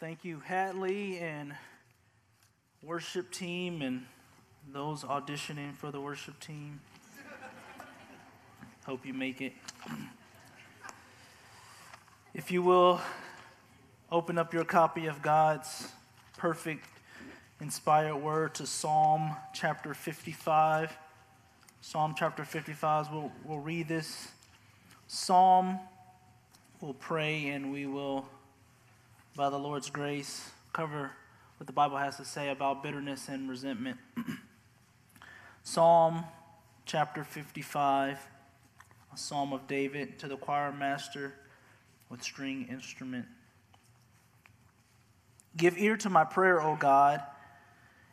Thank 0.00 0.24
you, 0.24 0.42
Hatley 0.48 1.20
and 1.20 1.54
worship 2.82 3.30
team 3.30 3.82
and 3.82 4.06
those 4.72 5.04
auditioning 5.04 5.74
for 5.74 5.90
the 5.90 6.00
worship 6.00 6.40
team. 6.40 6.80
Hope 8.86 9.04
you 9.04 9.12
make 9.12 9.42
it. 9.42 9.52
If 12.32 12.50
you 12.50 12.62
will, 12.62 13.00
open 14.10 14.38
up 14.38 14.54
your 14.54 14.64
copy 14.64 15.06
of 15.06 15.20
God's 15.20 15.88
perfect, 16.38 16.86
inspired 17.60 18.16
word 18.16 18.54
to 18.54 18.66
Psalm 18.66 19.36
chapter 19.52 19.92
55. 19.92 20.96
Psalm 21.82 22.14
chapter 22.16 22.44
55, 22.44 23.12
we'll, 23.12 23.32
we'll 23.44 23.58
read 23.58 23.88
this 23.88 24.28
psalm, 25.06 25.78
we'll 26.80 26.94
pray, 26.94 27.48
and 27.48 27.70
we 27.70 27.86
will, 27.86 28.26
by 29.36 29.50
the 29.50 29.58
Lord's 29.58 29.90
grace, 29.90 30.50
cover 30.72 31.10
what 31.58 31.66
the 31.66 31.72
Bible 31.72 31.98
has 31.98 32.16
to 32.16 32.24
say 32.24 32.48
about 32.48 32.82
bitterness 32.82 33.28
and 33.28 33.50
resentment. 33.50 33.98
psalm 35.62 36.24
chapter 36.86 37.22
55, 37.22 38.18
a 39.12 39.16
psalm 39.16 39.52
of 39.52 39.66
David 39.66 40.18
to 40.20 40.28
the 40.28 40.36
choir 40.36 40.72
master 40.72 41.34
with 42.08 42.22
string 42.22 42.66
instrument. 42.70 43.26
Give 45.56 45.76
ear 45.76 45.98
to 45.98 46.08
my 46.08 46.24
prayer, 46.24 46.62
O 46.62 46.76
God, 46.76 47.20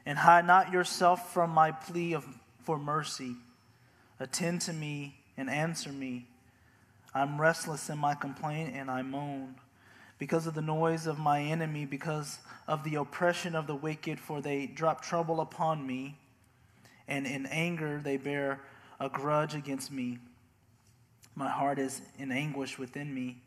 and 0.05 0.17
hide 0.17 0.45
not 0.45 0.73
yourself 0.73 1.33
from 1.33 1.51
my 1.51 1.71
plea 1.71 2.13
of, 2.13 2.25
for 2.63 2.77
mercy. 2.77 3.35
Attend 4.19 4.61
to 4.61 4.73
me 4.73 5.15
and 5.37 5.49
answer 5.49 5.91
me. 5.91 6.27
I'm 7.13 7.39
restless 7.39 7.89
in 7.89 7.97
my 7.97 8.15
complaint 8.15 8.75
and 8.75 8.91
I 8.91 9.01
moan 9.01 9.55
because 10.19 10.47
of 10.47 10.55
the 10.55 10.61
noise 10.61 11.07
of 11.07 11.19
my 11.19 11.41
enemy, 11.41 11.85
because 11.85 12.39
of 12.67 12.83
the 12.83 12.95
oppression 12.95 13.55
of 13.55 13.67
the 13.67 13.75
wicked, 13.75 14.19
for 14.19 14.41
they 14.41 14.65
drop 14.65 15.01
trouble 15.01 15.39
upon 15.39 15.85
me, 15.85 16.17
and 17.07 17.27
in 17.27 17.45
anger 17.45 18.01
they 18.03 18.17
bear 18.17 18.61
a 18.99 19.09
grudge 19.09 19.53
against 19.53 19.91
me. 19.91 20.17
My 21.35 21.49
heart 21.49 21.77
is 21.77 22.01
in 22.17 22.31
anguish 22.31 22.79
within 22.79 23.13
me. 23.13 23.37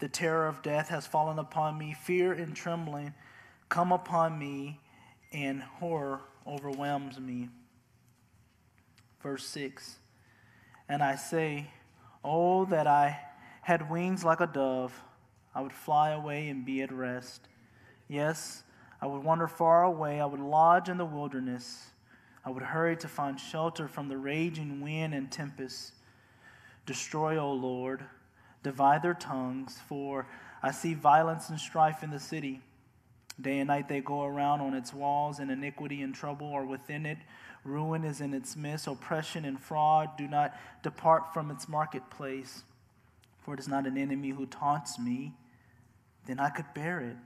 The 0.00 0.08
terror 0.08 0.48
of 0.48 0.62
death 0.62 0.88
has 0.88 1.06
fallen 1.06 1.38
upon 1.38 1.78
me. 1.78 1.94
Fear 2.02 2.32
and 2.32 2.54
trembling 2.56 3.14
come 3.68 3.92
upon 3.92 4.38
me, 4.38 4.80
and 5.32 5.62
horror 5.62 6.20
overwhelms 6.46 7.18
me. 7.18 7.48
Verse 9.22 9.46
6 9.46 9.96
And 10.88 11.02
I 11.02 11.14
say, 11.14 11.68
Oh, 12.28 12.64
that 12.66 12.88
I 12.88 13.20
had 13.62 13.88
wings 13.88 14.24
like 14.24 14.40
a 14.40 14.46
dove, 14.48 14.92
I 15.54 15.60
would 15.60 15.72
fly 15.72 16.10
away 16.10 16.48
and 16.48 16.64
be 16.66 16.82
at 16.82 16.92
rest. 16.92 17.48
Yes, 18.08 18.64
I 19.00 19.06
would 19.06 19.22
wander 19.22 19.46
far 19.46 19.84
away, 19.84 20.20
I 20.20 20.26
would 20.26 20.40
lodge 20.40 20.88
in 20.88 20.98
the 20.98 21.04
wilderness. 21.04 21.86
I 22.44 22.50
would 22.50 22.64
hurry 22.64 22.96
to 22.96 23.08
find 23.08 23.38
shelter 23.38 23.86
from 23.86 24.08
the 24.08 24.18
raging 24.18 24.80
wind 24.80 25.14
and 25.14 25.30
tempest. 25.30 25.92
Destroy, 26.84 27.38
O 27.38 27.52
Lord 27.52 28.04
divide 28.66 29.00
their 29.00 29.14
tongues, 29.14 29.78
for 29.88 30.26
I 30.60 30.72
see 30.72 30.94
violence 30.94 31.50
and 31.50 31.60
strife 31.60 32.02
in 32.02 32.10
the 32.10 32.18
city. 32.18 32.62
Day 33.40 33.60
and 33.60 33.68
night 33.68 33.88
they 33.88 34.00
go 34.00 34.24
around 34.24 34.60
on 34.60 34.74
its 34.74 34.92
walls, 34.92 35.38
and 35.38 35.52
iniquity 35.52 36.02
and 36.02 36.12
trouble 36.12 36.48
are 36.48 36.66
within 36.66 37.06
it. 37.06 37.18
Ruin 37.66 38.04
is 38.04 38.20
in 38.20 38.32
its 38.32 38.56
midst. 38.56 38.86
Oppression 38.86 39.44
and 39.44 39.60
fraud 39.60 40.10
do 40.16 40.28
not 40.28 40.54
depart 40.82 41.34
from 41.34 41.50
its 41.50 41.68
marketplace. 41.68 42.62
For 43.42 43.54
it 43.54 43.60
is 43.60 43.68
not 43.68 43.86
an 43.86 43.96
enemy 43.96 44.30
who 44.30 44.46
taunts 44.46 44.98
me, 44.98 45.34
then 46.26 46.40
I 46.40 46.48
could 46.48 46.66
bear 46.74 47.00
it. 47.00 47.16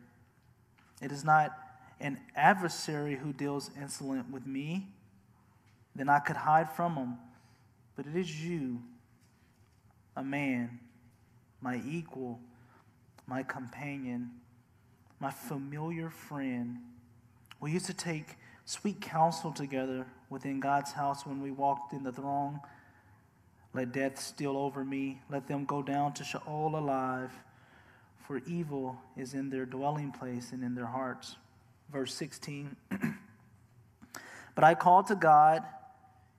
It 1.03 1.13
is 1.13 1.25
not 1.25 1.57
an 2.01 2.19
adversary 2.37 3.17
who 3.17 3.33
deals 3.33 3.71
insolent 3.81 4.31
with 4.31 4.47
me, 4.47 4.89
then 5.95 6.09
I 6.09 6.19
could 6.19 6.37
hide 6.37 6.73
from 6.73 6.97
him. 6.97 7.19
But 7.97 8.07
it 8.07 8.17
is 8.17 8.43
you, 8.43 8.83
a 10.17 10.23
man 10.23 10.81
my 11.61 11.81
equal, 11.87 12.41
my 13.27 13.43
companion, 13.43 14.31
my 15.19 15.31
familiar 15.31 16.11
friend. 16.11 16.79
We 17.61 17.73
used 17.73 17.87
to 17.87 17.95
take 17.95 18.37
sweet 18.71 19.01
counsel 19.01 19.51
together 19.51 20.07
within 20.29 20.61
God's 20.61 20.93
house 20.93 21.27
when 21.27 21.43
we 21.43 21.51
walked 21.51 21.93
in 21.93 22.05
the 22.05 22.13
throng. 22.13 22.61
Let 23.75 23.91
death 23.91 24.21
steal 24.21 24.57
over 24.57 24.85
me. 24.85 25.21
Let 25.29 25.49
them 25.49 25.65
go 25.65 25.83
down 25.83 26.13
to 26.15 26.25
Sheol 26.25 26.77
alive, 26.77 27.33
for 28.29 28.41
evil 28.47 28.97
is 29.17 29.35
in 29.35 29.51
their 29.51 29.67
dwelling 29.67 30.13
place 30.13 30.53
and 30.53 30.63
in 30.63 30.77
their 30.77 30.87
hearts. 30.87 31.35
Verse 31.93 32.15
16. 32.15 32.77
but 34.55 34.63
I 34.63 34.77
call 34.77 35.03
to 35.03 35.17
God, 35.17 35.65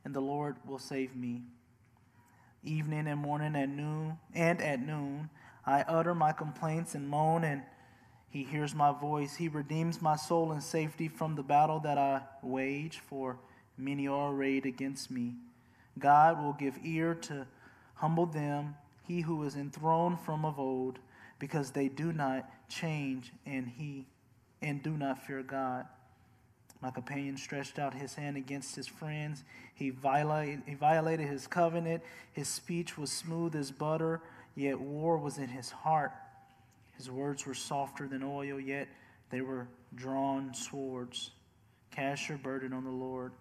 and 0.05 0.13
the 0.13 0.21
Lord 0.21 0.55
will 0.65 0.79
save 0.79 1.13
me 1.13 1.41
evening 2.63 3.07
and 3.07 3.19
morning 3.19 3.55
and 3.55 3.75
noon 3.75 4.17
and 4.35 4.61
at 4.61 4.79
noon 4.79 5.27
I 5.65 5.81
utter 5.81 6.13
my 6.13 6.31
complaints 6.31 6.93
and 6.93 7.07
moan 7.09 7.43
and 7.43 7.63
he 8.31 8.43
hears 8.43 8.73
my 8.73 8.91
voice 8.91 9.35
he 9.35 9.47
redeems 9.47 10.01
my 10.01 10.15
soul 10.15 10.51
in 10.51 10.61
safety 10.61 11.07
from 11.07 11.35
the 11.35 11.43
battle 11.43 11.79
that 11.79 11.97
I 11.97 12.21
wage 12.41 12.99
for 12.99 13.37
many 13.77 14.07
are 14.07 14.31
arrayed 14.31 14.65
against 14.65 15.11
me 15.11 15.33
God 15.99 16.41
will 16.41 16.53
give 16.53 16.79
ear 16.83 17.13
to 17.13 17.45
humble 17.95 18.25
them 18.25 18.75
he 19.07 19.21
who 19.21 19.43
is 19.43 19.55
enthroned 19.55 20.19
from 20.19 20.45
of 20.45 20.59
old 20.59 20.99
because 21.39 21.71
they 21.71 21.87
do 21.87 22.11
not 22.13 22.49
change 22.69 23.31
and 23.45 23.67
he 23.67 24.05
and 24.61 24.81
do 24.81 24.91
not 24.91 25.25
fear 25.25 25.43
God 25.43 25.85
my 26.81 26.89
companion 26.89 27.37
stretched 27.37 27.77
out 27.77 27.93
his 27.93 28.15
hand 28.15 28.37
against 28.37 28.75
his 28.75 28.87
friends. 28.87 29.43
He 29.75 29.91
violated, 29.91 30.63
he 30.65 30.73
violated 30.73 31.27
his 31.27 31.45
covenant. 31.45 32.01
His 32.33 32.47
speech 32.47 32.97
was 32.97 33.11
smooth 33.11 33.55
as 33.55 33.71
butter, 33.71 34.21
yet 34.55 34.79
war 34.79 35.17
was 35.17 35.37
in 35.37 35.49
his 35.49 35.69
heart. 35.69 36.11
His 36.97 37.09
words 37.09 37.45
were 37.45 37.53
softer 37.53 38.07
than 38.07 38.23
oil, 38.23 38.59
yet 38.59 38.87
they 39.29 39.41
were 39.41 39.67
drawn 39.95 40.53
swords. 40.53 41.31
Cast 41.91 42.29
your 42.29 42.37
burden 42.37 42.73
on 42.73 42.83
the 42.83 42.91
Lord, 42.91 43.33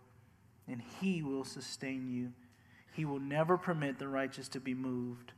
and 0.69 0.83
he 1.01 1.23
will 1.23 1.45
sustain 1.45 2.11
you. 2.11 2.33
He 2.93 3.05
will 3.05 3.21
never 3.21 3.57
permit 3.57 3.99
the 3.99 4.09
righteous 4.09 4.49
to 4.49 4.61
be 4.61 4.75
moved. 4.75 5.33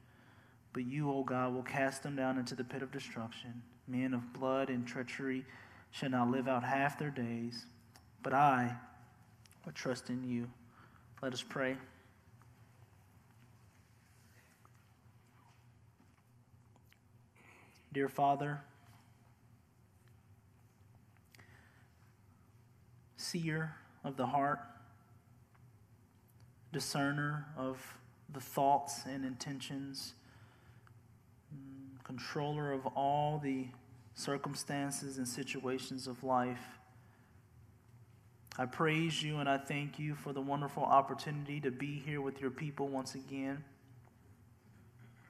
But 0.72 0.84
you, 0.84 1.10
O 1.12 1.22
God, 1.22 1.52
will 1.54 1.62
cast 1.62 2.02
them 2.02 2.16
down 2.16 2.38
into 2.38 2.54
the 2.54 2.64
pit 2.64 2.82
of 2.82 2.90
destruction. 2.90 3.62
Men 3.86 4.14
of 4.14 4.32
blood 4.32 4.70
and 4.70 4.86
treachery 4.86 5.44
shall 5.90 6.10
not 6.10 6.30
live 6.30 6.48
out 6.48 6.64
half 6.64 6.98
their 6.98 7.10
days 7.10 7.66
but 8.22 8.32
I 8.32 8.74
will 9.64 9.72
trust 9.72 10.10
in 10.10 10.24
you. 10.24 10.48
Let 11.22 11.32
us 11.32 11.42
pray. 11.42 11.76
Dear 17.92 18.08
Father, 18.08 18.60
seer 23.16 23.74
of 24.02 24.16
the 24.16 24.26
heart, 24.26 24.60
discerner 26.72 27.46
of 27.56 27.98
the 28.32 28.40
thoughts 28.40 29.02
and 29.04 29.26
intentions, 29.26 30.14
mm, 31.54 32.02
controller 32.02 32.72
of 32.72 32.86
all 32.86 33.38
the 33.38 33.66
circumstances 34.14 35.18
and 35.18 35.28
situations 35.28 36.06
of 36.06 36.24
life. 36.24 36.78
I 38.58 38.66
praise 38.66 39.22
you 39.22 39.38
and 39.38 39.48
I 39.48 39.58
thank 39.58 39.98
you 39.98 40.14
for 40.14 40.32
the 40.32 40.40
wonderful 40.40 40.82
opportunity 40.82 41.60
to 41.60 41.70
be 41.70 42.02
here 42.04 42.20
with 42.20 42.40
your 42.40 42.50
people 42.50 42.88
once 42.88 43.14
again, 43.14 43.64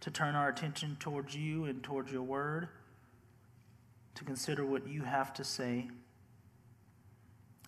to 0.03 0.11
turn 0.11 0.35
our 0.35 0.49
attention 0.49 0.97
towards 0.99 1.35
you 1.35 1.65
and 1.65 1.81
towards 1.83 2.11
your 2.11 2.23
word, 2.23 2.69
to 4.17 4.25
consider 4.25 4.67
what 4.67 4.89
you 4.89 5.03
have 5.03 5.33
to 5.33 5.45
say, 5.45 5.89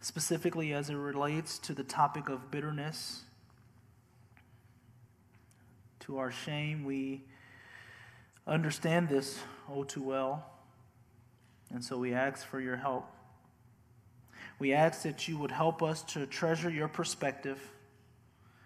specifically 0.01 0.73
as 0.73 0.91
it 0.91 0.97
relates 0.97 1.59
to 1.61 1.73
the 1.73 1.85
topic 1.85 2.29
of 2.29 2.51
bitterness. 2.51 3.23
To 6.01 6.19
our 6.19 6.33
shame, 6.33 6.85
we 6.85 7.23
understand 8.49 9.09
this 9.09 9.39
oh 9.71 9.85
too 9.85 10.03
well, 10.03 10.45
and 11.71 11.85
so 11.85 11.97
we 11.97 12.15
ask 12.15 12.45
for 12.45 12.61
your 12.61 12.77
help. 12.77 13.09
We 14.59 14.73
ask 14.73 15.03
that 15.03 15.29
you 15.29 15.39
would 15.39 15.53
help 15.53 15.85
us 15.85 16.03
to 16.15 16.27
treasure 16.27 16.69
your 16.69 16.89
perspective, 16.89 17.61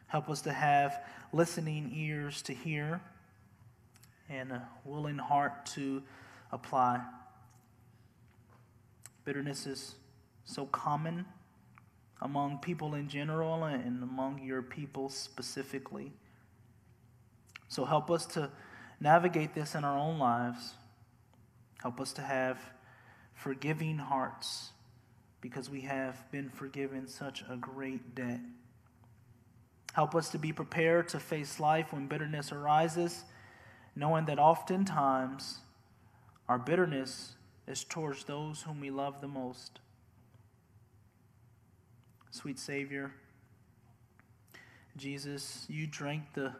help 0.06 0.30
us 0.30 0.40
to 0.42 0.52
have 0.54 1.04
listening 1.34 1.92
ears 1.94 2.40
to 2.42 2.54
hear, 2.54 3.02
and 4.28 4.52
a 4.52 4.68
willing 4.84 5.18
heart 5.18 5.66
to 5.66 6.02
apply. 6.52 7.00
Bitterness 9.24 9.66
is 9.66 9.94
so 10.44 10.66
common 10.66 11.26
among 12.20 12.58
people 12.58 12.94
in 12.94 13.08
general 13.08 13.64
and 13.64 14.02
among 14.02 14.42
your 14.42 14.62
people 14.62 15.08
specifically. 15.08 16.12
So 17.68 17.84
help 17.84 18.10
us 18.10 18.26
to 18.26 18.50
navigate 19.00 19.54
this 19.54 19.74
in 19.74 19.84
our 19.84 19.96
own 19.96 20.18
lives. 20.18 20.74
Help 21.82 22.00
us 22.00 22.12
to 22.14 22.22
have 22.22 22.58
forgiving 23.34 23.98
hearts 23.98 24.70
because 25.40 25.70
we 25.70 25.82
have 25.82 26.30
been 26.32 26.48
forgiven 26.48 27.06
such 27.06 27.44
a 27.48 27.56
great 27.56 28.14
debt. 28.14 28.40
Help 29.92 30.14
us 30.14 30.30
to 30.30 30.38
be 30.38 30.52
prepared 30.52 31.08
to 31.08 31.20
face 31.20 31.60
life 31.60 31.92
when 31.92 32.06
bitterness 32.06 32.52
arises, 32.52 33.24
knowing 33.98 34.26
that 34.26 34.38
oftentimes 34.38 35.58
our 36.48 36.58
bitterness 36.58 37.34
is 37.66 37.82
towards 37.82 38.24
those 38.24 38.62
whom 38.62 38.80
we 38.80 38.90
love 38.90 39.20
the 39.20 39.26
most. 39.26 39.80
Sweet 42.30 42.60
Savior, 42.60 43.10
Jesus, 44.96 45.66
you 45.68 45.88
drank 45.88 46.22
the 46.34 46.52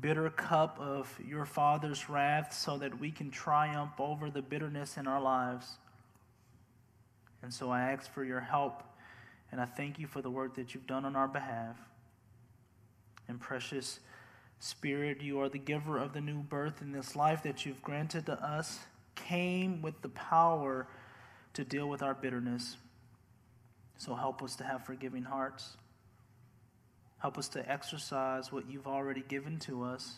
bitter 0.00 0.30
cup 0.30 0.78
of 0.80 1.14
your 1.26 1.44
Father's 1.44 2.08
wrath 2.08 2.54
so 2.54 2.78
that 2.78 2.98
we 2.98 3.10
can 3.10 3.30
triumph 3.30 3.92
over 3.98 4.30
the 4.30 4.42
bitterness 4.42 4.96
in 4.96 5.06
our 5.06 5.20
lives. 5.20 5.76
And 7.42 7.52
so 7.52 7.70
I 7.70 7.92
ask 7.92 8.10
for 8.10 8.24
your 8.24 8.40
help, 8.40 8.82
and 9.52 9.60
I 9.60 9.66
thank 9.66 9.98
you 9.98 10.06
for 10.06 10.22
the 10.22 10.30
work 10.30 10.56
that 10.56 10.74
you've 10.74 10.86
done 10.86 11.04
on 11.04 11.16
our 11.16 11.28
behalf. 11.28 11.76
And 13.28 13.38
precious 13.38 14.00
Spirit, 14.60 15.20
you 15.20 15.40
are 15.40 15.48
the 15.48 15.58
giver 15.58 15.98
of 15.98 16.12
the 16.12 16.20
new 16.20 16.42
birth 16.42 16.82
in 16.82 16.92
this 16.92 17.14
life 17.14 17.42
that 17.44 17.64
you've 17.64 17.82
granted 17.82 18.26
to 18.26 18.32
us, 18.44 18.80
came 19.14 19.82
with 19.82 20.00
the 20.02 20.08
power 20.10 20.86
to 21.54 21.64
deal 21.64 21.88
with 21.88 22.02
our 22.02 22.14
bitterness. 22.14 22.76
So 23.98 24.14
help 24.14 24.42
us 24.42 24.56
to 24.56 24.64
have 24.64 24.84
forgiving 24.84 25.24
hearts. 25.24 25.76
Help 27.18 27.36
us 27.36 27.48
to 27.48 27.70
exercise 27.70 28.52
what 28.52 28.70
you've 28.70 28.86
already 28.86 29.24
given 29.26 29.58
to 29.60 29.82
us. 29.84 30.16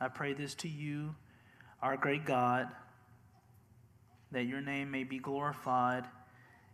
I 0.00 0.08
pray 0.08 0.32
this 0.32 0.54
to 0.56 0.68
you, 0.68 1.14
our 1.82 1.96
great 1.96 2.24
God, 2.24 2.68
that 4.32 4.44
your 4.44 4.60
name 4.60 4.90
may 4.90 5.04
be 5.04 5.18
glorified 5.18 6.04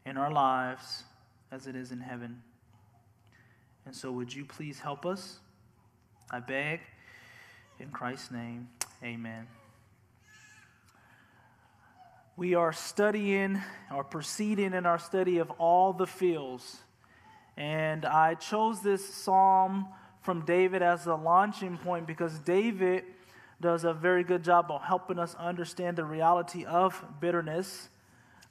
in 0.04 0.16
our 0.16 0.30
lives 0.30 1.04
as 1.50 1.66
it 1.66 1.76
is 1.76 1.92
in 1.92 2.00
heaven. 2.00 2.42
And 3.84 3.94
so, 3.94 4.12
would 4.12 4.34
you 4.34 4.44
please 4.44 4.80
help 4.80 5.04
us? 5.04 5.38
I 6.30 6.40
beg. 6.40 6.80
In 7.78 7.90
Christ's 7.90 8.30
name, 8.30 8.68
amen. 9.02 9.46
We 12.36 12.54
are 12.54 12.72
studying 12.72 13.60
or 13.94 14.04
proceeding 14.04 14.72
in 14.72 14.86
our 14.86 14.98
study 14.98 15.38
of 15.38 15.50
All 15.52 15.92
the 15.92 16.06
Feels. 16.06 16.78
And 17.56 18.06
I 18.06 18.34
chose 18.34 18.82
this 18.82 19.06
psalm 19.06 19.88
from 20.22 20.44
David 20.44 20.80
as 20.80 21.06
a 21.06 21.14
launching 21.14 21.76
point 21.76 22.06
because 22.06 22.38
David 22.38 23.04
does 23.60 23.84
a 23.84 23.92
very 23.92 24.24
good 24.24 24.42
job 24.42 24.70
of 24.70 24.82
helping 24.82 25.18
us 25.18 25.34
understand 25.34 25.96
the 25.96 26.04
reality 26.04 26.64
of 26.64 27.04
bitterness, 27.20 27.88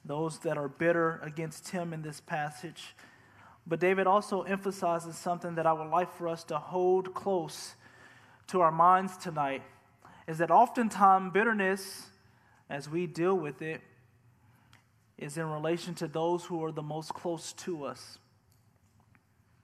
those 0.04 0.38
that 0.40 0.56
are 0.56 0.68
bitter 0.68 1.20
against 1.22 1.70
him 1.70 1.92
in 1.92 2.02
this 2.02 2.20
passage. 2.20 2.94
But 3.66 3.80
David 3.80 4.06
also 4.06 4.42
emphasizes 4.42 5.16
something 5.16 5.54
that 5.54 5.66
I 5.66 5.72
would 5.72 5.88
like 5.88 6.12
for 6.14 6.28
us 6.28 6.44
to 6.44 6.58
hold 6.58 7.14
close 7.14 7.74
to 8.48 8.60
our 8.60 8.72
minds 8.72 9.16
tonight 9.16 9.62
is 10.26 10.38
that 10.38 10.50
oftentimes 10.50 11.32
bitterness, 11.32 12.06
as 12.68 12.88
we 12.88 13.06
deal 13.06 13.34
with 13.34 13.62
it, 13.62 13.80
is 15.18 15.36
in 15.36 15.48
relation 15.48 15.94
to 15.94 16.08
those 16.08 16.44
who 16.44 16.64
are 16.64 16.72
the 16.72 16.82
most 16.82 17.14
close 17.14 17.52
to 17.52 17.84
us. 17.84 18.18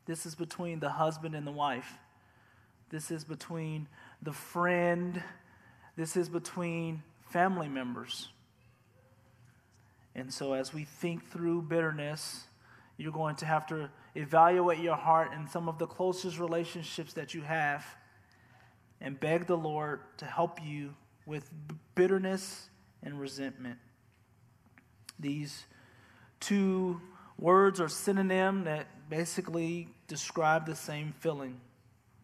This 0.06 0.24
is 0.24 0.34
between 0.34 0.80
the 0.80 0.90
husband 0.90 1.34
and 1.34 1.46
the 1.46 1.52
wife. 1.52 1.98
This 2.90 3.10
is 3.10 3.24
between 3.24 3.88
the 4.22 4.32
friend. 4.32 5.22
This 5.96 6.16
is 6.16 6.28
between 6.28 7.02
family 7.30 7.68
members. 7.68 8.28
And 10.14 10.32
so, 10.32 10.54
as 10.54 10.72
we 10.72 10.84
think 10.84 11.30
through 11.30 11.62
bitterness, 11.62 12.44
you're 12.98 13.12
going 13.12 13.36
to 13.36 13.46
have 13.46 13.66
to 13.68 13.88
evaluate 14.14 14.80
your 14.80 14.96
heart 14.96 15.30
and 15.32 15.48
some 15.48 15.68
of 15.68 15.78
the 15.78 15.86
closest 15.86 16.38
relationships 16.38 17.14
that 17.14 17.32
you 17.32 17.40
have 17.40 17.86
and 19.00 19.18
beg 19.18 19.46
the 19.46 19.56
Lord 19.56 20.00
to 20.18 20.24
help 20.26 20.58
you 20.62 20.94
with 21.24 21.48
bitterness 21.94 22.68
and 23.02 23.18
resentment. 23.20 23.78
These 25.20 25.64
two 26.40 27.00
words 27.38 27.80
are 27.80 27.88
synonym 27.88 28.64
that 28.64 28.86
basically 29.08 29.88
describe 30.08 30.66
the 30.66 30.74
same 30.74 31.14
feeling. 31.20 31.60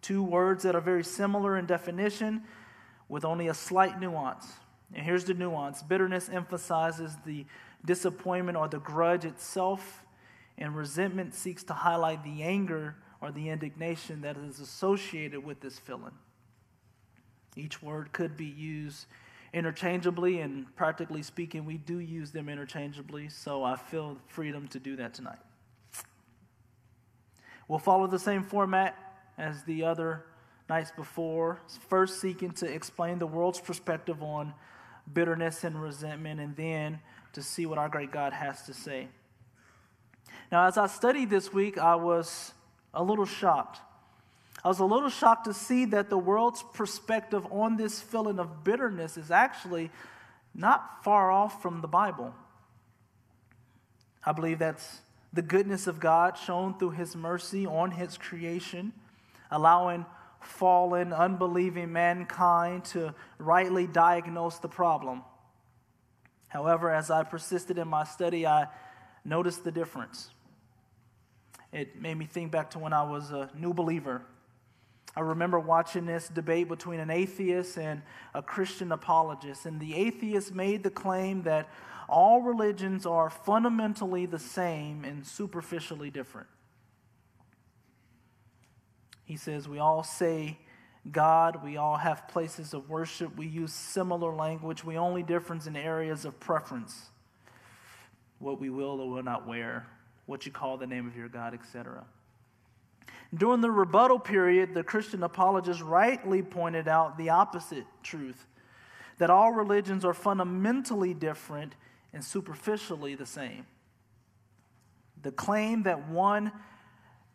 Two 0.03 0.23
words 0.23 0.65
that 0.65 0.75
are 0.75 0.81
very 0.81 1.05
similar 1.05 1.56
in 1.56 1.67
definition 1.67 2.43
with 3.09 3.25
only 3.25 3.49
a 3.49 3.55
slight 3.55 4.00
nuance. 4.00 4.47
And 4.93 5.05
here's 5.05 5.25
the 5.25 5.35
nuance 5.35 5.82
bitterness 5.82 6.29
emphasizes 6.29 7.17
the 7.25 7.47
disappointment 7.85 8.56
or 8.56 8.69
the 8.69 8.79
grudge 8.79 9.25
itself, 9.25 10.04
and 10.59 10.77
resentment 10.77 11.35
seeks 11.35 11.65
to 11.65 11.73
highlight 11.73 12.23
the 12.25 12.43
anger 12.43 12.97
or 13.21 13.33
the 13.33 13.49
indignation 13.49 14.21
that 14.21 14.37
is 14.37 14.61
associated 14.61 15.45
with 15.45 15.61
this 15.61 15.79
feeling. 15.79 16.12
Each 17.56 17.83
word 17.83 18.12
could 18.12 18.37
be 18.37 18.47
used 18.47 19.06
interchangeably, 19.53 20.41
and 20.41 20.75
practically 20.75 21.23
speaking, 21.23 21.65
we 21.65 21.79
do 21.79 22.01
use 22.01 22.33
them 22.33 22.49
interchangeably, 22.49 23.29
so 23.29 23.62
I 23.62 23.77
feel 23.77 24.19
freedom 24.27 24.67
to 24.69 24.81
do 24.81 24.97
that 24.97 25.15
tonight. 25.15 25.39
We'll 27.69 27.79
follow 27.79 28.09
the 28.09 28.19
same 28.19 28.43
format 28.43 28.97
as 29.39 29.62
the 29.62 29.85
other 29.85 30.25
nights 30.69 30.91
before, 30.97 31.61
first 31.89 32.21
seeking 32.21 32.50
to 32.53 32.67
explain 32.67 33.19
the 33.19 33.27
world's 33.27 33.61
perspective 33.61 34.23
on 34.23 34.55
bitterness 35.12 35.62
and 35.62 35.81
resentment, 35.81 36.41
and 36.41 36.57
then 36.57 36.99
to 37.33 37.43
see 37.43 37.65
what 37.65 37.79
our 37.79 37.89
great 37.89 38.11
God 38.11 38.33
has 38.33 38.62
to 38.65 38.75
say. 38.75 39.09
Now, 40.52 40.67
as 40.67 40.79
I 40.79 40.87
studied 40.87 41.31
this 41.31 41.52
week, 41.52 41.79
I 41.79 41.94
was 41.96 42.52
a 42.93 43.02
little 43.02 43.26
shocked 43.26 43.81
I 44.64 44.69
was 44.69 44.79
a 44.79 44.85
little 44.85 45.11
shocked 45.11 45.44
to 45.44 45.52
see 45.52 45.85
that 45.87 46.08
the 46.08 46.17
world's 46.17 46.64
perspective 46.73 47.46
on 47.52 47.76
this 47.76 48.00
feeling 48.00 48.38
of 48.38 48.64
bitterness 48.64 49.19
is 49.19 49.31
actually 49.31 49.91
not 50.55 51.05
far 51.05 51.31
off 51.31 51.61
from 51.61 51.82
the 51.82 51.88
Bible. 51.88 52.35
I 54.25 54.32
believe 54.32 54.58
that's 54.58 55.00
the 55.35 55.43
goodness 55.43 55.87
of 55.87 56.00
God 56.00 56.38
shown 56.38 56.79
through 56.79 56.93
His 56.93 57.14
mercy 57.14 57.67
on 57.67 57.90
His 57.90 58.17
creation, 58.17 58.94
allowing 59.50 60.06
fallen, 60.40 61.12
unbelieving 61.12 61.93
mankind 61.93 62.87
to 62.87 63.14
rightly 63.38 63.87
diagnose 63.87 64.58
the 64.58 64.69
problem. 64.69 65.23
However, 66.49 66.90
as 66.90 67.11
I 67.11 67.23
persisted 67.25 67.76
in 67.76 67.88
my 67.88 68.04
study, 68.04 68.47
I 68.47 68.69
noticed 69.25 69.64
the 69.64 69.73
difference. 69.73 70.31
It 71.73 72.00
made 72.00 72.16
me 72.16 72.26
think 72.26 72.50
back 72.50 72.71
to 72.71 72.78
when 72.78 72.93
I 72.93 73.02
was 73.02 73.31
a 73.31 73.50
new 73.57 73.75
believer 73.75 74.23
I 75.16 75.21
remember 75.21 75.61
watching 75.61 76.07
this 76.07 76.28
debate 76.28 76.69
between 76.69 76.99
an 76.99 77.11
atheist 77.11 77.78
and 77.78 78.02
a 78.35 78.43
Christian 78.43 78.90
apologist, 78.90 79.64
and 79.64 79.78
the 79.78 79.95
atheist 79.95 80.52
made 80.52 80.83
the 80.83 80.90
claim 80.90 81.43
that 81.43 81.69
all 82.09 82.43
religions 82.43 83.07
are 83.07 83.31
fundamentally 83.31 84.26
the 84.26 84.40
same 84.40 85.04
and 85.04 85.25
superficially 85.25 86.11
different. 86.11 86.49
He 89.25 89.37
says, 89.37 89.69
We 89.69 89.78
all 89.78 90.02
say 90.02 90.59
God, 91.11 91.62
we 91.62 91.76
all 91.76 91.97
have 91.97 92.26
places 92.26 92.75
of 92.75 92.90
worship, 92.90 93.37
we 93.37 93.47
use 93.47 93.73
similar 93.73 94.35
language, 94.35 94.83
we 94.85 94.97
only 94.97 95.23
difference 95.23 95.66
in 95.66 95.76
areas 95.76 96.25
of 96.25 96.40
preference 96.40 97.11
what 98.45 98.61
we 98.61 98.69
will 98.69 99.01
or 99.01 99.09
will 99.09 99.23
not 99.23 99.49
wear, 99.49 99.87
what 100.27 100.45
you 100.45 100.53
call 100.53 100.77
the 100.77 100.87
name 100.87 101.07
of 101.07 101.17
your 101.17 101.29
God, 101.29 101.55
etc. 101.55 102.05
During 103.35 103.63
the 103.63 103.71
rebuttal 103.71 104.19
period, 104.19 104.75
the 104.75 104.85
Christian 104.85 105.23
apologists 105.23 105.83
rightly 105.83 106.43
pointed 106.43 106.87
out 106.87 107.17
the 107.17 107.31
opposite 107.31 107.87
truth 108.03 108.47
that 109.19 109.31
all 109.31 109.53
religions 109.53 110.05
are 110.05 110.15
fundamentally 110.15 111.15
different 111.15 111.75
and 112.13 112.23
superficially 112.23 113.15
the 113.15 113.27
same. 113.27 113.67
The 115.23 115.33
claim 115.33 115.85
that 115.85 116.09
one 116.09 116.53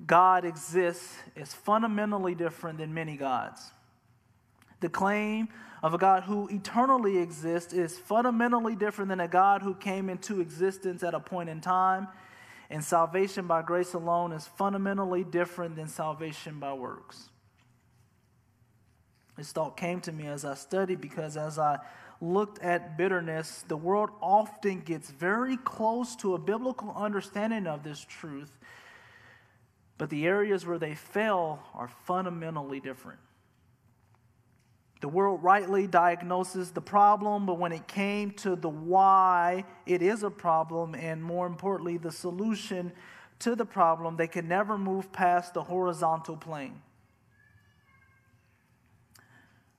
God 0.05 0.45
exists 0.45 1.15
is 1.35 1.53
fundamentally 1.53 2.35
different 2.35 2.77
than 2.77 2.93
many 2.93 3.17
gods. 3.17 3.71
The 4.79 4.89
claim 4.89 5.49
of 5.83 5.93
a 5.93 5.97
God 5.97 6.23
who 6.23 6.47
eternally 6.49 7.17
exists 7.17 7.73
is 7.73 7.97
fundamentally 7.97 8.75
different 8.75 9.09
than 9.09 9.19
a 9.19 9.27
God 9.27 9.61
who 9.61 9.75
came 9.75 10.09
into 10.09 10.41
existence 10.41 11.03
at 11.03 11.13
a 11.13 11.19
point 11.19 11.49
in 11.49 11.61
time 11.61 12.07
and 12.69 12.83
salvation 12.83 13.47
by 13.47 13.61
grace 13.61 13.93
alone 13.93 14.31
is 14.31 14.47
fundamentally 14.47 15.23
different 15.23 15.75
than 15.75 15.87
salvation 15.87 16.59
by 16.59 16.73
works. 16.73 17.29
This 19.37 19.51
thought 19.51 19.75
came 19.77 20.01
to 20.01 20.11
me 20.11 20.27
as 20.27 20.45
I 20.45 20.53
studied 20.53 21.01
because 21.01 21.35
as 21.35 21.57
I 21.57 21.79
looked 22.21 22.59
at 22.59 22.97
bitterness, 22.97 23.63
the 23.67 23.77
world 23.77 24.09
often 24.21 24.81
gets 24.81 25.09
very 25.09 25.57
close 25.57 26.15
to 26.17 26.35
a 26.35 26.37
biblical 26.37 26.93
understanding 26.95 27.65
of 27.65 27.83
this 27.83 28.01
truth, 28.01 28.51
but 29.97 30.09
the 30.09 30.27
areas 30.27 30.65
where 30.65 30.77
they 30.77 30.93
fail 30.93 31.63
are 31.73 31.87
fundamentally 32.05 32.81
different. 32.81 33.19
The 35.01 35.07
world 35.07 35.41
rightly 35.41 35.87
diagnoses 35.87 36.71
the 36.71 36.81
problem, 36.81 37.45
but 37.45 37.57
when 37.57 37.71
it 37.71 37.87
came 37.87 38.31
to 38.31 38.55
the 38.55 38.69
why 38.69 39.63
it 39.85 40.01
is 40.01 40.23
a 40.23 40.29
problem, 40.29 40.93
and 40.93 41.23
more 41.23 41.47
importantly, 41.47 41.97
the 41.97 42.11
solution 42.11 42.91
to 43.39 43.55
the 43.55 43.65
problem, 43.65 44.17
they 44.17 44.27
could 44.27 44.43
never 44.43 44.77
move 44.77 45.11
past 45.13 45.53
the 45.53 45.63
horizontal 45.63 46.35
plane. 46.35 46.81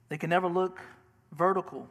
They 0.09 0.17
can 0.17 0.31
never 0.31 0.49
look 0.49 0.81
vertical 1.33 1.87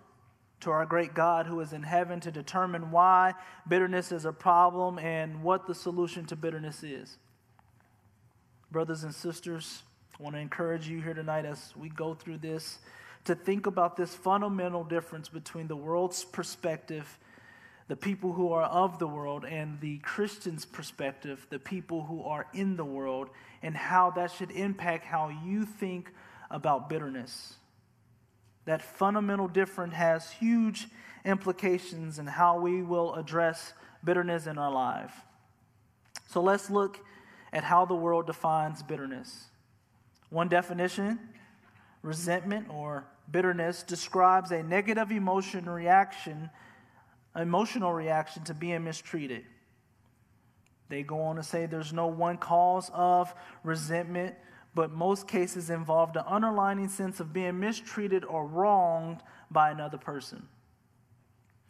to 0.62 0.72
our 0.72 0.86
great 0.86 1.14
God 1.14 1.46
who 1.46 1.60
is 1.62 1.72
in 1.72 1.84
heaven 1.84 2.20
to 2.22 2.32
determine 2.32 2.92
why 2.92 3.34
bitterness 3.68 4.12
is 4.12 4.26
a 4.26 4.34
problem 4.34 4.98
and 5.00 5.44
what 5.44 5.68
the 5.68 5.76
solution 5.76 6.26
to 6.26 6.36
bitterness 6.36 6.84
is. 6.84 7.18
Brothers 8.72 9.04
and 9.04 9.14
sisters, 9.14 9.84
I 10.20 10.24
want 10.24 10.36
to 10.36 10.42
encourage 10.42 10.88
you 10.90 11.02
here 11.02 11.14
tonight 11.14 11.46
as 11.46 11.74
we 11.78 11.90
go 11.90 12.14
through 12.14 12.40
this 12.40 12.80
to 13.26 13.36
think 13.36 13.66
about 13.68 13.96
this 13.96 14.16
fundamental 14.16 14.84
difference 14.84 15.30
between 15.30 15.68
the 15.68 15.76
world's 15.76 16.24
perspective, 16.24 17.20
the 17.88 17.96
people 17.96 18.34
who 18.34 18.52
are 18.52 18.64
of 18.64 19.00
the 19.00 19.08
world, 19.08 19.46
and 19.46 19.80
the 19.82 19.98
Christian's 20.00 20.66
perspective, 20.66 21.46
the 21.50 21.60
people 21.60 22.04
who 22.04 22.24
are 22.24 22.48
in 22.54 22.76
the 22.76 22.86
world, 22.86 23.30
and 23.62 23.76
how 23.76 24.12
that 24.12 24.32
should 24.32 24.52
impact 24.52 25.06
how 25.06 25.30
you 25.46 25.66
think 25.66 26.12
about 26.50 26.90
bitterness. 26.90 27.56
That 28.66 28.82
fundamental 28.82 29.48
difference 29.48 29.94
has 29.96 30.32
huge 30.32 30.88
implications 31.26 32.20
in 32.20 32.28
how 32.28 32.60
we 32.60 32.82
will 32.82 33.16
address 33.16 33.74
bitterness 34.04 34.48
in 34.48 34.58
our 34.58 34.72
life. 34.72 35.14
So 36.28 36.42
let's 36.42 36.70
look 36.70 37.00
at 37.52 37.64
how 37.64 37.86
the 37.86 37.96
world 37.96 38.28
defines 38.28 38.84
bitterness. 38.84 39.46
One 40.30 40.48
definition 40.48 41.20
resentment 42.02 42.68
or 42.70 43.06
bitterness 43.32 43.84
describes 43.84 44.52
a 44.52 44.64
negative 44.64 45.12
emotion 45.12 45.70
reaction, 45.70 46.50
emotional 47.36 47.94
reaction 47.94 48.44
to 48.46 48.54
being 48.54 48.84
mistreated. 48.84 49.46
They 50.90 51.04
go 51.04 51.22
on 51.22 51.36
to 51.36 51.44
say 51.44 51.66
there's 51.66 51.94
no 51.94 52.08
one 52.08 52.38
cause 52.38 52.90
of 52.94 53.34
resentment, 53.64 54.36
but 54.74 54.92
most 54.92 55.28
cases 55.28 55.70
involve 55.70 56.14
the 56.14 56.26
underlying 56.26 56.88
sense 56.90 57.20
of 57.20 57.32
being 57.32 57.60
mistreated 57.60 58.26
or 58.26 58.46
wronged 58.46 59.22
by 59.52 59.70
another 59.70 59.98
person. 59.98 60.48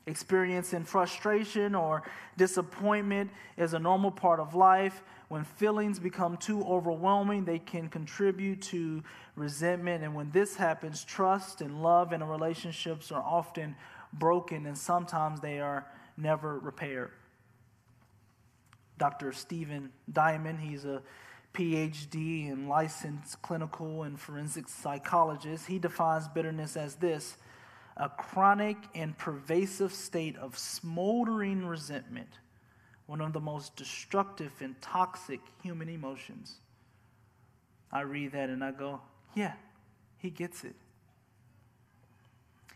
Experiencing 0.05 0.83
frustration 0.85 1.75
or 1.75 2.03
disappointment 2.37 3.29
is 3.57 3.73
a 3.73 3.79
normal 3.79 4.11
part 4.11 4.39
of 4.39 4.55
life. 4.55 5.03
When 5.27 5.43
feelings 5.43 5.99
become 5.99 6.37
too 6.37 6.63
overwhelming, 6.63 7.45
they 7.45 7.59
can 7.59 7.89
contribute 7.89 8.61
to 8.63 9.03
resentment. 9.35 10.03
And 10.03 10.15
when 10.15 10.31
this 10.31 10.55
happens, 10.55 11.03
trust 11.03 11.61
and 11.61 11.83
love 11.83 12.13
in 12.13 12.23
relationships 12.23 13.11
are 13.11 13.21
often 13.21 13.75
broken 14.13 14.65
and 14.65 14.77
sometimes 14.77 15.39
they 15.39 15.59
are 15.59 15.85
never 16.17 16.57
repaired. 16.57 17.11
Dr. 18.97 19.31
Stephen 19.31 19.91
Diamond, 20.11 20.59
he's 20.59 20.85
a 20.85 21.01
PhD 21.53 22.51
and 22.51 22.67
licensed 22.67 23.41
clinical 23.41 24.03
and 24.03 24.19
forensic 24.19 24.67
psychologist. 24.67 25.67
He 25.67 25.79
defines 25.79 26.27
bitterness 26.27 26.75
as 26.75 26.95
this 26.95 27.37
a 27.99 28.07
chronic 28.09 28.77
and 28.95 29.17
pervasive 29.17 29.93
state 29.93 30.37
of 30.37 30.57
smoldering 30.57 31.65
resentment, 31.65 32.39
one 33.05 33.19
of 33.19 33.33
the 33.33 33.39
most 33.41 33.75
destructive 33.75 34.53
and 34.61 34.79
toxic 34.81 35.41
human 35.61 35.89
emotions. 35.89 36.55
I 37.91 38.01
read 38.01 38.31
that 38.31 38.49
and 38.49 38.63
I 38.63 38.71
go, 38.71 39.01
yeah, 39.35 39.53
he 40.17 40.29
gets 40.29 40.63
it. 40.63 40.75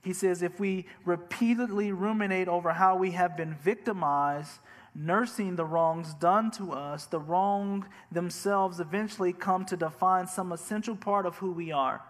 He 0.03 0.11
says, 0.11 0.43
if 0.43 0.59
we 0.59 0.87
repeatedly 1.05 1.93
ruminate 1.93 2.49
over 2.49 2.73
how 2.73 2.97
we 2.97 3.11
have 3.11 3.37
been 3.37 3.53
victimized, 3.53 4.59
nursing 4.93 5.55
the 5.55 5.65
wrongs 5.65 6.13
done 6.15 6.51
to 6.51 6.73
us, 6.73 7.05
the 7.05 7.19
wrong 7.19 7.85
themselves 8.11 8.81
eventually 8.81 9.31
come 9.31 9.63
to 9.65 9.77
define 9.77 10.27
some 10.27 10.51
essential 10.51 10.97
part 10.97 11.25
of 11.25 11.37
who 11.37 11.53
we 11.53 11.71
are. 11.71 12.01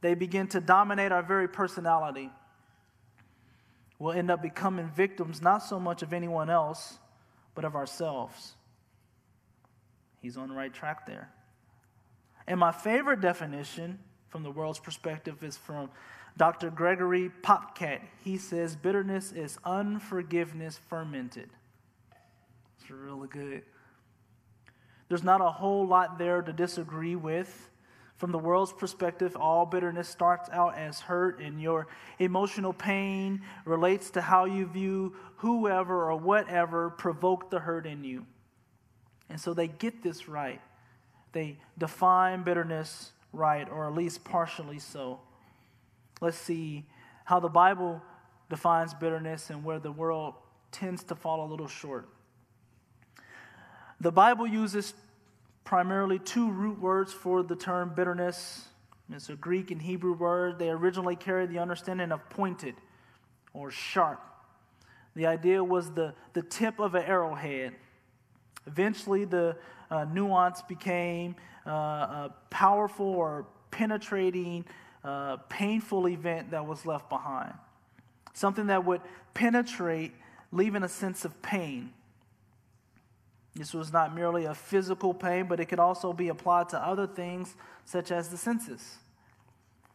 They 0.00 0.14
begin 0.14 0.48
to 0.48 0.60
dominate 0.60 1.12
our 1.12 1.22
very 1.22 1.48
personality. 1.48 2.30
We'll 3.98 4.12
end 4.12 4.30
up 4.30 4.42
becoming 4.42 4.90
victims 4.94 5.40
not 5.40 5.58
so 5.58 5.80
much 5.80 6.02
of 6.02 6.12
anyone 6.12 6.50
else, 6.50 6.98
but 7.54 7.64
of 7.64 7.74
ourselves. 7.74 8.54
He's 10.20 10.36
on 10.36 10.48
the 10.48 10.54
right 10.54 10.72
track 10.72 11.06
there. 11.06 11.30
And 12.46 12.60
my 12.60 12.72
favorite 12.72 13.20
definition 13.20 13.98
from 14.28 14.42
the 14.42 14.50
world's 14.50 14.78
perspective 14.78 15.42
is 15.42 15.56
from 15.56 15.90
Dr. 16.36 16.70
Gregory 16.70 17.30
Popcak. 17.42 18.00
He 18.22 18.36
says 18.36 18.76
bitterness 18.76 19.32
is 19.32 19.58
unforgiveness 19.64 20.78
fermented. 20.88 21.48
It's 22.78 22.90
really 22.90 23.28
good. 23.28 23.62
There's 25.08 25.24
not 25.24 25.40
a 25.40 25.50
whole 25.50 25.86
lot 25.86 26.18
there 26.18 26.42
to 26.42 26.52
disagree 26.52 27.16
with. 27.16 27.70
From 28.16 28.32
the 28.32 28.38
world's 28.38 28.72
perspective, 28.72 29.36
all 29.36 29.66
bitterness 29.66 30.08
starts 30.08 30.48
out 30.50 30.76
as 30.76 31.00
hurt, 31.00 31.40
and 31.40 31.60
your 31.60 31.86
emotional 32.18 32.72
pain 32.72 33.42
relates 33.66 34.10
to 34.12 34.22
how 34.22 34.46
you 34.46 34.66
view 34.66 35.14
whoever 35.36 36.10
or 36.10 36.16
whatever 36.16 36.90
provoked 36.90 37.50
the 37.50 37.58
hurt 37.58 37.86
in 37.86 38.04
you. 38.04 38.24
And 39.28 39.38
so 39.38 39.52
they 39.52 39.68
get 39.68 40.02
this 40.02 40.28
right. 40.28 40.62
They 41.32 41.58
define 41.76 42.42
bitterness 42.42 43.12
right, 43.32 43.68
or 43.68 43.86
at 43.86 43.94
least 43.94 44.24
partially 44.24 44.78
so. 44.78 45.20
Let's 46.22 46.38
see 46.38 46.86
how 47.26 47.40
the 47.40 47.50
Bible 47.50 48.00
defines 48.48 48.94
bitterness 48.94 49.50
and 49.50 49.62
where 49.62 49.78
the 49.78 49.92
world 49.92 50.34
tends 50.72 51.02
to 51.04 51.14
fall 51.14 51.44
a 51.44 51.48
little 51.48 51.68
short. 51.68 52.08
The 54.00 54.12
Bible 54.12 54.46
uses 54.46 54.94
primarily 55.66 56.20
two 56.20 56.48
root 56.48 56.80
words 56.80 57.12
for 57.12 57.42
the 57.42 57.56
term 57.56 57.92
bitterness. 57.94 58.68
It's 59.12 59.28
a 59.28 59.34
Greek 59.34 59.72
and 59.72 59.82
Hebrew 59.82 60.14
word. 60.14 60.58
They 60.58 60.70
originally 60.70 61.16
carried 61.16 61.50
the 61.50 61.58
understanding 61.58 62.12
of 62.12 62.30
pointed 62.30 62.76
or 63.52 63.70
sharp. 63.70 64.22
The 65.16 65.26
idea 65.26 65.62
was 65.62 65.90
the, 65.90 66.14
the 66.34 66.42
tip 66.42 66.78
of 66.78 66.94
an 66.94 67.02
arrowhead. 67.02 67.72
Eventually, 68.66 69.24
the 69.24 69.56
uh, 69.90 70.04
nuance 70.04 70.62
became 70.62 71.34
uh, 71.66 71.70
a 71.70 72.34
powerful 72.50 73.06
or 73.06 73.46
penetrating, 73.70 74.64
uh, 75.02 75.36
painful 75.48 76.08
event 76.08 76.52
that 76.52 76.64
was 76.64 76.86
left 76.86 77.08
behind. 77.08 77.54
Something 78.34 78.68
that 78.68 78.84
would 78.84 79.00
penetrate, 79.34 80.12
leaving 80.52 80.84
a 80.84 80.88
sense 80.88 81.24
of 81.24 81.42
pain. 81.42 81.92
This 83.56 83.72
was 83.72 83.90
not 83.90 84.14
merely 84.14 84.44
a 84.44 84.54
physical 84.54 85.14
pain, 85.14 85.46
but 85.46 85.60
it 85.60 85.66
could 85.66 85.80
also 85.80 86.12
be 86.12 86.28
applied 86.28 86.68
to 86.70 86.78
other 86.78 87.06
things, 87.06 87.54
such 87.86 88.10
as 88.10 88.28
the 88.28 88.36
senses. 88.36 88.98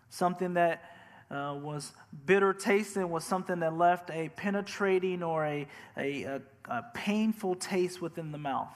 Something 0.10 0.56
that 0.56 0.84
uh, 1.30 1.56
was 1.62 1.94
bitter 2.26 2.54
tasting 2.54 3.10
was 3.10 3.24
something 3.24 3.60
that 3.60 3.78
left 3.78 4.10
a 4.10 4.30
penetrating 4.30 5.22
or 5.22 5.46
a, 5.46 5.68
a, 5.96 6.24
a, 6.24 6.42
a 6.66 6.86
painful 6.96 7.56
taste 7.56 8.02
within 8.02 8.32
the 8.32 8.38
mouth. 8.38 8.74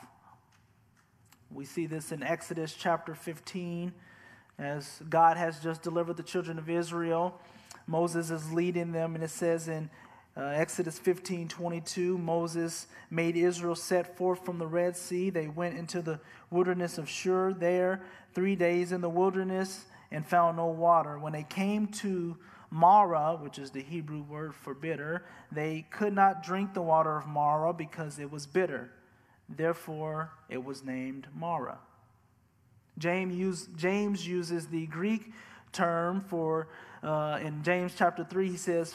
We 1.52 1.66
see 1.66 1.88
this 1.88 2.12
in 2.12 2.22
Exodus 2.22 2.76
chapter 2.78 3.16
15 3.16 3.92
as 4.60 5.02
God 5.10 5.36
has 5.36 5.60
just 5.60 5.82
delivered 5.82 6.18
the 6.18 6.24
children 6.24 6.60
of 6.60 6.70
Israel. 6.70 7.42
Moses 7.88 8.30
is 8.30 8.54
leading 8.54 8.92
them, 8.92 9.16
and 9.16 9.24
it 9.24 9.32
says 9.32 9.68
in 9.68 9.90
uh, 10.38 10.42
Exodus 10.48 11.00
15 11.00 11.48
22, 11.48 12.18
Moses 12.18 12.88
made 13.10 13.38
Israel 13.38 13.76
set 13.76 14.18
forth 14.18 14.44
from 14.44 14.58
the 14.58 14.68
Red 14.68 14.98
Sea. 14.98 15.30
They 15.30 15.48
went 15.48 15.78
into 15.78 16.02
the 16.02 16.20
wilderness 16.50 16.98
of 16.98 17.08
Shur, 17.08 17.54
there, 17.54 18.02
three 18.34 18.56
days 18.56 18.92
in 18.92 19.02
the 19.02 19.10
wilderness, 19.10 19.86
and 20.12 20.26
found 20.26 20.58
no 20.58 20.68
water. 20.68 21.18
When 21.18 21.32
they 21.32 21.44
came 21.44 21.88
to 21.88 22.38
Marah, 22.70 23.38
which 23.42 23.58
is 23.58 23.72
the 23.72 23.82
Hebrew 23.82 24.24
word 24.24 24.54
for 24.54 24.74
bitter, 24.74 25.24
they 25.52 25.86
could 25.90 26.14
not 26.14 26.44
drink 26.44 26.74
the 26.74 26.82
water 26.82 27.16
of 27.18 27.28
Marah 27.28 27.74
because 27.74 28.20
it 28.20 28.30
was 28.30 28.46
bitter. 28.46 28.92
Therefore, 29.48 30.32
it 30.50 30.64
was 30.64 30.84
named 30.84 31.28
Marah. 31.34 31.78
James, 32.98 33.36
use, 33.36 33.70
James 33.76 34.28
uses 34.28 34.68
the 34.68 34.88
Greek 34.88 35.32
term 35.72 36.20
for, 36.20 36.68
uh, 37.04 37.40
in 37.42 37.64
James 37.64 37.94
chapter 37.96 38.24
3, 38.24 38.50
he 38.50 38.58
says, 38.58 38.94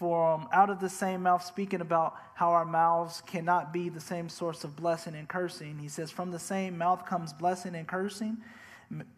from 0.00 0.48
out 0.50 0.70
of 0.70 0.80
the 0.80 0.88
same 0.88 1.24
mouth, 1.24 1.44
speaking 1.44 1.82
about 1.82 2.16
how 2.32 2.52
our 2.52 2.64
mouths 2.64 3.22
cannot 3.26 3.70
be 3.70 3.90
the 3.90 4.00
same 4.00 4.30
source 4.30 4.64
of 4.64 4.74
blessing 4.74 5.14
and 5.14 5.28
cursing. 5.28 5.78
He 5.78 5.88
says, 5.88 6.10
From 6.10 6.30
the 6.30 6.38
same 6.38 6.78
mouth 6.78 7.04
comes 7.04 7.34
blessing 7.34 7.74
and 7.74 7.86
cursing. 7.86 8.38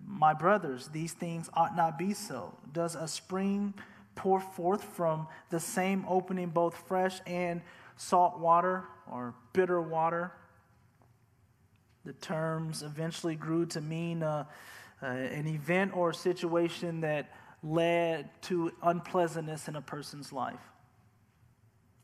My 0.04 0.34
brothers, 0.34 0.88
these 0.88 1.12
things 1.12 1.48
ought 1.54 1.76
not 1.76 2.00
be 2.00 2.14
so. 2.14 2.58
Does 2.72 2.96
a 2.96 3.06
spring 3.06 3.74
pour 4.16 4.40
forth 4.40 4.82
from 4.82 5.28
the 5.50 5.60
same 5.60 6.04
opening 6.08 6.48
both 6.48 6.76
fresh 6.88 7.20
and 7.28 7.62
salt 7.96 8.40
water 8.40 8.82
or 9.08 9.34
bitter 9.52 9.80
water? 9.80 10.32
The 12.04 12.14
terms 12.14 12.82
eventually 12.82 13.36
grew 13.36 13.66
to 13.66 13.80
mean 13.80 14.24
uh, 14.24 14.46
uh, 15.00 15.06
an 15.06 15.46
event 15.46 15.96
or 15.96 16.12
situation 16.12 17.02
that 17.02 17.30
led 17.62 18.30
to 18.42 18.72
unpleasantness 18.82 19.68
in 19.68 19.76
a 19.76 19.80
person's 19.80 20.32
life. 20.32 20.71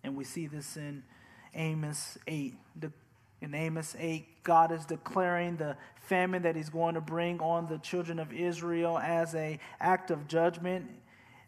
And 0.05 0.17
we 0.17 0.25
see 0.25 0.47
this 0.47 0.77
in 0.77 1.03
Amos 1.55 2.19
8. 2.27 2.55
In 3.41 3.55
Amos 3.55 3.95
8, 3.99 4.43
God 4.43 4.73
is 4.73 4.85
declaring 4.85 5.57
the 5.57 5.77
famine 6.01 6.43
that 6.43 6.57
he's 6.57 6.71
going 6.71 6.95
to 6.95 7.01
bring 7.01 7.41
on 7.41 7.69
the 7.69 7.79
children 7.79 8.19
of 8.19 8.33
Israel 8.33 8.99
as 8.99 9.35
a 9.35 9.61
act 9.81 10.11
of 10.11 10.27
judgment. 10.27 10.87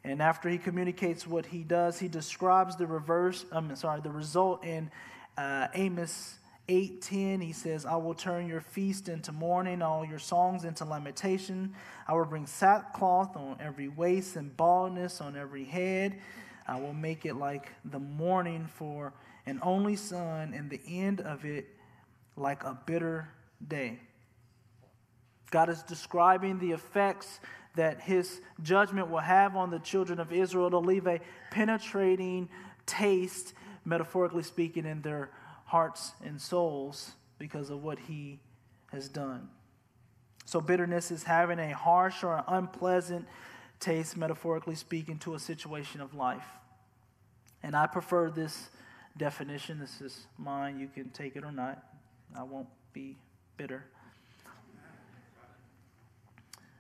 And 0.05 0.23
after 0.23 0.49
he 0.49 0.57
communicates 0.57 1.27
what 1.27 1.47
he 1.47 1.63
does, 1.63 1.99
he 1.99 2.09
describes 2.09 2.77
the 2.77 2.87
reverse, 2.87 3.45
I'm 3.51 3.75
sorry, 3.77 4.01
the 4.01 4.11
result 4.11 4.65
in 4.65 4.91
uh, 5.37 5.69
Amos 5.75 6.37
8:10 6.69 7.43
he 7.43 7.53
says 7.53 7.85
I 7.85 7.97
will 7.97 8.15
turn 8.15 8.47
your 8.47 8.61
feast 8.61 9.09
into 9.09 9.33
mourning 9.33 9.83
all 9.83 10.05
your 10.05 10.21
songs 10.21 10.65
into 10.65 10.85
lamentation 10.85 11.75
I 12.07 12.15
will 12.15 12.27
bring 12.27 12.47
sackcloth 12.47 13.37
on 13.37 13.57
every 13.61 13.89
waist 13.89 14.37
and 14.37 14.57
baldness 14.57 15.21
on 15.21 15.37
every 15.37 15.65
head 15.65 16.21
I 16.67 16.81
will 16.81 16.93
make 16.93 17.27
it 17.27 17.35
like 17.35 17.71
the 17.85 17.99
mourning 17.99 18.67
for 18.67 19.13
an 19.47 19.59
only 19.63 19.97
son 19.97 20.55
and 20.55 20.71
the 20.71 20.81
end 20.87 21.21
of 21.21 21.45
it 21.45 21.67
like 22.37 22.63
a 22.65 22.79
bitter 22.87 23.29
day 23.67 23.99
God 25.51 25.69
is 25.69 25.83
describing 25.83 26.59
the 26.59 26.71
effects 26.73 27.41
that 27.77 28.01
his 28.01 28.41
judgment 28.63 29.11
will 29.11 29.19
have 29.19 29.57
on 29.57 29.71
the 29.71 29.79
children 29.79 30.21
of 30.21 30.33
Israel 30.33 30.71
to 30.71 30.79
leave 30.79 31.07
a 31.07 31.21
penetrating 31.51 32.49
taste 32.87 33.55
metaphorically 33.85 34.43
speaking 34.43 34.87
in 34.87 35.03
their 35.03 35.31
hearts 35.65 36.13
and 36.25 36.41
souls 36.41 37.13
because 37.39 37.71
of 37.71 37.83
what 37.83 37.99
he 37.99 38.39
has 38.93 39.09
done. 39.09 39.49
So, 40.45 40.61
bitterness 40.61 41.11
is 41.11 41.23
having 41.23 41.59
a 41.59 41.73
harsh 41.75 42.25
or 42.25 42.43
unpleasant 42.49 43.27
taste, 43.81 44.17
metaphorically 44.17 44.75
speaking, 44.75 45.19
to 45.19 45.35
a 45.35 45.39
situation 45.39 46.01
of 46.01 46.15
life. 46.15 46.47
And 47.63 47.75
I 47.75 47.87
prefer 47.87 48.31
this 48.31 48.69
definition. 49.17 49.81
This 49.81 50.01
is 50.01 50.27
mine. 50.39 50.79
You 50.79 50.89
can 50.89 51.11
take 51.11 51.37
it 51.37 51.45
or 51.45 51.53
not. 51.53 51.83
I 52.37 52.43
won't 52.43 52.69
be 52.93 53.17
bitter. 53.57 53.85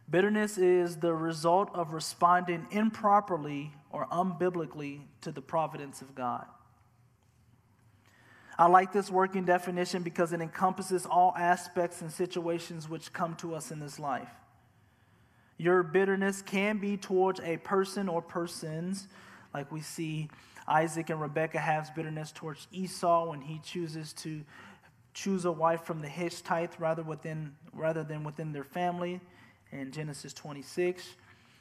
Bitterness 0.09 0.59
is 0.59 0.97
the 0.97 1.15
result 1.15 1.71
of 1.75 1.93
responding 1.93 2.67
improperly 2.71 3.73
or 3.91 4.07
unbiblically 4.07 5.03
to 5.21 5.31
the 5.31 5.41
providence 5.41 6.03
of 6.03 6.15
God. 6.15 6.47
I 8.59 8.67
like 8.67 8.93
this 8.93 9.11
working 9.11 9.45
definition 9.45 10.03
because 10.03 10.33
it 10.33 10.41
encompasses 10.41 11.07
all 11.07 11.33
aspects 11.39 12.03
and 12.03 12.11
situations 12.11 12.89
which 12.89 13.13
come 13.13 13.35
to 13.37 13.55
us 13.55 13.71
in 13.71 13.79
this 13.79 13.99
life. 13.99 14.29
Your 15.61 15.83
bitterness 15.83 16.41
can 16.41 16.79
be 16.79 16.97
towards 16.97 17.39
a 17.41 17.59
person 17.59 18.09
or 18.09 18.23
persons, 18.23 19.09
like 19.53 19.71
we 19.71 19.83
see 19.83 20.31
Isaac 20.67 21.11
and 21.11 21.21
Rebekah 21.21 21.59
has 21.59 21.91
bitterness 21.91 22.33
towards 22.33 22.67
Esau 22.73 23.29
when 23.29 23.43
he 23.43 23.59
chooses 23.59 24.15
to 24.15 24.43
choose 25.13 25.45
a 25.45 25.53
wife 25.53 25.83
from 25.83 26.01
the 26.01 26.09
Hittite 26.09 26.81
rather, 26.81 27.03
within, 27.03 27.55
rather 27.75 28.03
than 28.03 28.25
within 28.25 28.53
their 28.55 28.65
family 28.65 29.21
in 29.71 29.93
Genesis 29.93 30.33
26. 30.33 31.07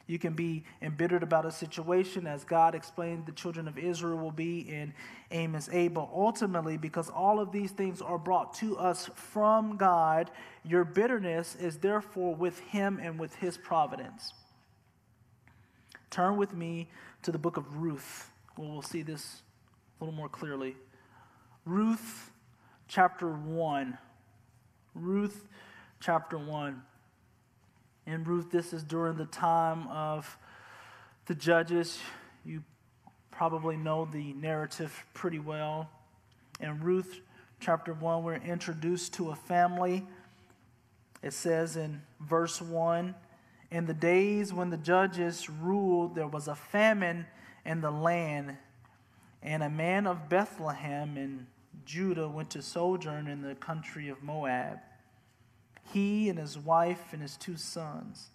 You 0.10 0.18
can 0.18 0.34
be 0.34 0.64
embittered 0.82 1.22
about 1.22 1.46
a 1.46 1.52
situation, 1.52 2.26
as 2.26 2.44
God 2.44 2.74
explained 2.74 3.28
the 3.28 3.32
children 3.32 3.68
of 3.68 3.78
Israel 3.78 4.18
will 4.18 4.32
be 4.32 4.62
in 4.62 4.92
Amos 5.30 5.70
8. 5.72 5.90
But 5.90 6.10
ultimately, 6.12 6.78
because 6.78 7.12
all 7.12 7.40
of 7.40 7.52
these 7.52 7.70
things 7.70 8.02
are 8.02 8.18
brought 8.18 8.56
to 8.56 8.76
us 8.80 9.08
from 9.14 9.78
God, 9.78 10.32
your 10.66 10.84
bitterness 10.84 11.56
is 11.56 11.78
therefore 11.78 12.34
with 12.34 12.58
Him 12.62 13.00
and 13.00 13.20
with 13.20 13.36
His 13.36 13.56
providence. 13.56 14.34
Turn 16.10 16.38
with 16.38 16.56
me 16.56 16.90
to 17.22 17.32
the 17.32 17.38
book 17.38 17.58
of 17.58 17.78
Ruth, 17.78 18.32
where 18.56 18.68
we'll 18.68 18.82
see 18.82 19.04
this 19.04 19.44
a 20.02 20.06
little 20.06 20.18
more 20.18 20.28
clearly. 20.28 20.76
Ruth 21.66 22.32
chapter 22.88 23.30
1. 23.30 23.96
Ruth 24.96 25.46
chapter 26.00 26.40
1. 26.40 26.82
And 28.06 28.28
Ruth, 28.28 28.52
this 28.52 28.74
is 28.74 28.84
during 28.84 29.18
the 29.18 29.26
time 29.26 29.88
of 29.88 30.38
the 31.26 31.36
judges. 31.36 32.00
You 32.44 32.64
probably 33.32 33.78
know 33.78 34.06
the 34.06 34.34
narrative 34.34 35.06
pretty 35.14 35.40
well. 35.40 35.90
In 36.60 36.82
Ruth 36.82 37.22
chapter 37.60 37.94
1, 37.94 38.24
we're 38.24 38.36
introduced 38.36 39.14
to 39.16 39.30
a 39.30 39.36
family. 39.36 40.06
It 41.22 41.34
says 41.34 41.78
in 41.78 42.02
verse 42.20 42.62
1 42.62 43.14
In 43.72 43.86
the 43.86 43.94
days 43.94 44.54
when 44.54 44.70
the 44.70 44.78
judges 44.78 45.50
ruled, 45.50 46.16
there 46.16 46.28
was 46.28 46.48
a 46.48 46.56
famine 46.56 47.26
in 47.66 47.82
the 47.82 47.92
land, 47.92 48.58
and 49.44 49.62
a 49.62 49.70
man 49.70 50.08
of 50.08 50.30
Bethlehem 50.30 51.18
in 51.18 51.48
Judah 51.86 52.28
went 52.28 52.50
to 52.52 52.62
sojourn 52.62 53.28
in 53.28 53.42
the 53.42 53.56
country 53.56 54.10
of 54.10 54.24
Moab 54.24 54.80
he 55.94 56.30
and 56.30 56.38
his 56.38 56.58
wife 56.58 57.14
and 57.14 57.22
his 57.22 57.38
two 57.38 57.58
sons. 57.58 58.28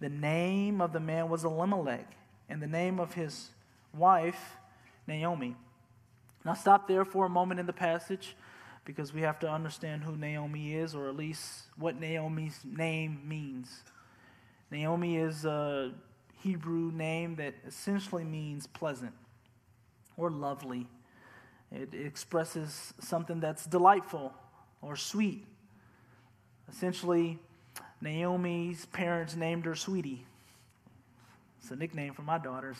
The 0.00 0.08
name 0.08 0.80
of 0.80 0.92
the 0.92 1.00
man 1.00 1.28
was 1.28 1.44
Elimelech, 1.44 2.10
and 2.48 2.60
the 2.60 2.66
name 2.66 3.00
of 3.00 3.14
his 3.14 3.50
wife, 3.94 4.56
Naomi. 5.06 5.56
Now, 6.44 6.54
stop 6.54 6.88
there 6.88 7.04
for 7.04 7.26
a 7.26 7.28
moment 7.28 7.60
in 7.60 7.66
the 7.66 7.72
passage 7.72 8.36
because 8.84 9.14
we 9.14 9.22
have 9.22 9.38
to 9.38 9.48
understand 9.48 10.04
who 10.04 10.16
Naomi 10.16 10.74
is, 10.74 10.94
or 10.94 11.08
at 11.08 11.16
least 11.16 11.62
what 11.78 11.98
Naomi's 11.98 12.60
name 12.64 13.22
means. 13.26 13.82
Naomi 14.70 15.16
is 15.16 15.44
a 15.46 15.92
Hebrew 16.42 16.92
name 16.92 17.36
that 17.36 17.54
essentially 17.66 18.24
means 18.24 18.66
pleasant 18.66 19.14
or 20.18 20.30
lovely. 20.30 20.86
It 21.72 21.94
expresses 21.94 22.92
something 23.00 23.40
that's 23.40 23.64
delightful 23.64 24.34
or 24.82 24.96
sweet 24.96 25.46
Essentially, 26.70 27.38
Naomi's 28.00 28.86
parents 28.86 29.36
named 29.36 29.64
her 29.64 29.74
Sweetie. 29.74 30.24
It's 31.60 31.70
a 31.70 31.76
nickname 31.76 32.12
for 32.12 32.22
my 32.22 32.38
daughters. 32.38 32.76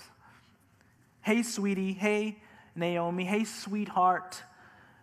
Hey, 1.22 1.42
sweetie. 1.42 1.94
Hey, 1.94 2.36
Naomi. 2.76 3.24
Hey, 3.24 3.44
sweetheart. 3.44 4.42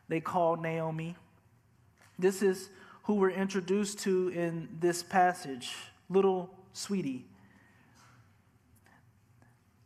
They 0.07 0.19
called 0.19 0.61
Naomi. 0.61 1.15
This 2.19 2.43
is 2.43 2.69
who 3.03 3.15
we're 3.15 3.31
introduced 3.31 3.99
to 4.01 4.29
in 4.29 4.69
this 4.79 5.01
passage 5.01 5.73
little 6.11 6.51
sweetie. 6.73 7.25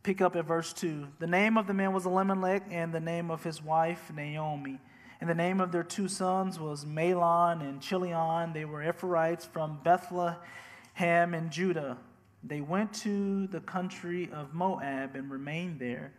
Pick 0.04 0.20
up 0.20 0.36
at 0.36 0.44
verse 0.44 0.74
2. 0.74 1.08
The 1.20 1.28
name 1.28 1.58
of 1.58 1.68
the 1.68 1.74
man 1.74 1.94
was 1.94 2.06
Elimelech, 2.06 2.64
and 2.70 2.94
the 2.94 3.00
name 3.00 3.32
of 3.32 3.44
his 3.44 3.64
wife, 3.64 4.12
Naomi. 4.14 4.80
And 5.26 5.32
the 5.32 5.44
name 5.44 5.60
of 5.60 5.72
their 5.72 5.82
two 5.82 6.08
sons 6.08 6.60
was 6.60 6.86
Mahlon 6.86 7.62
and 7.62 7.82
Chilion. 7.82 8.54
They 8.54 8.64
were 8.64 8.84
Ephrathites 8.84 9.50
from 9.52 9.80
Bethlehem 9.84 11.34
in 11.34 11.50
Judah. 11.50 11.98
They 12.44 12.62
went 12.62 12.94
to 12.98 13.48
the 13.48 13.60
country 13.60 14.30
of 14.32 14.54
Moab 14.54 15.16
and 15.16 15.32
remained 15.32 15.80
there. 15.80 16.14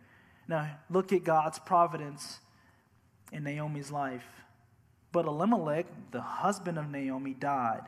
Now, 0.49 0.69
look 0.89 1.13
at 1.13 1.23
God's 1.23 1.57
providence 1.57 2.39
in 3.31 3.45
Naomi's 3.45 3.91
life. 3.91 4.27
But 5.13 5.25
Elimelech, 5.25 5.85
the 6.11 6.19
husband 6.19 6.77
of 6.77 6.91
Naomi, 6.91 7.33
died, 7.33 7.83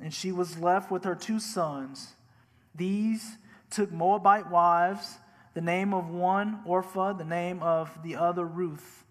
and 0.00 0.14
she 0.14 0.32
was 0.32 0.56
left 0.56 0.90
with 0.90 1.04
her 1.04 1.14
two 1.14 1.38
sons. 1.38 2.14
These 2.74 3.36
took 3.68 3.92
Moabite 3.92 4.50
wives, 4.50 5.18
the 5.52 5.60
name 5.60 5.92
of 5.92 6.08
one 6.08 6.60
Orpah, 6.64 7.12
the 7.12 7.26
name 7.26 7.62
of 7.62 7.90
the 8.02 8.16
other 8.16 8.46
Ruth. 8.46 9.03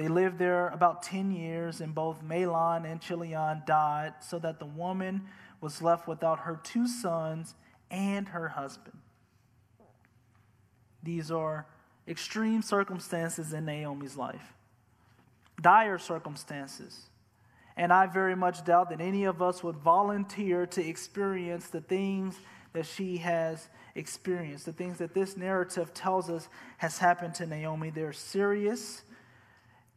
They 0.00 0.08
lived 0.08 0.38
there 0.38 0.68
about 0.68 1.02
10 1.02 1.30
years, 1.30 1.82
and 1.82 1.94
both 1.94 2.24
Mahlon 2.24 2.90
and 2.90 3.02
Chilion 3.02 3.60
died, 3.66 4.14
so 4.20 4.38
that 4.38 4.58
the 4.58 4.64
woman 4.64 5.26
was 5.60 5.82
left 5.82 6.08
without 6.08 6.38
her 6.38 6.58
two 6.64 6.88
sons 6.88 7.54
and 7.90 8.26
her 8.28 8.48
husband. 8.48 8.96
These 11.02 11.30
are 11.30 11.66
extreme 12.08 12.62
circumstances 12.62 13.52
in 13.52 13.66
Naomi's 13.66 14.16
life, 14.16 14.54
dire 15.60 15.98
circumstances. 15.98 17.10
And 17.76 17.92
I 17.92 18.06
very 18.06 18.34
much 18.34 18.64
doubt 18.64 18.88
that 18.88 19.02
any 19.02 19.24
of 19.24 19.42
us 19.42 19.62
would 19.62 19.76
volunteer 19.76 20.64
to 20.64 20.82
experience 20.82 21.66
the 21.66 21.82
things 21.82 22.36
that 22.72 22.86
she 22.86 23.18
has 23.18 23.68
experienced, 23.94 24.64
the 24.64 24.72
things 24.72 24.96
that 24.96 25.12
this 25.12 25.36
narrative 25.36 25.92
tells 25.92 26.30
us 26.30 26.48
has 26.78 26.96
happened 26.96 27.34
to 27.34 27.44
Naomi. 27.44 27.90
They're 27.90 28.14
serious 28.14 29.02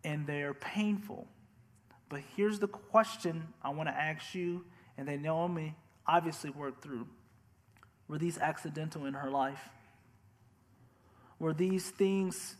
and 0.03 0.27
they're 0.27 0.53
painful. 0.53 1.27
But 2.09 2.21
here's 2.35 2.59
the 2.59 2.67
question 2.67 3.47
I 3.61 3.69
want 3.69 3.89
to 3.89 3.95
ask 3.95 4.35
you, 4.35 4.65
and 4.97 5.07
that 5.07 5.19
Naomi 5.19 5.75
obviously 6.05 6.49
worked 6.49 6.83
through. 6.83 7.07
Were 8.07 8.17
these 8.17 8.37
accidental 8.37 9.05
in 9.05 9.13
her 9.13 9.31
life? 9.31 9.69
Were 11.39 11.53
these 11.53 11.89
things, 11.89 12.55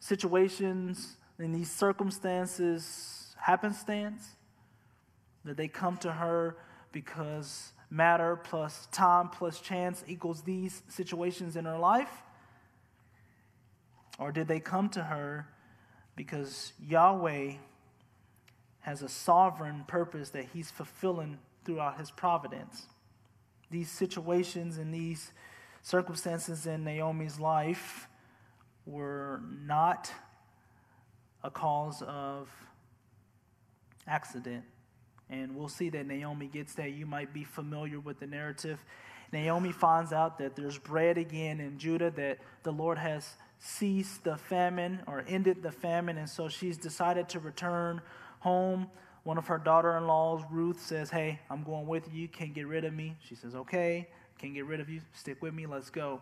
situations, 0.00 1.16
and 1.38 1.54
these 1.54 1.70
circumstances 1.70 3.34
happenstance? 3.36 4.36
Did 5.46 5.56
they 5.56 5.68
come 5.68 5.96
to 5.98 6.12
her 6.12 6.56
because 6.92 7.72
matter 7.90 8.36
plus 8.36 8.86
time 8.92 9.28
plus 9.28 9.60
chance 9.60 10.04
equals 10.06 10.42
these 10.42 10.82
situations 10.88 11.56
in 11.56 11.64
her 11.64 11.78
life? 11.78 12.22
Or 14.18 14.32
did 14.32 14.48
they 14.48 14.60
come 14.60 14.88
to 14.90 15.04
her 15.04 15.46
because 16.18 16.72
Yahweh 16.84 17.52
has 18.80 19.02
a 19.02 19.08
sovereign 19.08 19.84
purpose 19.86 20.30
that 20.30 20.46
he's 20.52 20.68
fulfilling 20.68 21.38
throughout 21.64 21.96
his 21.96 22.10
providence? 22.10 22.86
These 23.70 23.88
situations 23.88 24.78
and 24.78 24.92
these 24.92 25.30
circumstances 25.80 26.66
in 26.66 26.82
Naomi's 26.82 27.38
life 27.38 28.08
were 28.84 29.40
not 29.64 30.10
a 31.44 31.52
cause 31.52 32.02
of 32.02 32.50
accident. 34.08 34.64
And 35.30 35.54
we'll 35.54 35.68
see 35.68 35.88
that 35.90 36.04
Naomi 36.04 36.48
gets 36.48 36.74
that. 36.74 36.94
You 36.94 37.06
might 37.06 37.32
be 37.32 37.44
familiar 37.44 38.00
with 38.00 38.18
the 38.18 38.26
narrative. 38.26 38.84
Naomi 39.32 39.70
finds 39.70 40.12
out 40.12 40.38
that 40.38 40.56
there's 40.56 40.78
bread 40.78 41.16
again 41.16 41.60
in 41.60 41.78
Judah, 41.78 42.10
that 42.12 42.38
the 42.64 42.72
Lord 42.72 42.98
has 42.98 43.36
ceased 43.58 44.24
the 44.24 44.36
famine 44.36 45.00
or 45.06 45.24
ended 45.28 45.62
the 45.62 45.72
famine, 45.72 46.18
and 46.18 46.28
so 46.28 46.48
she's 46.48 46.76
decided 46.76 47.28
to 47.30 47.40
return 47.40 48.00
home. 48.40 48.88
One 49.24 49.38
of 49.38 49.46
her 49.48 49.58
daughter 49.58 49.96
in 49.96 50.06
laws, 50.06 50.42
Ruth, 50.50 50.80
says, 50.80 51.10
Hey, 51.10 51.40
I'm 51.50 51.62
going 51.62 51.86
with 51.86 52.12
you. 52.12 52.22
You 52.22 52.28
can't 52.28 52.54
get 52.54 52.66
rid 52.66 52.84
of 52.84 52.94
me. 52.94 53.16
She 53.20 53.34
says, 53.34 53.54
Okay, 53.54 54.08
can't 54.38 54.54
get 54.54 54.66
rid 54.66 54.80
of 54.80 54.88
you. 54.88 55.00
Stick 55.12 55.42
with 55.42 55.54
me. 55.54 55.66
Let's 55.66 55.90
go. 55.90 56.20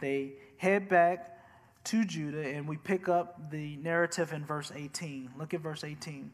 They 0.00 0.32
head 0.56 0.88
back 0.88 1.38
to 1.84 2.04
Judah, 2.04 2.48
and 2.48 2.66
we 2.66 2.76
pick 2.76 3.08
up 3.08 3.50
the 3.50 3.76
narrative 3.76 4.32
in 4.32 4.44
verse 4.44 4.72
18. 4.74 5.30
Look 5.38 5.54
at 5.54 5.60
verse 5.60 5.84
18. 5.84 6.32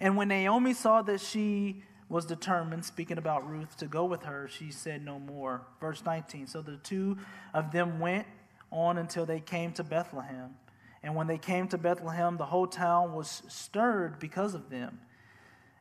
And 0.00 0.16
when 0.16 0.28
Naomi 0.28 0.72
saw 0.72 1.02
that 1.02 1.20
she 1.20 1.82
was 2.08 2.24
determined, 2.24 2.84
speaking 2.84 3.18
about 3.18 3.48
Ruth, 3.48 3.76
to 3.78 3.86
go 3.86 4.04
with 4.04 4.22
her, 4.22 4.48
she 4.48 4.70
said 4.70 5.04
no 5.04 5.18
more. 5.18 5.62
Verse 5.80 6.02
19. 6.04 6.46
So 6.46 6.62
the 6.62 6.76
two 6.78 7.18
of 7.52 7.70
them 7.70 8.00
went 8.00 8.26
on 8.70 8.98
until 8.98 9.26
they 9.26 9.40
came 9.40 9.72
to 9.72 9.84
Bethlehem. 9.84 10.54
And 11.02 11.14
when 11.14 11.26
they 11.26 11.38
came 11.38 11.68
to 11.68 11.78
Bethlehem, 11.78 12.36
the 12.36 12.46
whole 12.46 12.66
town 12.66 13.14
was 13.14 13.42
stirred 13.48 14.18
because 14.18 14.54
of 14.54 14.70
them. 14.70 15.00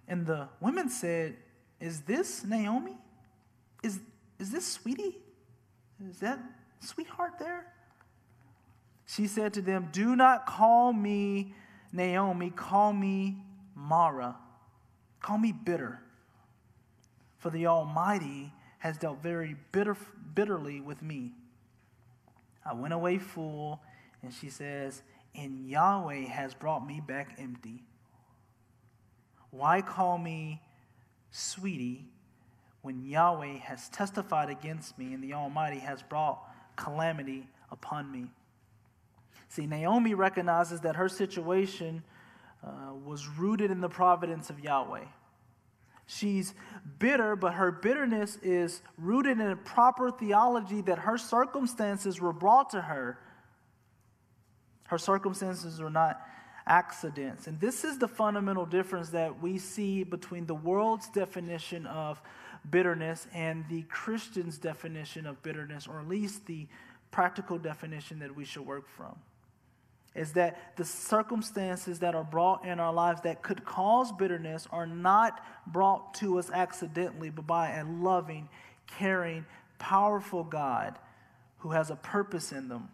And 0.07 0.25
the 0.25 0.49
women 0.59 0.89
said, 0.89 1.37
Is 1.79 2.01
this 2.01 2.43
Naomi? 2.43 2.97
Is, 3.83 3.99
is 4.39 4.51
this 4.51 4.65
sweetie? 4.65 5.17
Is 6.09 6.19
that 6.19 6.39
sweetheart 6.79 7.33
there? 7.37 7.65
She 9.05 9.27
said 9.27 9.53
to 9.55 9.61
them, 9.61 9.89
Do 9.91 10.15
not 10.15 10.45
call 10.45 10.93
me 10.93 11.53
Naomi, 11.91 12.51
call 12.51 12.93
me 12.93 13.37
Mara. 13.75 14.35
Call 15.21 15.37
me 15.37 15.51
bitter. 15.51 15.99
For 17.37 17.49
the 17.49 17.67
Almighty 17.67 18.53
has 18.79 18.97
dealt 18.97 19.21
very 19.21 19.55
bitter, 19.71 19.97
bitterly 20.33 20.79
with 20.79 21.01
me. 21.01 21.33
I 22.65 22.73
went 22.73 22.93
away 22.93 23.17
full, 23.17 23.81
and 24.21 24.33
she 24.33 24.49
says, 24.49 25.01
and 25.35 25.67
Yahweh 25.67 26.25
has 26.25 26.53
brought 26.53 26.85
me 26.85 27.01
back 27.05 27.35
empty. 27.37 27.83
Why 29.51 29.81
call 29.81 30.17
me 30.17 30.61
sweetie 31.31 32.05
when 32.81 33.05
Yahweh 33.05 33.57
has 33.57 33.89
testified 33.89 34.49
against 34.49 34.97
me 34.97 35.13
and 35.13 35.23
the 35.23 35.33
Almighty 35.33 35.79
has 35.79 36.01
brought 36.03 36.41
calamity 36.75 37.47
upon 37.71 38.11
me? 38.11 38.27
See, 39.47 39.65
Naomi 39.65 40.13
recognizes 40.13 40.81
that 40.81 40.95
her 40.95 41.09
situation 41.09 42.03
uh, 42.63 42.93
was 43.05 43.27
rooted 43.27 43.71
in 43.71 43.81
the 43.81 43.89
providence 43.89 44.49
of 44.49 44.59
Yahweh. 44.59 45.05
She's 46.11 46.55
bitter, 46.97 47.35
but 47.35 47.53
her 47.53 47.71
bitterness 47.71 48.37
is 48.41 48.81
rooted 48.97 49.39
in 49.39 49.51
a 49.51 49.55
proper 49.55 50.09
theology 50.09 50.81
that 50.81 50.97
her 50.97 51.19
circumstances 51.19 52.19
were 52.19 52.33
brought 52.33 52.71
to 52.71 52.81
her. 52.81 53.19
Her 54.87 54.97
circumstances 54.97 55.79
are 55.79 55.91
not 55.91 56.19
accidents. 56.65 57.45
And 57.45 57.59
this 57.59 57.83
is 57.83 57.99
the 57.99 58.07
fundamental 58.07 58.65
difference 58.65 59.09
that 59.09 59.39
we 59.39 59.59
see 59.59 60.03
between 60.03 60.47
the 60.47 60.55
world's 60.55 61.09
definition 61.09 61.85
of 61.85 62.19
bitterness 62.71 63.27
and 63.31 63.63
the 63.69 63.83
Christian's 63.83 64.57
definition 64.57 65.27
of 65.27 65.43
bitterness, 65.43 65.85
or 65.85 65.99
at 65.99 66.07
least 66.07 66.47
the 66.47 66.67
practical 67.11 67.59
definition 67.59 68.17
that 68.17 68.35
we 68.35 68.45
should 68.45 68.65
work 68.65 68.89
from 68.89 69.15
is 70.15 70.33
that 70.33 70.75
the 70.75 70.85
circumstances 70.85 71.99
that 71.99 72.15
are 72.15 72.23
brought 72.23 72.65
in 72.65 72.79
our 72.79 72.93
lives 72.93 73.21
that 73.21 73.41
could 73.43 73.63
cause 73.63 74.11
bitterness 74.11 74.67
are 74.71 74.87
not 74.87 75.39
brought 75.67 76.13
to 76.15 76.39
us 76.39 76.49
accidentally, 76.51 77.29
but 77.29 77.45
by 77.45 77.71
a 77.71 77.85
loving, 77.85 78.49
caring, 78.87 79.45
powerful 79.77 80.43
God 80.43 80.97
who 81.59 81.71
has 81.71 81.91
a 81.91 81.95
purpose 81.95 82.51
in 82.51 82.69
them. 82.69 82.89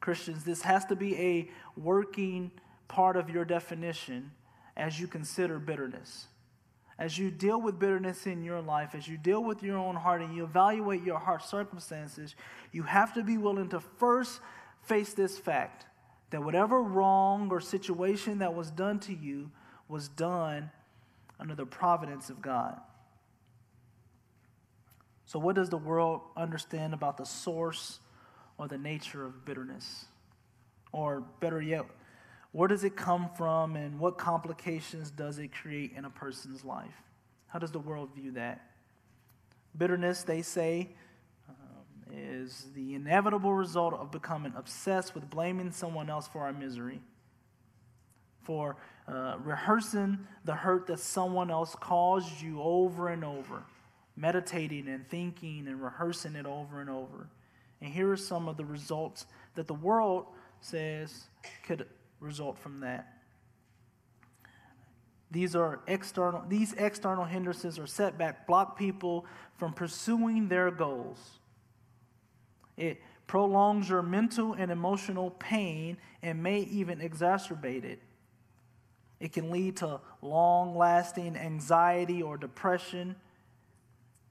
Christians, 0.00 0.44
this 0.44 0.62
has 0.62 0.84
to 0.86 0.96
be 0.96 1.16
a 1.16 1.50
working 1.76 2.50
part 2.86 3.16
of 3.16 3.28
your 3.28 3.44
definition 3.44 4.30
as 4.76 5.00
you 5.00 5.06
consider 5.06 5.58
bitterness. 5.58 6.28
As 6.98 7.16
you 7.16 7.30
deal 7.30 7.60
with 7.60 7.78
bitterness 7.78 8.26
in 8.26 8.42
your 8.42 8.60
life, 8.60 8.94
as 8.94 9.06
you 9.06 9.16
deal 9.16 9.42
with 9.42 9.62
your 9.62 9.76
own 9.76 9.94
heart 9.94 10.20
and 10.20 10.34
you 10.34 10.44
evaluate 10.44 11.02
your 11.04 11.18
heart 11.18 11.44
circumstances, 11.44 12.34
you 12.72 12.82
have 12.82 13.14
to 13.14 13.22
be 13.22 13.36
willing 13.36 13.68
to 13.68 13.80
first 13.80 14.40
face 14.84 15.14
this 15.14 15.38
fact 15.38 15.86
that 16.30 16.42
whatever 16.42 16.82
wrong 16.82 17.48
or 17.50 17.60
situation 17.60 18.38
that 18.38 18.54
was 18.54 18.70
done 18.70 19.00
to 19.00 19.14
you 19.14 19.50
was 19.88 20.08
done 20.08 20.70
under 21.40 21.54
the 21.54 21.66
providence 21.66 22.30
of 22.30 22.42
God. 22.42 22.78
So, 25.26 25.38
what 25.38 25.56
does 25.56 25.68
the 25.68 25.78
world 25.78 26.22
understand 26.36 26.94
about 26.94 27.16
the 27.16 27.24
source 27.24 28.00
or 28.56 28.66
the 28.66 28.78
nature 28.78 29.24
of 29.24 29.44
bitterness? 29.44 30.06
Or 30.90 31.22
better 31.40 31.60
yet, 31.60 31.84
where 32.52 32.66
does 32.66 32.82
it 32.82 32.96
come 32.96 33.28
from 33.36 33.76
and 33.76 33.98
what 33.98 34.16
complications 34.16 35.10
does 35.10 35.38
it 35.38 35.52
create 35.52 35.92
in 35.94 36.06
a 36.06 36.10
person's 36.10 36.64
life? 36.64 37.02
How 37.48 37.58
does 37.58 37.70
the 37.70 37.78
world 37.78 38.10
view 38.14 38.32
that? 38.32 38.70
Bitterness, 39.76 40.22
they 40.22 40.42
say, 40.42 40.90
is 42.12 42.66
the 42.74 42.94
inevitable 42.94 43.52
result 43.52 43.94
of 43.94 44.10
becoming 44.10 44.52
obsessed 44.56 45.14
with 45.14 45.28
blaming 45.30 45.70
someone 45.70 46.10
else 46.10 46.28
for 46.28 46.42
our 46.42 46.52
misery, 46.52 47.00
for 48.42 48.76
uh, 49.06 49.36
rehearsing 49.42 50.18
the 50.44 50.54
hurt 50.54 50.86
that 50.86 50.98
someone 50.98 51.50
else 51.50 51.74
caused 51.80 52.40
you 52.40 52.60
over 52.60 53.08
and 53.08 53.24
over, 53.24 53.62
meditating 54.16 54.88
and 54.88 55.08
thinking 55.08 55.66
and 55.66 55.82
rehearsing 55.82 56.34
it 56.34 56.46
over 56.46 56.80
and 56.80 56.90
over. 56.90 57.28
And 57.80 57.92
here 57.92 58.10
are 58.10 58.16
some 58.16 58.48
of 58.48 58.56
the 58.56 58.64
results 58.64 59.26
that 59.54 59.66
the 59.66 59.74
world 59.74 60.26
says 60.60 61.26
could 61.64 61.86
result 62.20 62.58
from 62.58 62.80
that. 62.80 63.14
These 65.30 65.54
are 65.54 65.80
external 65.86 66.42
these 66.48 66.72
external 66.72 67.24
hindrances 67.24 67.78
or 67.78 67.86
setback 67.86 68.46
block 68.46 68.78
people 68.78 69.26
from 69.58 69.72
pursuing 69.72 70.48
their 70.48 70.70
goals. 70.70 71.18
It 72.78 73.02
prolongs 73.26 73.90
your 73.90 74.02
mental 74.02 74.54
and 74.54 74.70
emotional 74.70 75.32
pain 75.32 75.98
and 76.22 76.42
may 76.42 76.60
even 76.60 77.00
exacerbate 77.00 77.84
it. 77.84 78.00
It 79.20 79.32
can 79.32 79.50
lead 79.50 79.76
to 79.78 80.00
long 80.22 80.76
lasting 80.76 81.36
anxiety 81.36 82.22
or 82.22 82.36
depression. 82.36 83.16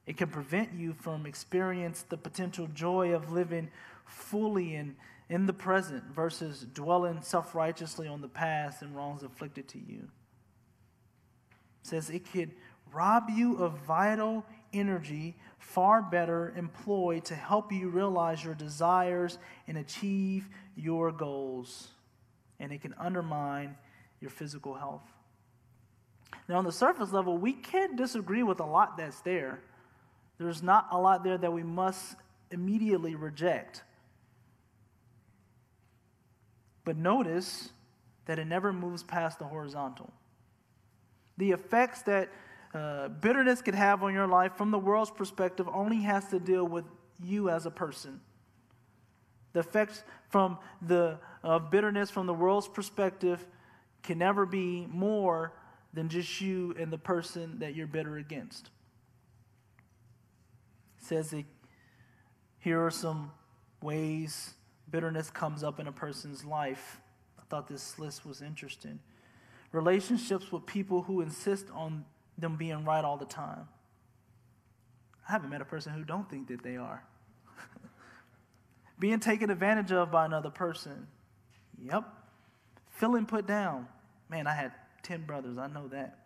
It 0.06 0.16
can 0.16 0.30
prevent 0.30 0.74
you 0.74 0.94
from 0.94 1.26
experiencing 1.26 2.08
the 2.10 2.18
potential 2.18 2.68
joy 2.74 3.14
of 3.14 3.32
living 3.32 3.70
fully 4.06 4.76
in, 4.76 4.96
in 5.30 5.46
the 5.46 5.54
present 5.54 6.06
versus 6.06 6.66
dwelling 6.74 7.22
self 7.22 7.54
righteously 7.54 8.08
on 8.08 8.22
the 8.22 8.30
past 8.30 8.82
and 8.82 8.96
wrongs 8.96 9.24
inflicted 9.24 9.68
to 9.68 9.78
you. 9.78 10.08
It 11.82 11.88
says 11.88 12.10
it 12.10 12.32
could 12.32 12.52
rob 12.94 13.30
you 13.30 13.58
of 13.58 13.74
vital 13.80 14.46
energy 14.74 15.36
far 15.60 16.02
better 16.02 16.54
employed 16.56 17.26
to 17.26 17.36
help 17.36 17.72
you 17.72 17.90
realize 17.90 18.44
your 18.44 18.56
desires 18.56 19.38
and 19.68 19.78
achieve 19.78 20.48
your 20.76 21.12
goals. 21.12 21.90
And 22.60 22.72
it 22.72 22.82
can 22.82 22.94
undermine 22.98 23.76
your 24.20 24.32
physical 24.32 24.74
health. 24.74 25.04
Now, 26.48 26.58
on 26.58 26.66
the 26.66 26.72
surface 26.72 27.12
level, 27.12 27.38
we 27.38 27.54
can 27.54 27.96
disagree 27.96 28.44
with 28.44 28.60
a 28.60 28.66
lot 28.66 28.98
that's 28.98 29.22
there. 29.22 29.60
There's 30.38 30.64
not 30.64 30.88
a 30.92 30.98
lot 30.98 31.24
there 31.24 31.38
that 31.38 31.52
we 31.52 31.64
must 31.64 32.16
immediately 32.52 33.16
reject. 33.16 33.84
But 36.86 36.98
notice 36.98 37.70
that 38.26 38.40
it 38.40 38.46
never 38.46 38.72
moves 38.72 39.04
past 39.04 39.40
the 39.40 39.46
horizontal. 39.46 40.14
The 41.38 41.52
effects 41.52 42.04
that 42.04 42.30
uh, 42.74 43.08
bitterness 43.08 43.62
could 43.62 43.76
have 43.76 44.04
on 44.04 44.14
your 44.14 44.28
life 44.28 44.54
from 44.56 44.72
the 44.72 44.80
world's 44.80 45.12
perspective 45.12 45.68
only 45.74 46.02
has 46.02 46.28
to 46.28 46.40
deal 46.40 46.66
with 46.66 46.86
you 47.24 47.50
as 47.50 47.66
a 47.66 47.72
person. 47.72 48.20
The 49.54 49.62
effects 49.62 50.04
from 50.30 50.60
the 50.82 51.18
uh, 51.44 51.60
bitterness 51.60 52.10
from 52.10 52.28
the 52.28 52.34
world's 52.34 52.68
perspective 52.68 53.46
can 54.04 54.20
never 54.20 54.46
be 54.46 54.88
more 54.90 55.54
than 55.94 56.10
just 56.10 56.42
you 56.42 56.76
and 56.78 56.92
the 56.92 56.98
person 56.98 57.60
that 57.60 57.76
you're 57.76 57.88
bitter 57.88 58.18
against. 58.18 58.70
says 61.00 61.32
that 61.32 61.46
here 62.60 62.86
are 62.86 62.92
some 62.92 63.32
ways 63.82 64.54
bitterness 64.90 65.30
comes 65.30 65.64
up 65.64 65.80
in 65.80 65.88
a 65.88 65.92
person's 65.92 66.46
life. 66.46 67.00
I 67.40 67.44
thought 67.50 67.68
this 67.68 67.98
list 67.98 68.26
was 68.26 68.42
interesting. 68.42 69.00
Relationships 69.72 70.52
with 70.52 70.66
people 70.66 71.02
who 71.04 71.22
insist 71.22 71.68
on 71.74 72.06
them 72.38 72.56
being 72.56 72.86
right 72.86 73.04
all 73.04 73.18
the 73.18 73.26
time. 73.26 73.68
I 75.28 75.32
haven't 75.32 75.50
met 75.50 75.62
a 75.62 75.66
person 75.66 75.94
who 75.94 76.04
don't 76.04 76.30
think 76.30 76.48
that 76.48 76.64
they 76.64 76.78
are. 76.78 77.04
Being 79.00 79.20
taken 79.20 79.50
advantage 79.50 79.92
of 79.92 80.12
by 80.12 80.26
another 80.26 80.50
person. 80.50 81.08
Yep. 81.84 82.06
Feeling 82.92 83.26
put 83.26 83.46
down. 83.46 83.88
Man, 84.30 84.48
I 84.48 84.54
had 84.54 84.72
10 85.04 85.24
brothers, 85.24 85.58
I 85.58 85.68
know 85.68 85.88
that. 85.90 86.20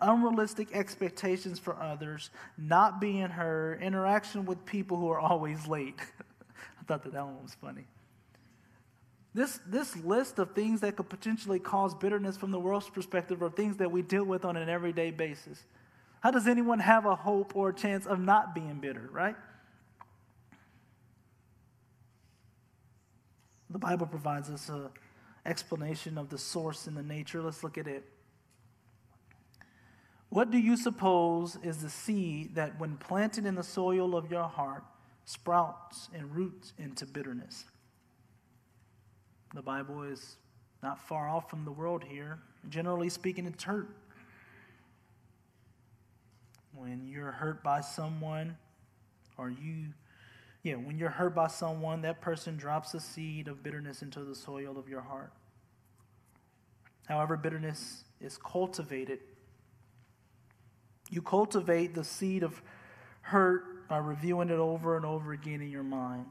Unrealistic 0.00 0.72
expectations 0.72 1.58
for 1.58 1.80
others, 1.80 2.30
not 2.56 3.00
being 3.00 3.28
heard, 3.28 3.82
interaction 3.82 4.46
with 4.46 4.64
people 4.64 4.96
who 4.96 5.10
are 5.10 5.20
always 5.20 5.66
late. 5.66 5.98
I 6.80 6.84
thought 6.84 7.02
that 7.04 7.12
that 7.12 7.24
one 7.24 7.42
was 7.42 7.54
funny. 7.60 7.84
This, 9.32 9.60
this 9.66 9.96
list 9.96 10.38
of 10.38 10.54
things 10.54 10.80
that 10.80 10.96
could 10.96 11.08
potentially 11.08 11.60
cause 11.60 11.94
bitterness 11.94 12.36
from 12.36 12.50
the 12.50 12.58
world's 12.58 12.88
perspective 12.88 13.42
are 13.42 13.50
things 13.50 13.76
that 13.76 13.90
we 13.90 14.02
deal 14.02 14.24
with 14.24 14.44
on 14.44 14.56
an 14.56 14.68
everyday 14.68 15.12
basis. 15.12 15.62
How 16.20 16.30
does 16.30 16.48
anyone 16.48 16.80
have 16.80 17.06
a 17.06 17.14
hope 17.14 17.54
or 17.54 17.68
a 17.68 17.74
chance 17.74 18.06
of 18.06 18.18
not 18.18 18.54
being 18.54 18.80
bitter, 18.80 19.08
right? 19.12 19.36
The 23.70 23.78
Bible 23.78 24.06
provides 24.06 24.50
us 24.50 24.68
an 24.68 24.88
explanation 25.46 26.18
of 26.18 26.28
the 26.28 26.38
source 26.38 26.88
and 26.88 26.96
the 26.96 27.02
nature. 27.02 27.40
Let's 27.40 27.62
look 27.62 27.78
at 27.78 27.86
it. 27.86 28.04
What 30.28 30.50
do 30.50 30.58
you 30.58 30.76
suppose 30.76 31.56
is 31.62 31.78
the 31.78 31.90
seed 31.90 32.56
that, 32.56 32.78
when 32.80 32.96
planted 32.96 33.46
in 33.46 33.54
the 33.54 33.62
soil 33.62 34.16
of 34.16 34.30
your 34.30 34.44
heart, 34.44 34.84
sprouts 35.24 36.08
and 36.12 36.34
roots 36.34 36.72
into 36.78 37.06
bitterness? 37.06 37.64
The 39.54 39.62
Bible 39.62 40.02
is 40.02 40.36
not 40.82 41.00
far 41.08 41.28
off 41.28 41.50
from 41.50 41.64
the 41.64 41.72
world 41.72 42.04
here. 42.04 42.38
Generally 42.68 43.10
speaking, 43.10 43.46
it's 43.46 43.64
hurt. 43.64 43.88
When 46.74 47.06
you're 47.06 47.32
hurt 47.32 47.62
by 47.62 47.80
someone, 47.80 48.56
or 49.36 49.50
you 49.50 49.88
yeah, 50.62 50.74
when 50.74 50.98
you're 50.98 51.08
hurt 51.08 51.34
by 51.34 51.46
someone, 51.46 52.02
that 52.02 52.20
person 52.20 52.56
drops 52.56 52.92
a 52.92 53.00
seed 53.00 53.48
of 53.48 53.62
bitterness 53.62 54.02
into 54.02 54.20
the 54.20 54.34
soil 54.34 54.78
of 54.78 54.88
your 54.88 55.00
heart. 55.00 55.32
However, 57.08 57.36
bitterness 57.36 58.04
is 58.20 58.36
cultivated. 58.36 59.20
You 61.08 61.22
cultivate 61.22 61.94
the 61.94 62.04
seed 62.04 62.42
of 62.42 62.60
hurt 63.22 63.88
by 63.88 63.98
reviewing 63.98 64.50
it 64.50 64.58
over 64.58 64.96
and 64.96 65.06
over 65.06 65.32
again 65.32 65.62
in 65.62 65.70
your 65.70 65.82
mind. 65.82 66.26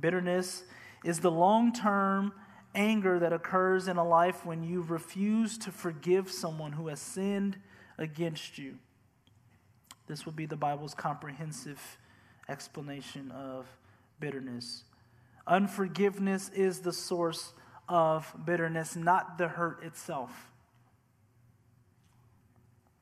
Bitterness 0.00 0.64
is 1.04 1.20
the 1.20 1.30
long 1.30 1.72
term 1.72 2.32
anger 2.74 3.18
that 3.18 3.32
occurs 3.32 3.88
in 3.88 3.96
a 3.96 4.04
life 4.04 4.46
when 4.46 4.62
you 4.62 4.82
refuse 4.82 5.58
to 5.58 5.70
forgive 5.70 6.30
someone 6.30 6.72
who 6.72 6.88
has 6.88 7.00
sinned 7.00 7.56
against 7.98 8.58
you. 8.58 8.78
This 10.06 10.26
would 10.26 10.36
be 10.36 10.46
the 10.46 10.56
Bible's 10.56 10.94
comprehensive 10.94 11.98
explanation 12.48 13.30
of 13.30 13.66
bitterness. 14.20 14.84
Unforgiveness 15.46 16.50
is 16.50 16.80
the 16.80 16.92
source 16.92 17.52
of 17.88 18.32
bitterness, 18.44 18.96
not 18.96 19.38
the 19.38 19.48
hurt 19.48 19.82
itself. 19.82 20.50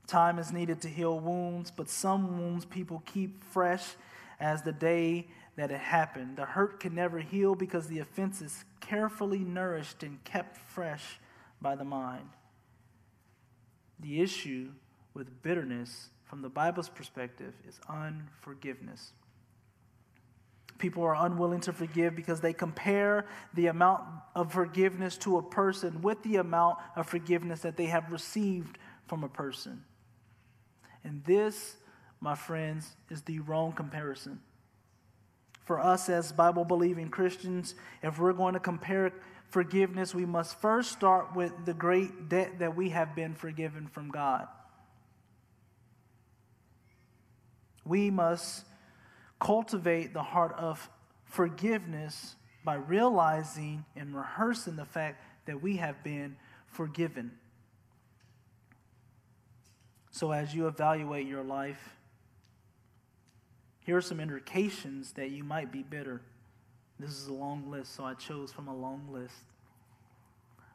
Time 0.06 0.38
is 0.38 0.52
needed 0.52 0.80
to 0.80 0.88
heal 0.88 1.20
wounds, 1.20 1.70
but 1.70 1.88
some 1.88 2.38
wounds 2.38 2.64
people 2.64 3.02
keep 3.06 3.44
fresh 3.44 3.84
as 4.40 4.62
the 4.62 4.72
day 4.72 5.28
that 5.56 5.70
it 5.70 5.80
happened. 5.80 6.36
The 6.36 6.44
hurt 6.44 6.80
can 6.80 6.94
never 6.94 7.18
heal 7.18 7.54
because 7.54 7.86
the 7.86 7.98
offense 7.98 8.40
is 8.40 8.64
carefully 8.80 9.40
nourished 9.40 10.02
and 10.02 10.22
kept 10.24 10.56
fresh 10.56 11.20
by 11.60 11.76
the 11.76 11.84
mind. 11.84 12.28
The 13.98 14.20
issue 14.20 14.70
with 15.12 15.42
bitterness, 15.42 16.10
from 16.24 16.42
the 16.42 16.48
Bible's 16.48 16.88
perspective, 16.88 17.52
is 17.68 17.78
unforgiveness. 17.88 19.12
People 20.78 21.02
are 21.02 21.26
unwilling 21.26 21.60
to 21.60 21.74
forgive 21.74 22.16
because 22.16 22.40
they 22.40 22.54
compare 22.54 23.26
the 23.52 23.66
amount 23.66 24.02
of 24.34 24.52
forgiveness 24.52 25.18
to 25.18 25.36
a 25.36 25.42
person 25.42 26.00
with 26.00 26.22
the 26.22 26.36
amount 26.36 26.78
of 26.96 27.06
forgiveness 27.06 27.60
that 27.60 27.76
they 27.76 27.86
have 27.86 28.10
received 28.10 28.78
from 29.06 29.22
a 29.22 29.28
person. 29.28 29.84
And 31.04 31.22
this, 31.24 31.76
my 32.20 32.34
friends, 32.34 32.96
is 33.10 33.20
the 33.22 33.40
wrong 33.40 33.72
comparison. 33.72 34.40
For 35.70 35.78
us 35.78 36.09
as 36.09 36.33
Bible 36.33 36.64
believing 36.64 37.11
Christians, 37.11 37.76
if 38.02 38.18
we're 38.18 38.33
going 38.33 38.54
to 38.54 38.59
compare 38.59 39.12
forgiveness, 39.50 40.12
we 40.12 40.26
must 40.26 40.61
first 40.61 40.90
start 40.90 41.37
with 41.37 41.52
the 41.64 41.74
great 41.74 42.28
debt 42.28 42.59
that 42.59 42.74
we 42.74 42.88
have 42.88 43.14
been 43.14 43.37
forgiven 43.37 43.87
from 43.87 44.11
God. 44.11 44.48
We 47.85 48.11
must 48.11 48.64
cultivate 49.38 50.12
the 50.12 50.24
heart 50.24 50.56
of 50.59 50.90
forgiveness 51.24 52.35
by 52.64 52.74
realizing 52.74 53.85
and 53.94 54.12
rehearsing 54.12 54.74
the 54.74 54.85
fact 54.85 55.22
that 55.46 55.62
we 55.62 55.76
have 55.76 56.02
been 56.02 56.35
forgiven. 56.66 57.30
So, 60.11 60.33
as 60.33 60.52
you 60.52 60.66
evaluate 60.66 61.28
your 61.28 61.44
life, 61.44 61.99
here 63.84 63.96
are 63.96 64.02
some 64.02 64.20
indications 64.20 65.12
that 65.12 65.30
you 65.30 65.44
might 65.44 65.72
be 65.72 65.82
bitter. 65.82 66.20
This 66.98 67.10
is 67.10 67.28
a 67.28 67.32
long 67.32 67.70
list, 67.70 67.94
so 67.94 68.04
I 68.04 68.14
chose 68.14 68.52
from 68.52 68.68
a 68.68 68.76
long 68.76 69.08
list. 69.10 69.34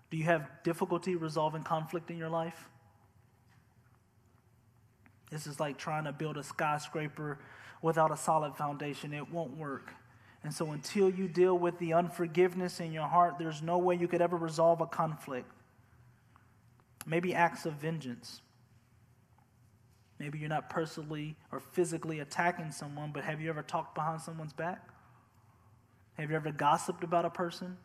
Do 0.09 0.17
you 0.17 0.23
have 0.23 0.49
difficulty 0.63 1.15
resolving 1.15 1.63
conflict 1.63 2.09
in 2.09 2.17
your 2.17 2.29
life? 2.29 2.69
This 5.29 5.47
is 5.47 5.59
like 5.59 5.77
trying 5.77 6.05
to 6.05 6.11
build 6.11 6.37
a 6.37 6.43
skyscraper 6.43 7.39
without 7.81 8.11
a 8.11 8.17
solid 8.17 8.55
foundation, 8.55 9.13
it 9.13 9.31
won't 9.31 9.55
work. 9.57 9.91
And 10.43 10.53
so, 10.53 10.71
until 10.71 11.09
you 11.09 11.27
deal 11.27 11.57
with 11.57 11.77
the 11.79 11.93
unforgiveness 11.93 12.79
in 12.79 12.91
your 12.91 13.07
heart, 13.07 13.35
there's 13.39 13.61
no 13.61 13.77
way 13.77 13.95
you 13.95 14.07
could 14.07 14.21
ever 14.21 14.37
resolve 14.37 14.81
a 14.81 14.85
conflict. 14.87 15.51
Maybe 17.05 17.33
acts 17.33 17.65
of 17.65 17.73
vengeance. 17.73 18.41
Maybe 20.19 20.39
you're 20.39 20.49
not 20.49 20.69
personally 20.69 21.35
or 21.51 21.59
physically 21.59 22.19
attacking 22.19 22.71
someone, 22.71 23.11
but 23.13 23.23
have 23.23 23.41
you 23.41 23.49
ever 23.49 23.61
talked 23.61 23.95
behind 23.95 24.21
someone's 24.21 24.53
back? 24.53 24.89
Have 26.17 26.29
you 26.29 26.35
ever 26.35 26.51
gossiped 26.51 27.03
about 27.03 27.25
a 27.25 27.29
person? 27.29 27.77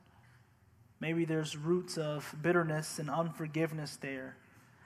Maybe 1.01 1.25
there's 1.25 1.57
roots 1.57 1.99
of 1.99 2.33
bitterness 2.41 2.99
and 2.99 3.11
unforgiveness 3.11 3.97
there. 3.97 4.37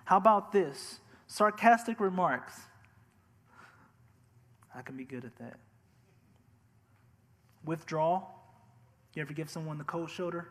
How 0.04 0.16
about 0.16 0.52
this? 0.52 1.00
Sarcastic 1.26 2.00
remarks. 2.00 2.58
I 4.74 4.82
can 4.82 4.96
be 4.96 5.04
good 5.04 5.24
at 5.24 5.36
that. 5.36 5.58
Withdrawal. 7.64 8.30
You 9.14 9.22
ever 9.22 9.32
give 9.32 9.50
someone 9.50 9.78
the 9.78 9.84
cold 9.84 10.10
shoulder? 10.10 10.48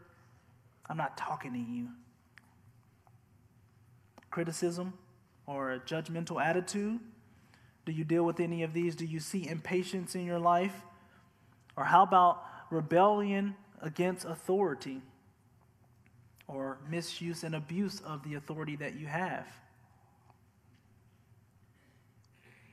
I'm 0.90 0.98
not 0.98 1.18
talking 1.18 1.54
to 1.54 1.60
you. 1.60 1.90
Criticism 4.30 4.94
or 5.46 5.72
a 5.72 5.80
judgmental 5.80 6.44
attitude. 6.44 7.00
Do 7.86 7.92
you 7.92 8.04
deal 8.04 8.24
with 8.24 8.40
any 8.40 8.64
of 8.64 8.74
these? 8.74 8.96
Do 8.96 9.06
you 9.06 9.20
see 9.20 9.48
impatience 9.48 10.16
in 10.16 10.26
your 10.26 10.40
life? 10.40 10.76
Or 11.76 11.84
how 11.84 12.04
about 12.04 12.44
rebellion 12.70 13.56
against 13.82 14.26
authority 14.26 15.02
or 16.48 16.78
misuse 16.90 17.44
and 17.44 17.56
abuse 17.56 18.02
of 18.02 18.24
the 18.24 18.36
authority 18.36 18.76
that 18.78 18.96
you 18.96 19.08
have? 19.08 19.46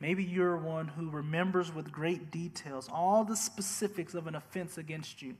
Maybe 0.01 0.25
you're 0.25 0.57
one 0.57 0.89
who 0.89 1.11
remembers 1.11 1.75
with 1.75 1.93
great 1.93 2.31
details 2.31 2.89
all 2.91 3.23
the 3.23 3.37
specifics 3.37 4.15
of 4.15 4.27
an 4.27 4.35
offense 4.35 4.79
against 4.79 5.21
you. 5.21 5.37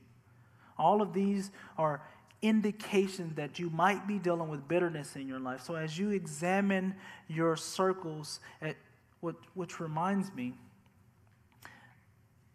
All 0.77 1.01
of 1.01 1.13
these 1.13 1.49
are 1.77 2.01
indications 2.41 3.35
that 3.35 3.59
you 3.59 3.69
might 3.69 4.07
be 4.07 4.17
dealing 4.17 4.49
with 4.49 4.67
bitterness 4.67 5.15
in 5.15 5.27
your 5.27 5.39
life. 5.39 5.61
So 5.61 5.75
as 5.75 5.97
you 5.97 6.09
examine 6.09 6.95
your 7.27 7.55
circles, 7.55 8.39
at, 8.61 8.75
what, 9.19 9.35
which 9.53 9.79
reminds 9.79 10.33
me, 10.33 10.53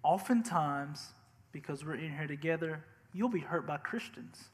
oftentimes, 0.02 1.08
because 1.52 1.84
we're 1.84 1.94
in 1.94 2.16
here 2.16 2.26
together, 2.26 2.84
you'll 3.12 3.28
be 3.28 3.40
hurt 3.40 3.66
by 3.66 3.76
Christians. 3.76 4.44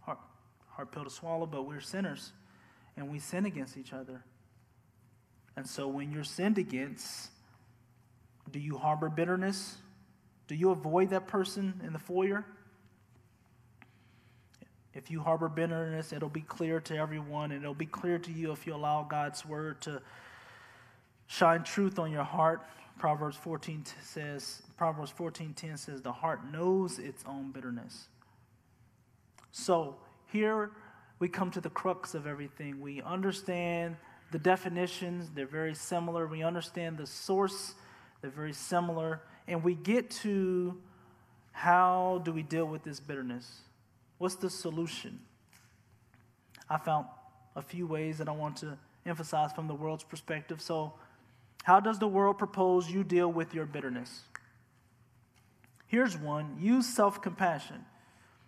Hard, 0.00 0.18
hard 0.68 0.92
pill 0.92 1.04
to 1.04 1.10
swallow, 1.10 1.46
but 1.46 1.66
we're 1.66 1.80
sinners 1.80 2.32
and 2.96 3.10
we 3.10 3.18
sin 3.18 3.46
against 3.46 3.76
each 3.76 3.92
other. 3.92 4.22
And 5.56 5.66
so 5.66 5.88
when 5.88 6.12
you're 6.12 6.24
sinned 6.24 6.58
against, 6.58 7.30
do 8.50 8.58
you 8.58 8.76
harbor 8.76 9.08
bitterness? 9.08 9.76
Do 10.48 10.54
you 10.54 10.70
avoid 10.70 11.10
that 11.10 11.26
person 11.26 11.80
in 11.84 11.92
the 11.92 11.98
foyer? 11.98 12.44
If 14.94 15.10
you 15.10 15.20
harbor 15.20 15.48
bitterness, 15.48 16.12
it'll 16.12 16.28
be 16.28 16.40
clear 16.40 16.80
to 16.80 16.96
everyone, 16.96 17.52
and 17.52 17.62
it'll 17.62 17.74
be 17.74 17.86
clear 17.86 18.18
to 18.18 18.32
you 18.32 18.52
if 18.52 18.66
you 18.66 18.74
allow 18.74 19.02
God's 19.02 19.44
word 19.44 19.80
to 19.82 20.00
shine 21.26 21.64
truth 21.64 21.98
on 21.98 22.10
your 22.10 22.24
heart. 22.24 22.62
Proverbs 22.98 23.36
14 23.36 23.84
says, 24.02 24.62
Proverbs 24.76 25.12
14:10 25.12 25.78
says, 25.78 26.02
"The 26.02 26.12
heart 26.12 26.44
knows 26.50 26.98
its 26.98 27.24
own 27.26 27.50
bitterness." 27.50 28.08
So 29.50 29.98
here 30.26 30.70
we 31.18 31.28
come 31.28 31.50
to 31.52 31.60
the 31.60 31.70
crux 31.70 32.14
of 32.14 32.26
everything. 32.26 32.80
We 32.80 33.02
understand 33.02 33.96
the 34.30 34.38
definitions; 34.38 35.30
they're 35.30 35.46
very 35.46 35.74
similar. 35.74 36.26
We 36.26 36.42
understand 36.42 36.98
the 36.98 37.06
source; 37.06 37.74
they're 38.20 38.30
very 38.30 38.52
similar, 38.52 39.22
and 39.48 39.62
we 39.62 39.74
get 39.74 40.10
to 40.10 40.76
how 41.52 42.20
do 42.24 42.32
we 42.32 42.42
deal 42.42 42.66
with 42.66 42.84
this 42.84 43.00
bitterness? 43.00 43.60
What's 44.18 44.34
the 44.34 44.50
solution? 44.50 45.20
I 46.68 46.78
found 46.78 47.06
a 47.54 47.62
few 47.62 47.86
ways 47.86 48.18
that 48.18 48.28
I 48.28 48.32
want 48.32 48.56
to 48.58 48.76
emphasize 49.06 49.52
from 49.52 49.66
the 49.66 49.74
world's 49.74 50.04
perspective. 50.04 50.60
So, 50.60 50.92
how 51.62 51.80
does 51.80 51.98
the 51.98 52.08
world 52.08 52.38
propose 52.38 52.90
you 52.90 53.02
deal 53.02 53.32
with 53.32 53.54
your 53.54 53.66
bitterness? 53.66 54.22
Here's 55.86 56.16
one 56.16 56.56
use 56.60 56.86
self 56.86 57.22
compassion. 57.22 57.84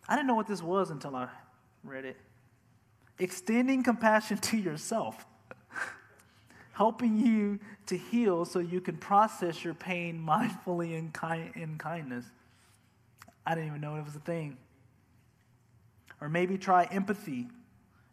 I 0.09 0.17
didn't 0.17 0.29
know 0.29 0.35
what 0.35 0.47
this 0.47 0.63
was 0.63 0.91
until 0.91 1.15
I 1.17 1.29
read 1.85 2.05
it. 2.05 2.17
Extending 3.19 3.83
compassion 3.83 4.39
to 4.43 4.57
yourself, 4.57 5.25
helping 6.79 7.19
you 7.19 7.59
to 7.87 7.97
heal 7.97 8.45
so 8.45 8.61
you 8.61 8.81
can 8.81 8.97
process 8.97 9.65
your 9.65 9.75
pain 9.75 10.25
mindfully 10.27 10.97
in, 10.97 11.11
ki- 11.11 11.61
in 11.61 11.77
kindness. 11.77 12.25
I 13.45 13.57
didn't 13.57 13.71
even 13.71 13.81
know 13.81 13.97
it 13.97 14.05
was 14.05 14.15
a 14.15 14.21
thing. 14.21 14.57
Or 16.21 16.29
maybe 16.29 16.57
try 16.57 16.85
empathy, 16.85 17.49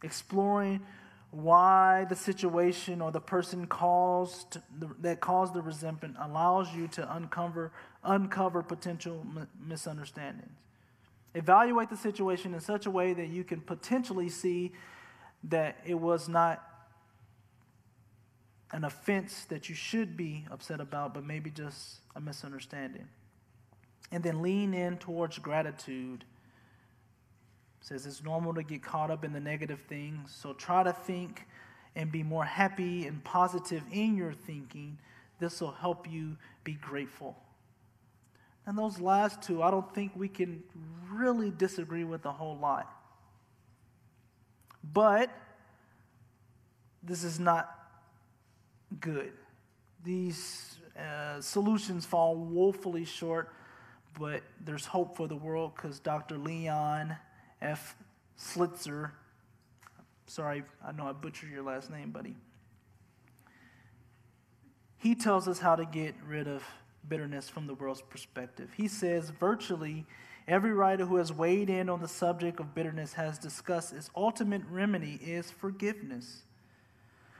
exploring 0.04 0.82
why 1.30 2.08
the 2.10 2.16
situation 2.16 3.02
or 3.02 3.12
the 3.12 3.22
person 3.22 3.68
caused 3.68 4.58
the, 4.80 4.90
that 5.02 5.20
caused 5.20 5.54
the 5.54 5.62
resentment 5.62 6.16
allows 6.20 6.74
you 6.74 6.88
to 6.88 7.16
uncover 7.16 7.72
uncover 8.04 8.64
potential 8.64 9.26
m- 9.36 9.48
misunderstandings. 9.64 10.58
Evaluate 11.36 11.90
the 11.90 11.98
situation 11.98 12.54
in 12.54 12.62
such 12.62 12.86
a 12.86 12.92
way 12.92 13.14
that 13.14 13.28
you 13.28 13.44
can 13.44 13.62
potentially 13.62 14.30
see 14.30 14.72
that 15.44 15.78
it 15.86 15.96
was 15.96 16.28
not 16.30 16.64
an 18.72 18.84
offense 18.84 19.46
that 19.46 19.70
you 19.70 19.76
should 19.76 20.18
be 20.18 20.46
upset 20.52 20.82
about, 20.82 21.14
but 21.14 21.24
maybe 21.24 21.50
just 21.50 22.00
a 22.16 22.22
misunderstanding. 22.22 23.08
And 24.12 24.24
then 24.24 24.42
lean 24.42 24.74
in 24.74 24.98
towards 24.98 25.38
gratitude 25.40 26.26
says 27.86 28.08
it's 28.08 28.24
normal 28.24 28.52
to 28.52 28.64
get 28.64 28.82
caught 28.82 29.12
up 29.12 29.24
in 29.24 29.32
the 29.32 29.40
negative 29.40 29.80
things. 29.88 30.36
So 30.36 30.54
try 30.54 30.82
to 30.82 30.92
think 30.92 31.46
and 31.96 32.12
be 32.12 32.24
more 32.24 32.44
happy 32.44 33.06
and 33.06 33.24
positive 33.24 33.84
in 33.92 34.18
your 34.18 34.34
thinking. 34.34 34.98
This 35.40 35.62
will 35.62 35.72
help 35.72 36.10
you 36.10 36.36
be 36.64 36.74
grateful. 36.74 37.38
And 38.66 38.76
those 38.76 39.00
last 39.00 39.44
two, 39.44 39.62
I 39.62 39.70
don't 39.70 39.94
think 39.94 40.14
we 40.16 40.28
can 40.28 40.64
really 41.14 41.52
disagree 41.52 42.04
with 42.04 42.26
a 42.26 42.32
whole 42.32 42.58
lot. 42.58 42.92
But 44.84 45.30
this 47.04 47.24
is 47.24 47.40
not 47.40 47.85
good. 49.00 49.32
These 50.04 50.78
uh, 51.00 51.42
solutions 51.42 52.06
fall 52.06 52.36
woefully 52.36 53.06
short, 53.06 53.54
but 54.20 54.44
there's 54.64 54.86
hope 54.86 55.16
for 55.16 55.28
the 55.28 55.36
world 55.36 55.74
because 55.76 56.00
Dr. 56.00 56.38
Leon 56.38 57.16
F. 57.62 57.96
Slitzer. 58.38 59.12
Sorry, 60.28 60.64
I 60.86 60.92
know 60.92 61.08
I 61.08 61.12
butchered 61.12 61.52
your 61.52 61.64
last 61.64 61.90
name, 61.90 62.12
buddy. 62.12 62.36
He 64.98 65.16
tells 65.16 65.48
us 65.48 65.60
how 65.60 65.76
to 65.76 65.86
get 65.86 66.16
rid 66.26 66.48
of 66.48 66.64
bitterness 67.08 67.48
from 67.48 67.68
the 67.68 67.76
world's 67.76 68.02
perspective. 68.02 68.70
He 68.76 68.88
says 68.88 69.30
virtually 69.30 70.06
every 70.48 70.74
writer 70.74 71.06
who 71.06 71.18
has 71.18 71.32
weighed 71.32 71.70
in 71.70 71.90
on 71.90 72.02
the 72.02 72.08
subject 72.08 72.60
of 72.60 72.74
bitterness 72.74 73.14
has 73.14 73.38
discussed 73.38 73.94
its 73.94 74.10
ultimate 74.16 74.64
remedy 74.70 75.20
is 75.24 75.52
forgiveness. 75.52 76.42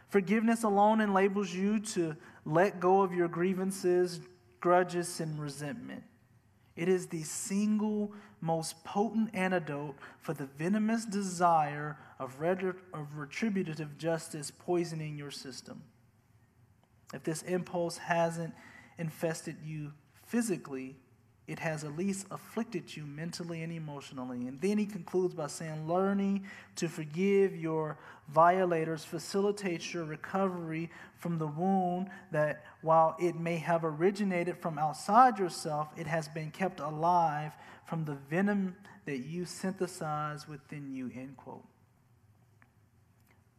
Forgiveness 0.10 0.64
alone 0.64 1.02
enables 1.02 1.54
you 1.54 1.80
to 1.80 2.16
let 2.46 2.80
go 2.80 3.02
of 3.02 3.14
your 3.14 3.28
grievances, 3.28 4.20
grudges, 4.60 5.20
and 5.20 5.40
resentment. 5.40 6.04
It 6.76 6.90
is 6.90 7.08
the 7.08 7.24
single 7.24 8.12
most 8.42 8.84
potent 8.84 9.34
antidote 9.34 9.96
for 10.20 10.34
the 10.34 10.46
venomous 10.46 11.06
desire 11.06 11.98
of, 12.20 12.40
retributive 12.40 13.98
justice 13.98 14.52
poisoning 14.52 15.18
your 15.18 15.32
system. 15.32 15.84
If 17.14 17.24
this 17.24 17.44
impulse 17.44 17.98
hasn't 17.98 18.54
infested 18.98 19.58
you 19.64 19.94
physically, 20.26 20.98
it 21.48 21.60
has 21.60 21.84
at 21.84 21.96
least 21.96 22.26
afflicted 22.32 22.96
you 22.96 23.06
mentally 23.06 23.62
and 23.62 23.72
emotionally. 23.72 24.48
And 24.48 24.60
then 24.62 24.78
he 24.78 24.86
concludes 24.86 25.34
by 25.34 25.48
saying, 25.48 25.88
learning 25.88 26.46
to 26.78 26.88
forgive 26.88 27.56
your 27.56 27.98
violators 28.30 29.06
facilitates 29.06 29.94
your 29.94 30.06
recovery 30.06 30.90
from 31.20 31.38
the 31.38 31.48
wound 31.48 32.10
that, 32.32 32.66
while 32.82 33.16
it 33.20 33.40
may 33.40 33.58
have 33.58 33.86
originated 33.86 34.58
from 34.58 34.80
outside 34.80 35.38
yourself, 35.38 35.90
it 35.98 36.08
has 36.08 36.28
been 36.28 36.50
kept 36.50 36.80
alive 36.80 37.54
from 37.86 38.06
the 38.06 38.16
venom 38.30 38.76
that 39.06 39.20
you 39.20 39.46
synthesize 39.46 40.48
within 40.48 40.92
you. 40.92 41.12
End 41.16 41.38
quote. 41.38 41.64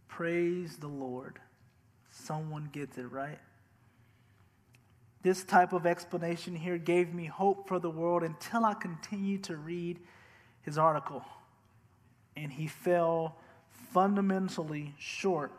Praise 0.08 0.76
the 0.78 0.88
Lord. 0.88 1.38
Someone 2.10 2.68
gets 2.72 2.98
it 2.98 3.12
right. 3.12 3.38
This 5.26 5.42
type 5.42 5.72
of 5.72 5.86
explanation 5.86 6.54
here 6.54 6.78
gave 6.78 7.12
me 7.12 7.24
hope 7.24 7.66
for 7.66 7.80
the 7.80 7.90
world 7.90 8.22
until 8.22 8.64
I 8.64 8.74
continued 8.74 9.42
to 9.42 9.56
read 9.56 9.98
his 10.62 10.78
article. 10.78 11.24
And 12.36 12.52
he 12.52 12.68
fell 12.68 13.34
fundamentally 13.92 14.94
short. 15.00 15.50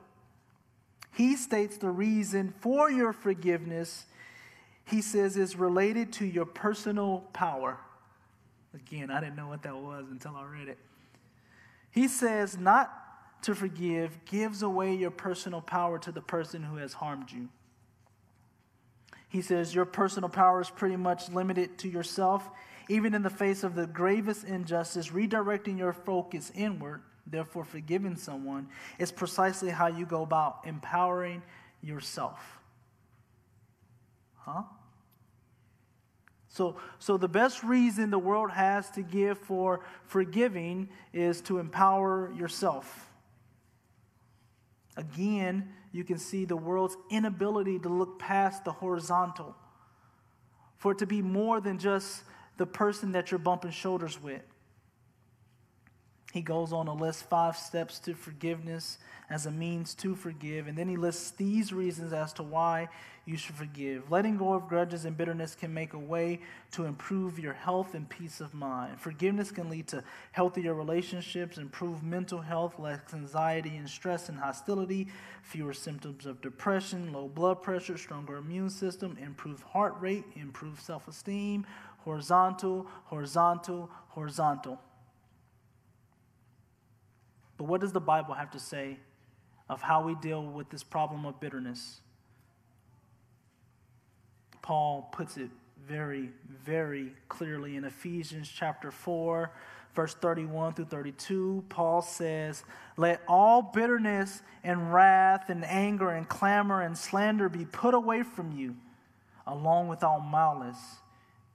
He 1.13 1.35
states 1.35 1.75
the 1.75 1.89
reason 1.89 2.53
for 2.61 2.89
your 2.89 3.11
forgiveness, 3.11 4.05
he 4.85 5.01
says, 5.01 5.35
is 5.35 5.57
related 5.57 6.13
to 6.13 6.25
your 6.25 6.45
personal 6.45 7.25
power. 7.33 7.77
Again, 8.73 9.11
I 9.11 9.19
didn't 9.19 9.35
know 9.35 9.49
what 9.49 9.63
that 9.63 9.75
was 9.75 10.05
until 10.09 10.37
I 10.37 10.45
read 10.45 10.69
it. 10.69 10.77
He 11.91 12.07
says, 12.07 12.57
not 12.57 12.89
to 13.41 13.53
forgive 13.53 14.23
gives 14.23 14.61
away 14.61 14.95
your 14.95 15.11
personal 15.11 15.59
power 15.59 15.99
to 15.99 16.13
the 16.13 16.21
person 16.21 16.63
who 16.63 16.77
has 16.77 16.93
harmed 16.93 17.29
you. 17.33 17.49
He 19.29 19.41
says, 19.41 19.75
Your 19.75 19.85
personal 19.85 20.29
power 20.29 20.61
is 20.61 20.69
pretty 20.69 20.95
much 20.95 21.29
limited 21.29 21.77
to 21.79 21.89
yourself. 21.89 22.49
Even 22.89 23.13
in 23.13 23.21
the 23.21 23.29
face 23.29 23.63
of 23.63 23.75
the 23.75 23.85
gravest 23.85 24.45
injustice, 24.45 25.09
redirecting 25.09 25.77
your 25.77 25.91
focus 25.91 26.51
inward, 26.55 27.01
therefore 27.25 27.65
forgiving 27.65 28.15
someone, 28.15 28.69
is 28.97 29.11
precisely 29.11 29.69
how 29.69 29.87
you 29.87 30.05
go 30.05 30.21
about 30.23 30.61
empowering 30.65 31.41
yourself. 31.81 32.59
Huh? 34.35 34.63
So, 36.47 36.77
so 36.97 37.17
the 37.17 37.27
best 37.27 37.61
reason 37.63 38.09
the 38.09 38.17
world 38.17 38.51
has 38.51 38.89
to 38.91 39.03
give 39.03 39.37
for 39.37 39.81
forgiving 40.05 40.89
is 41.13 41.41
to 41.41 41.59
empower 41.59 42.33
yourself. 42.33 43.11
Again, 44.95 45.73
you 45.97 46.03
can 46.03 46.19
see 46.19 46.45
the 46.45 46.55
world's 46.55 46.95
inability 47.09 47.79
to 47.79 47.89
look 47.89 48.19
past 48.19 48.63
the 48.63 48.71
horizontal, 48.71 49.55
for 50.77 50.91
it 50.91 50.99
to 50.99 51.07
be 51.07 51.23
more 51.23 51.59
than 51.59 51.79
just 51.79 52.21
the 52.57 52.67
person 52.67 53.13
that 53.13 53.31
you're 53.31 53.39
bumping 53.39 53.71
shoulders 53.71 54.21
with. 54.21 54.43
He 56.37 56.43
goes 56.43 56.71
on 56.71 56.85
to 56.85 56.93
list 56.93 57.23
five 57.23 57.57
steps 57.57 57.97
to 58.01 58.13
forgiveness 58.13 58.99
as 59.27 59.47
a 59.47 59.51
means 59.51 59.95
to 59.95 60.13
forgive, 60.13 60.67
and 60.67 60.77
then 60.77 60.87
he 60.87 60.95
lists 60.95 61.31
these 61.31 61.73
reasons 61.73 62.13
as 62.13 62.31
to 62.33 62.43
why 62.43 62.89
you 63.25 63.37
should 63.37 63.55
forgive. 63.55 64.11
Letting 64.11 64.37
go 64.37 64.53
of 64.53 64.67
grudges 64.67 65.05
and 65.05 65.17
bitterness 65.17 65.55
can 65.55 65.73
make 65.73 65.93
a 65.93 65.99
way 65.99 66.41
to 66.73 66.85
improve 66.85 67.39
your 67.39 67.53
health 67.53 67.95
and 67.95 68.07
peace 68.07 68.39
of 68.39 68.53
mind. 68.53 69.01
Forgiveness 69.01 69.49
can 69.49 69.67
lead 69.67 69.87
to 69.87 70.03
healthier 70.31 70.75
relationships, 70.75 71.57
improved 71.57 72.03
mental 72.03 72.41
health, 72.41 72.77
less 72.77 72.99
anxiety 73.15 73.75
and 73.75 73.89
stress 73.89 74.29
and 74.29 74.37
hostility, 74.37 75.07
fewer 75.41 75.73
symptoms 75.73 76.27
of 76.27 76.39
depression, 76.41 77.13
low 77.13 77.27
blood 77.27 77.63
pressure, 77.63 77.97
stronger 77.97 78.37
immune 78.37 78.69
system, 78.69 79.17
improved 79.19 79.63
heart 79.63 79.95
rate, 79.99 80.23
improved 80.35 80.83
self 80.83 81.07
esteem, 81.07 81.65
horizontal, 82.05 82.85
horizontal, 83.05 83.89
horizontal. 84.09 84.79
But 87.57 87.65
what 87.65 87.81
does 87.81 87.91
the 87.91 87.99
Bible 87.99 88.33
have 88.33 88.51
to 88.51 88.59
say 88.59 88.97
of 89.69 89.81
how 89.81 90.03
we 90.03 90.15
deal 90.15 90.43
with 90.43 90.69
this 90.69 90.83
problem 90.83 91.25
of 91.25 91.39
bitterness? 91.39 91.99
Paul 94.61 95.09
puts 95.11 95.37
it 95.37 95.49
very, 95.87 96.29
very 96.63 97.13
clearly 97.29 97.75
in 97.75 97.85
Ephesians 97.85 98.51
chapter 98.53 98.91
4, 98.91 99.51
verse 99.95 100.13
31 100.13 100.73
through 100.73 100.85
32. 100.85 101.63
Paul 101.69 102.01
says, 102.01 102.63
Let 102.97 103.21
all 103.27 103.61
bitterness 103.61 104.41
and 104.63 104.93
wrath 104.93 105.49
and 105.49 105.63
anger 105.65 106.09
and 106.09 106.27
clamor 106.27 106.81
and 106.81 106.97
slander 106.97 107.49
be 107.49 107.65
put 107.65 107.93
away 107.93 108.23
from 108.23 108.51
you, 108.51 108.75
along 109.45 109.87
with 109.87 110.03
all 110.03 110.19
malice. 110.19 110.97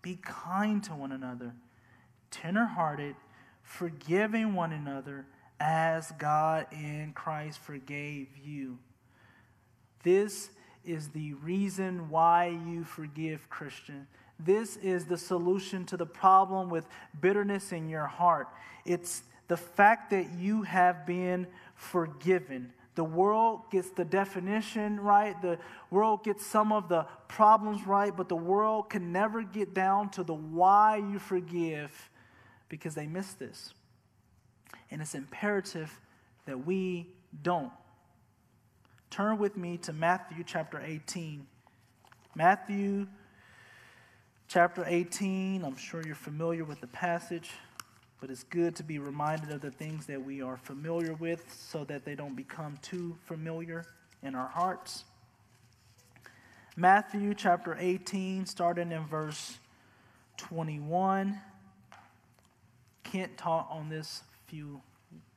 Be 0.01 0.19
kind 0.23 0.83
to 0.85 0.95
one 0.95 1.13
another, 1.13 1.55
tenderhearted, 2.31 3.15
forgiving 3.63 4.55
one 4.55 4.73
another 4.73 5.27
as 5.65 6.11
God 6.19 6.67
in 6.73 7.13
Christ 7.15 7.61
forgave 7.61 8.27
you. 8.45 8.79
This 10.03 10.51
is 10.85 11.11
the 11.11 11.35
reason 11.35 12.11
why 12.11 12.47
you 12.67 12.83
forgive, 12.83 13.49
Christian. 13.49 14.09
This 14.41 14.77
is 14.79 15.05
the 15.05 15.17
solution 15.17 15.87
to 15.87 15.97
the 15.97 16.05
problem 16.05 16.69
with 16.69 16.85
bitterness 17.21 17.71
in 17.71 17.89
your 17.89 18.09
heart. 18.09 18.49
It's 18.85 19.23
the 19.47 19.57
fact 19.57 20.11
that 20.11 20.33
you 20.33 20.63
have 20.63 21.07
been 21.07 21.47
forgiven. 21.77 22.73
The 22.97 23.05
world 23.05 23.61
gets 23.71 23.91
the 23.91 24.05
definition 24.05 24.99
right, 24.99 25.41
the 25.41 25.59
world 25.91 26.25
gets 26.25 26.45
some 26.45 26.73
of 26.73 26.89
the 26.89 27.07
problems 27.29 27.87
right, 27.87 28.15
but 28.15 28.29
the 28.29 28.35
world 28.35 28.91
can 28.91 29.13
never 29.13 29.43
get 29.45 29.75
down 29.75 30.11
to 30.11 30.25
the 30.25 30.35
why 30.35 30.97
you 30.97 31.21
forgive 31.21 32.11
because 32.69 32.97
they 32.97 33.07
miss 33.07 33.35
this. 33.35 33.73
And 34.93 35.01
it's 35.01 35.15
imperative 35.15 35.91
that 36.45 36.67
we 36.67 37.09
don't. 37.43 37.73
Turn 39.11 39.39
with 39.39 39.57
me 39.57 39.79
to 39.79 39.93
Matthew 39.93 40.45
chapter 40.47 40.83
18. 40.85 41.47
Matthew 42.35 43.07
chapter 44.49 44.85
18. 44.87 45.65
I'm 45.65 45.77
sure 45.77 46.03
you're 46.05 46.15
familiar 46.15 46.65
with 46.65 46.83
the 46.83 46.89
passage, 46.89 47.51
but 48.21 48.29
it's 48.29 48.43
good 48.45 48.77
to 48.77 48.83
be 48.83 48.99
reminded 48.99 49.51
of 49.51 49.63
the 49.63 49.71
things 49.71 50.05
that 50.07 50.23
we 50.23 50.43
are 50.43 50.59
familiar 50.59 51.15
with 51.15 51.43
so 51.71 51.85
that 51.85 52.05
they 52.05 52.15
don't 52.15 52.37
become 52.37 52.79
too 52.83 53.17
familiar 53.25 53.87
in 54.23 54.35
our 54.35 54.49
hearts. 54.49 55.05
Matthew 56.77 57.33
chapter 57.33 57.79
18, 57.81 58.45
starting 58.45 58.93
in 58.93 59.07
verse 59.07 59.57
21. 60.37 61.41
Kent 63.05 63.39
taught 63.39 63.69
on 63.71 63.89
this 63.89 64.23
few 64.53 64.83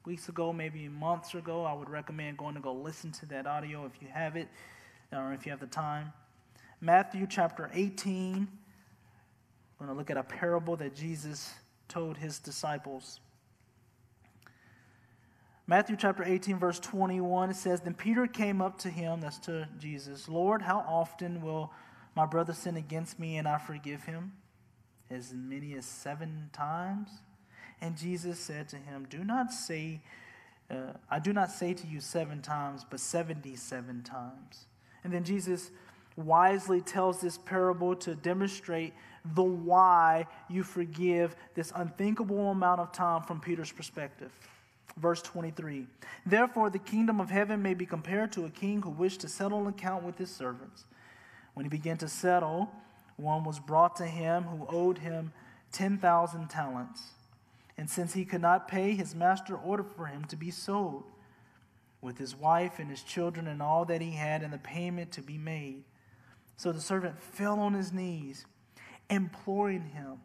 weeks 0.06 0.28
ago, 0.28 0.52
maybe 0.52 0.90
months 0.90 1.36
ago. 1.36 1.64
I 1.64 1.72
would 1.72 1.90
recommend 1.90 2.38
going 2.38 2.54
to 2.56 2.60
go 2.60 2.74
listen 2.74 3.14
to 3.14 3.26
that 3.28 3.48
audio 3.48 3.86
if 3.86 3.94
you 4.02 4.10
have 4.14 4.36
it 4.36 4.50
or 5.14 5.32
if 5.32 5.46
you 5.46 5.52
have 5.52 5.62
the 5.62 5.68
time. 5.68 6.12
Matthew 6.82 7.26
chapter 7.26 7.72
18. 7.74 8.46
We're 9.80 9.86
going 9.86 9.96
to 9.96 9.98
look 9.98 10.10
at 10.10 10.18
a 10.18 10.24
parable 10.24 10.76
that 10.76 10.98
Jesus 10.98 11.50
told 11.88 12.18
his 12.18 12.40
disciples. 12.40 13.22
Matthew 15.66 15.96
chapter 15.96 16.26
18, 16.26 16.60
verse 16.60 16.80
21, 16.80 17.52
it 17.52 17.56
says, 17.56 17.80
Then 17.80 17.94
Peter 17.94 18.28
came 18.28 18.62
up 18.62 18.78
to 18.80 18.90
him, 18.90 19.22
that's 19.22 19.40
to 19.40 19.70
Jesus, 19.80 20.28
Lord, 20.28 20.62
how 20.62 20.80
often 20.80 21.42
will 21.42 21.72
my 22.18 22.26
brother 22.26 22.52
sin 22.52 22.76
against 22.76 23.18
me 23.18 23.38
and 23.38 23.48
I 23.48 23.60
forgive 23.60 24.04
him? 24.04 24.34
As 25.10 25.34
many 25.34 25.74
as 25.76 25.86
seven 25.86 26.50
times? 26.52 27.08
And 27.82 27.98
Jesus 27.98 28.40
said 28.40 28.70
to 28.70 28.78
him, 28.78 29.08
Do 29.10 29.24
not 29.24 29.52
say, 29.52 30.02
uh, 30.70 30.94
I 31.10 31.20
do 31.20 31.34
not 31.34 31.52
say 31.52 31.74
to 31.74 31.88
you 31.88 32.00
seven 32.00 32.42
times, 32.42 32.86
but 32.90 33.00
77 33.00 34.04
times. 34.04 34.66
And 35.04 35.14
then 35.14 35.24
Jesus 35.24 35.72
wisely 36.16 36.82
tells 36.82 37.20
this 37.20 37.38
parable 37.38 37.96
to 37.98 38.16
demonstrate 38.16 38.94
the 39.34 39.44
why 39.44 40.28
you 40.50 40.64
forgive 40.64 41.36
this 41.56 41.72
unthinkable 41.76 42.52
amount 42.52 42.80
of 42.80 42.92
time 42.92 43.22
from 43.24 43.40
Peter's 43.40 43.72
perspective. 43.72 44.32
Verse 44.98 45.22
23 45.22 45.88
Therefore, 46.26 46.70
the 46.70 46.80
kingdom 46.80 47.20
of 47.20 47.30
heaven 47.30 47.62
may 47.62 47.74
be 47.74 47.86
compared 47.86 48.32
to 48.34 48.46
a 48.46 48.50
king 48.50 48.82
who 48.82 48.90
wished 48.90 49.22
to 49.22 49.28
settle 49.28 49.62
an 49.62 49.68
account 49.68 50.04
with 50.04 50.18
his 50.18 50.32
servants. 50.32 50.86
When 51.54 51.66
he 51.66 51.70
began 51.70 51.98
to 51.98 52.08
settle, 52.08 52.72
one 53.18 53.44
was 53.44 53.60
brought 53.60 53.96
to 53.98 54.06
him 54.06 54.44
who 54.44 54.66
owed 54.70 55.00
him 55.00 55.32
10,000 55.72 56.50
talents. 56.50 57.02
And 57.78 57.90
since 57.90 58.14
he 58.14 58.26
could 58.26 58.42
not 58.42 58.68
pay, 58.68 58.94
his 58.94 59.14
master 59.14 59.56
ordered 59.56 59.92
for 59.96 60.06
him 60.06 60.26
to 60.26 60.36
be 60.36 60.52
sold, 60.52 61.04
with 62.02 62.18
his 62.18 62.36
wife 62.36 62.80
and 62.80 62.90
his 62.90 63.02
children 63.02 63.48
and 63.48 63.62
all 63.62 63.86
that 63.86 64.02
he 64.02 64.12
had, 64.12 64.44
and 64.44 64.54
the 64.54 64.60
payment 64.60 65.12
to 65.14 65.22
be 65.22 65.38
made. 65.38 65.84
So 66.56 66.72
the 66.72 66.80
servant 66.80 67.20
fell 67.20 67.60
on 67.60 67.74
his 67.74 67.92
knees, 67.92 68.46
imploring 69.10 69.84
him, 69.90 70.20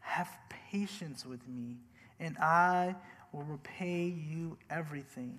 Have 0.00 0.30
patience 0.48 1.24
with 1.24 1.46
me, 1.46 1.76
and 2.18 2.36
I 2.38 2.96
will 3.32 3.42
repay 3.42 4.04
you 4.06 4.58
everything. 4.68 5.38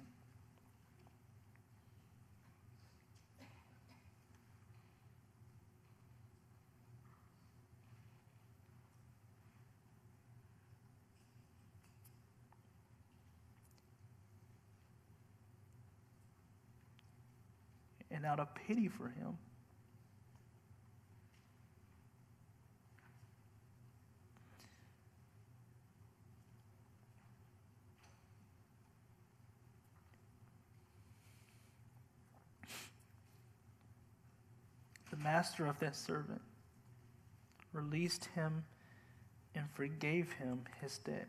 And 18.22 18.30
out 18.32 18.39
of 18.39 18.53
pity 18.53 18.88
for 18.88 19.07
him. 19.07 19.36
The 35.09 35.17
master 35.17 35.65
of 35.65 35.80
that 35.80 35.95
servant 35.95 36.41
released 37.74 38.26
him 38.36 38.63
and 39.55 39.65
forgave 39.72 40.32
him 40.34 40.61
his 40.80 40.99
debt. 40.99 41.28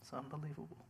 It's 0.00 0.12
unbelievable. 0.12 0.84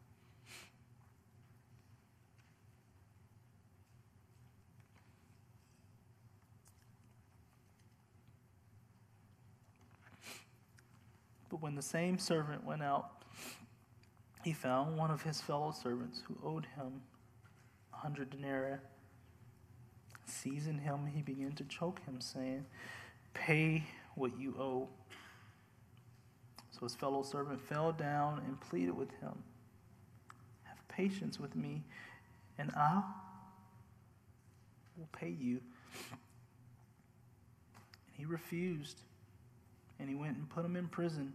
But 11.53 11.61
when 11.61 11.75
the 11.75 11.83
same 11.83 12.19
servant 12.19 12.65
went 12.65 12.83
out, 12.83 13.25
he 14.43 14.55
found 14.55 14.97
one 14.97 15.11
of 15.11 15.21
his 15.21 15.39
fellow 15.43 15.71
servants 15.71 16.23
who 16.27 16.35
owed 16.43 16.67
him 16.77 17.03
a 17.93 17.97
hundred 17.99 18.31
denarii. 18.31 18.79
Seizing 20.25 20.79
him, 20.79 21.07
he 21.15 21.21
began 21.21 21.53
to 21.53 21.65
choke 21.65 22.03
him, 22.07 22.23
saying, 22.23 22.65
Pay 23.35 23.85
what 24.15 24.35
you 24.39 24.55
owe. 24.59 24.89
So 26.71 26.81
his 26.85 26.95
fellow 26.95 27.23
servant 27.23 27.61
fell 27.61 27.93
down 27.93 28.41
and 28.47 28.59
pleaded 28.59 28.97
with 28.97 29.11
him, 29.21 29.43
Have 30.63 30.89
patience 30.89 31.39
with 31.39 31.55
me, 31.55 31.85
and 32.57 32.71
I 32.75 33.03
will 34.97 35.09
pay 35.13 35.37
you. 35.39 35.61
And 38.07 38.17
he 38.17 38.25
refused, 38.25 39.03
and 40.01 40.09
he 40.09 40.15
went 40.15 40.39
and 40.39 40.49
put 40.49 40.65
him 40.65 40.77
in 40.77 40.89
prison 40.89 41.35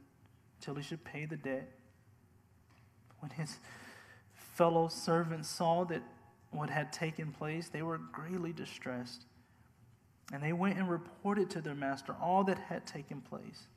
till 0.62 0.76
he 0.76 0.84
should 0.84 1.04
pay 1.04 1.26
the 1.26 1.38
debt. 1.38 1.70
When 3.20 3.32
his 3.32 3.58
fellow 4.36 4.88
servants 4.88 5.50
saw 5.50 5.86
that 5.86 6.02
what 6.52 6.70
had 6.70 6.92
taken 6.94 7.32
place, 7.32 7.70
they 7.70 7.82
were 7.82 7.98
greatly 7.98 8.54
distressed. 8.54 9.26
And 10.34 10.44
they 10.44 10.54
went 10.54 10.78
and 10.78 10.90
reported 10.90 11.50
to 11.52 11.62
their 11.62 11.76
master 11.76 12.16
all 12.22 12.44
that 12.46 12.58
had 12.58 12.86
taken 12.86 13.22
place. 13.22 13.68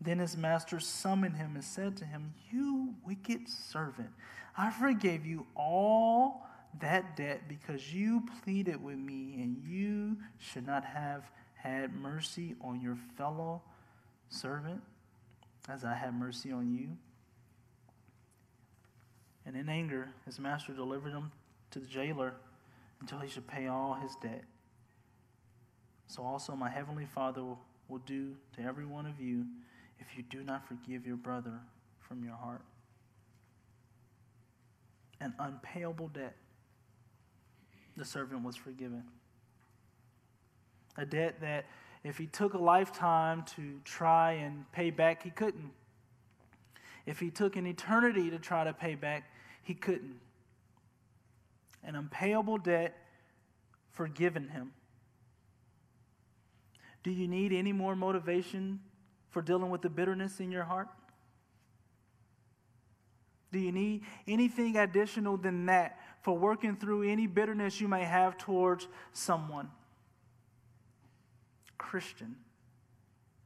Then 0.00 0.18
his 0.18 0.36
master 0.36 0.80
summoned 0.80 1.36
him 1.36 1.54
and 1.54 1.64
said 1.64 1.96
to 1.98 2.04
him, 2.04 2.32
You 2.50 2.94
wicked 3.04 3.48
servant, 3.48 4.10
I 4.56 4.70
forgave 4.70 5.26
you 5.26 5.46
all 5.54 6.46
that 6.80 7.16
debt 7.16 7.42
because 7.48 7.92
you 7.92 8.22
pleaded 8.42 8.82
with 8.82 8.98
me, 8.98 9.34
and 9.42 9.56
you 9.66 10.16
should 10.38 10.66
not 10.66 10.84
have 10.84 11.30
had 11.54 11.94
mercy 11.94 12.54
on 12.62 12.80
your 12.80 12.96
fellow 13.16 13.62
servant 14.28 14.80
as 15.68 15.84
I 15.84 15.94
had 15.94 16.14
mercy 16.14 16.52
on 16.52 16.72
you. 16.72 16.96
And 19.46 19.56
in 19.56 19.68
anger, 19.68 20.10
his 20.26 20.38
master 20.38 20.72
delivered 20.72 21.12
him 21.12 21.32
to 21.70 21.78
the 21.78 21.86
jailer 21.86 22.34
until 23.00 23.18
he 23.18 23.28
should 23.28 23.46
pay 23.46 23.66
all 23.66 23.94
his 23.94 24.14
debt. 24.22 24.44
So 26.06 26.22
also 26.22 26.54
my 26.54 26.68
heavenly 26.68 27.06
Father 27.06 27.42
will 27.88 27.98
do 28.06 28.36
to 28.56 28.62
every 28.62 28.84
one 28.84 29.06
of 29.06 29.20
you 29.20 29.46
if 29.98 30.16
you 30.16 30.22
do 30.22 30.42
not 30.42 30.66
forgive 30.66 31.06
your 31.06 31.16
brother 31.16 31.60
from 31.98 32.24
your 32.24 32.34
heart. 32.34 32.62
An 35.20 35.34
unpayable 35.38 36.08
debt. 36.08 36.34
the 37.96 38.04
servant 38.04 38.42
was 38.42 38.56
forgiven. 38.56 39.04
A 40.96 41.04
debt 41.04 41.40
that 41.40 41.66
if 42.02 42.16
he 42.16 42.26
took 42.26 42.54
a 42.54 42.58
lifetime 42.58 43.44
to 43.56 43.80
try 43.84 44.32
and 44.32 44.70
pay 44.72 44.90
back, 44.90 45.22
he 45.22 45.30
couldn't. 45.30 45.70
If 47.06 47.18
he 47.18 47.30
took 47.30 47.56
an 47.56 47.66
eternity 47.66 48.30
to 48.30 48.38
try 48.38 48.64
to 48.64 48.72
pay 48.72 48.94
back, 48.94 49.30
he 49.62 49.74
couldn't. 49.74 50.20
An 51.84 51.96
unpayable 51.96 52.58
debt 52.58 52.96
forgiven 53.90 54.48
him. 54.48 54.72
Do 57.02 57.10
you 57.10 57.28
need 57.28 57.52
any 57.52 57.72
more 57.72 57.96
motivation 57.96 58.80
for 59.30 59.42
dealing 59.42 59.70
with 59.70 59.82
the 59.82 59.88
bitterness 59.88 60.40
in 60.40 60.50
your 60.50 60.64
heart? 60.64 60.88
Do 63.52 63.58
you 63.58 63.72
need 63.72 64.02
anything 64.28 64.76
additional 64.76 65.36
than 65.36 65.66
that 65.66 65.98
for 66.22 66.36
working 66.36 66.76
through 66.76 67.10
any 67.10 67.26
bitterness 67.26 67.80
you 67.80 67.88
may 67.88 68.04
have 68.04 68.38
towards 68.38 68.86
someone? 69.12 69.70
Christian, 71.80 72.36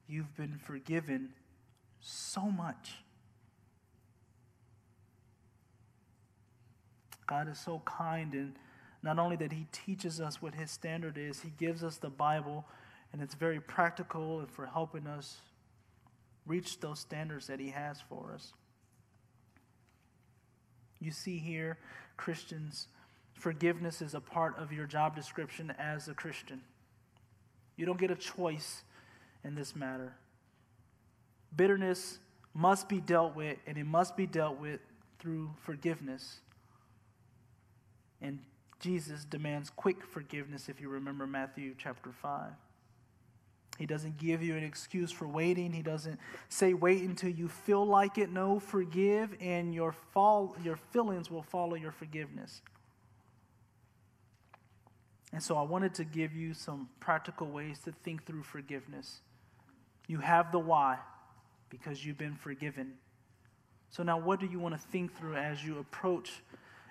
you've 0.09 0.37
been 0.37 0.59
forgiven 0.59 1.30
so 2.01 2.43
much. 2.43 2.97
God 7.28 7.49
is 7.49 7.59
so 7.59 7.80
kind, 7.87 8.35
and 8.35 8.55
not 9.05 9.20
only 9.20 9.37
that 9.37 9.53
He 9.53 9.66
teaches 9.70 10.20
us 10.20 10.43
what 10.43 10.55
His 10.55 10.70
standard 10.70 11.16
is, 11.16 11.41
He 11.41 11.53
gives 11.59 11.85
us 11.85 11.97
the 11.97 12.11
Bible, 12.11 12.66
and 13.12 13.22
it's 13.22 13.37
very 13.37 13.61
practical 13.61 14.41
and 14.41 14.51
for 14.51 14.66
helping 14.66 15.07
us 15.07 15.37
reach 16.45 16.80
those 16.80 16.99
standards 16.99 17.47
that 17.47 17.61
He 17.61 17.70
has 17.70 18.01
for 18.09 18.32
us. 18.35 18.53
You 21.01 21.12
see 21.12 21.39
here, 21.39 21.78
Christians, 22.16 22.89
forgiveness 23.32 24.03
is 24.03 24.12
a 24.12 24.20
part 24.20 24.59
of 24.59 24.72
your 24.72 24.87
job 24.87 25.14
description 25.14 25.72
as 25.78 26.09
a 26.09 26.14
Christian. 26.14 26.61
You 27.77 27.87
don't 27.87 27.99
get 27.99 28.11
a 28.11 28.16
choice 28.16 28.83
in 29.45 29.55
this 29.55 29.75
matter. 29.75 30.14
Bitterness 31.57 32.18
must 32.55 32.89
be 32.89 33.01
dealt 33.01 33.35
with, 33.35 33.59
and 33.66 33.77
it 33.77 33.85
must 33.85 34.16
be 34.16 34.27
dealt 34.27 34.59
with 34.59 34.81
through 35.18 35.51
forgiveness. 35.62 36.41
And 38.20 38.39
Jesus 38.81 39.25
demands 39.25 39.70
quick 39.70 40.05
forgiveness 40.05 40.68
if 40.68 40.81
you 40.81 40.89
remember 40.89 41.27
Matthew 41.27 41.75
chapter 41.77 42.11
5. 42.12 42.53
He 43.79 43.87
doesn't 43.87 44.18
give 44.18 44.43
you 44.43 44.57
an 44.57 44.62
excuse 44.62 45.11
for 45.11 45.27
waiting. 45.27 45.72
He 45.72 45.83
doesn't 45.83 46.20
say 46.49 46.75
wait 46.75 47.03
until 47.03 47.31
you 47.31 47.49
feel 47.49 47.85
like 47.85 48.18
it. 48.18 48.31
No, 48.31 48.61
forgive, 48.61 49.35
and 49.41 49.75
your, 49.75 49.93
fall, 49.93 50.57
your 50.62 50.77
feelings 50.77 51.31
will 51.31 51.43
follow 51.43 51.75
your 51.75 51.91
forgiveness. 51.91 52.62
And 55.35 55.43
so 55.43 55.57
I 55.57 55.62
wanted 55.62 55.95
to 55.95 56.05
give 56.05 56.32
you 56.32 56.55
some 56.55 56.89
practical 57.01 57.49
ways 57.49 57.80
to 57.87 57.93
think 58.05 58.24
through 58.24 58.45
forgiveness. 58.45 59.18
You 60.07 60.18
have 60.18 60.53
the 60.53 60.61
why 60.61 60.99
because 61.70 62.07
you've 62.07 62.16
been 62.16 62.37
forgiven. 62.37 62.93
So 63.91 64.05
now, 64.05 64.16
what 64.16 64.39
do 64.39 64.47
you 64.47 64.61
want 64.61 64.76
to 64.76 64.80
think 64.80 65.18
through 65.18 65.35
as 65.35 65.64
you 65.64 65.80
approach 65.80 66.41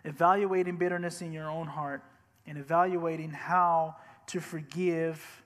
evaluating 0.03 0.75
bitterness 0.75 1.21
in 1.21 1.31
your 1.31 1.49
own 1.49 1.67
heart 1.67 2.03
and 2.45 2.57
evaluating 2.57 3.29
how 3.29 3.95
to 4.27 4.41
forgive 4.41 5.41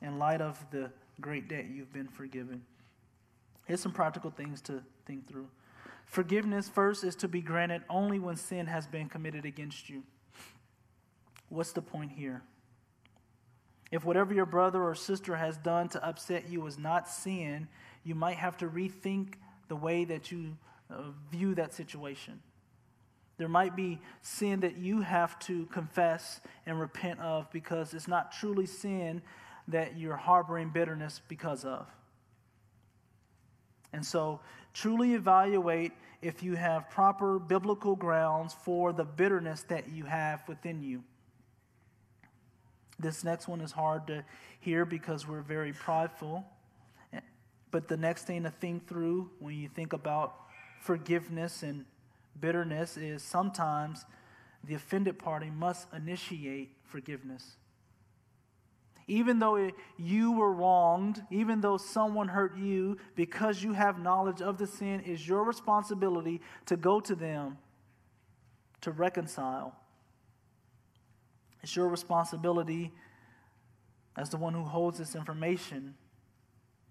in 0.00 0.18
light 0.18 0.40
of 0.40 0.58
the 0.70 0.90
great 1.20 1.48
debt 1.48 1.66
you've 1.70 1.92
been 1.92 2.08
forgiven? 2.08 2.62
Here's 3.66 3.80
some 3.80 3.92
practical 3.92 4.30
things 4.30 4.62
to 4.62 4.82
think 5.04 5.28
through. 5.28 5.48
Forgiveness, 6.06 6.66
first, 6.66 7.04
is 7.04 7.14
to 7.16 7.28
be 7.28 7.42
granted 7.42 7.82
only 7.90 8.18
when 8.18 8.36
sin 8.36 8.66
has 8.68 8.86
been 8.86 9.10
committed 9.10 9.44
against 9.44 9.90
you. 9.90 10.02
What's 11.48 11.72
the 11.72 11.82
point 11.82 12.12
here? 12.12 12.42
If 13.90 14.04
whatever 14.04 14.34
your 14.34 14.46
brother 14.46 14.82
or 14.82 14.94
sister 14.94 15.36
has 15.36 15.56
done 15.56 15.88
to 15.90 16.04
upset 16.06 16.48
you 16.48 16.66
is 16.66 16.78
not 16.78 17.08
sin, 17.08 17.68
you 18.04 18.14
might 18.14 18.36
have 18.36 18.56
to 18.58 18.68
rethink 18.68 19.34
the 19.68 19.76
way 19.76 20.04
that 20.04 20.30
you 20.30 20.56
uh, 20.90 21.02
view 21.30 21.54
that 21.54 21.72
situation. 21.72 22.40
There 23.38 23.48
might 23.48 23.76
be 23.76 24.00
sin 24.20 24.60
that 24.60 24.76
you 24.76 25.00
have 25.00 25.38
to 25.40 25.66
confess 25.66 26.40
and 26.66 26.78
repent 26.78 27.20
of 27.20 27.50
because 27.52 27.94
it's 27.94 28.08
not 28.08 28.32
truly 28.32 28.66
sin 28.66 29.22
that 29.68 29.96
you're 29.96 30.16
harboring 30.16 30.70
bitterness 30.70 31.20
because 31.28 31.64
of. 31.64 31.86
And 33.92 34.04
so, 34.04 34.40
truly 34.74 35.14
evaluate 35.14 35.92
if 36.20 36.42
you 36.42 36.56
have 36.56 36.90
proper 36.90 37.38
biblical 37.38 37.96
grounds 37.96 38.54
for 38.64 38.92
the 38.92 39.04
bitterness 39.04 39.62
that 39.68 39.88
you 39.88 40.04
have 40.04 40.46
within 40.48 40.82
you. 40.82 41.04
This 42.98 43.22
next 43.22 43.46
one 43.46 43.60
is 43.60 43.72
hard 43.72 44.06
to 44.08 44.24
hear 44.60 44.84
because 44.84 45.26
we're 45.26 45.40
very 45.40 45.72
prideful. 45.72 46.44
But 47.70 47.86
the 47.86 47.96
next 47.96 48.24
thing 48.24 48.42
to 48.44 48.50
think 48.50 48.88
through 48.88 49.30
when 49.38 49.54
you 49.54 49.68
think 49.68 49.92
about 49.92 50.34
forgiveness 50.80 51.62
and 51.62 51.84
bitterness 52.40 52.96
is 52.96 53.22
sometimes 53.22 54.04
the 54.64 54.74
offended 54.74 55.18
party 55.18 55.50
must 55.50 55.86
initiate 55.92 56.70
forgiveness. 56.84 57.56
Even 59.06 59.38
though 59.38 59.70
you 59.96 60.32
were 60.32 60.52
wronged, 60.52 61.22
even 61.30 61.60
though 61.60 61.78
someone 61.78 62.28
hurt 62.28 62.56
you, 62.56 62.98
because 63.14 63.62
you 63.62 63.72
have 63.72 63.98
knowledge 63.98 64.42
of 64.42 64.58
the 64.58 64.66
sin, 64.66 65.00
is 65.00 65.26
your 65.26 65.44
responsibility 65.44 66.40
to 66.66 66.76
go 66.76 67.00
to 67.00 67.14
them 67.14 67.58
to 68.80 68.90
reconcile 68.90 69.74
it's 71.62 71.74
your 71.74 71.88
responsibility 71.88 72.92
as 74.16 74.30
the 74.30 74.36
one 74.36 74.54
who 74.54 74.64
holds 74.64 74.98
this 74.98 75.14
information 75.14 75.94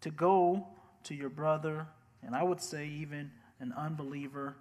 to 0.02 0.10
go 0.10 0.68
to 1.04 1.16
your 1.16 1.30
brother, 1.30 1.88
and 2.26 2.36
I 2.36 2.44
would 2.44 2.62
say 2.62 2.88
even 2.88 3.32
an 3.60 3.74
unbeliever, 3.76 4.56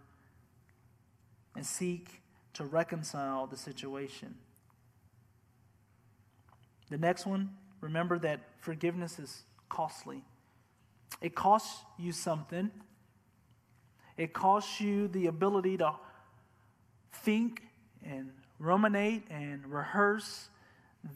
and 1.55 1.65
seek 1.65 2.23
to 2.55 2.65
reconcile 2.65 3.47
the 3.47 3.57
situation. 3.57 4.35
The 6.91 6.99
next 6.99 7.27
one, 7.27 7.51
remember 7.81 8.19
that 8.21 8.41
forgiveness 8.61 9.19
is 9.19 9.43
costly. 9.69 10.23
It 11.21 11.35
costs 11.35 11.85
you 11.99 12.13
something. 12.13 12.71
It 14.17 14.33
costs 14.33 14.81
you 14.81 15.09
the 15.09 15.27
ability 15.27 15.79
to 15.79 15.95
think 17.13 17.63
and 18.05 18.31
ruminate 18.59 19.25
and 19.31 19.67
rehearse 19.67 20.49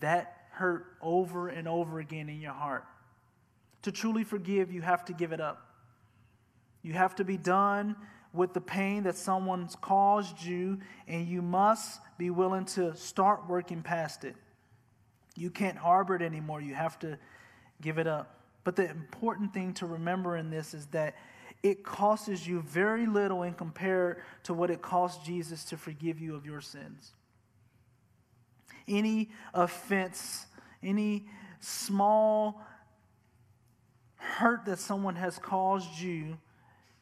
that 0.01 0.37
hurt 0.51 0.87
over 1.01 1.49
and 1.49 1.67
over 1.67 2.01
again 2.01 2.29
in 2.29 2.41
your 2.41 2.53
heart. 2.53 2.85
To 3.83 3.93
truly 3.93 4.25
forgive, 4.25 4.71
you 4.71 4.83
have 4.83 5.05
to 5.07 5.13
give 5.13 5.33
it 5.33 5.41
up. 5.41 5.67
You 6.83 6.93
have 6.93 7.15
to 7.17 7.25
be 7.25 7.37
done 7.37 7.97
with 8.33 8.53
the 8.53 8.61
pain 8.61 9.05
that 9.05 9.17
someone's 9.17 9.75
caused 9.77 10.43
you, 10.43 10.79
and 11.09 11.27
you 11.27 11.43
must 11.43 12.01
be 12.19 12.31
willing 12.31 12.65
to 12.65 12.95
start 12.95 13.49
working 13.49 13.83
past 13.83 14.25
it. 14.25 14.37
You 15.35 15.51
can't 15.51 15.77
harbor 15.77 16.15
it 16.15 16.23
anymore. 16.23 16.61
You 16.61 16.75
have 16.75 16.99
to 17.01 17.19
give 17.81 17.99
it 17.99 18.07
up. 18.07 18.41
But 18.63 18.77
the 18.77 18.91
important 18.91 19.55
thing 19.55 19.73
to 19.75 19.87
remember 19.87 20.37
in 20.37 20.51
this 20.51 20.75
is 20.75 20.87
that 20.87 21.17
it 21.63 21.83
costs 21.83 22.47
you 22.47 22.61
very 22.61 23.07
little 23.07 23.43
in 23.43 23.55
compared 23.55 24.23
to 24.45 24.55
what 24.55 24.71
it 24.71 24.83
cost 24.83 25.25
Jesus 25.25 25.65
to 25.67 25.77
forgive 25.77 26.21
you 26.21 26.35
of 26.35 26.47
your 26.47 26.61
sins 26.61 27.13
any 28.91 29.31
offense, 29.55 30.47
any 30.83 31.27
small 31.61 32.61
hurt 34.17 34.67
that 34.67 34.79
someone 34.79 35.17
has 35.17 35.39
caused 35.39 35.99
you 35.99 36.37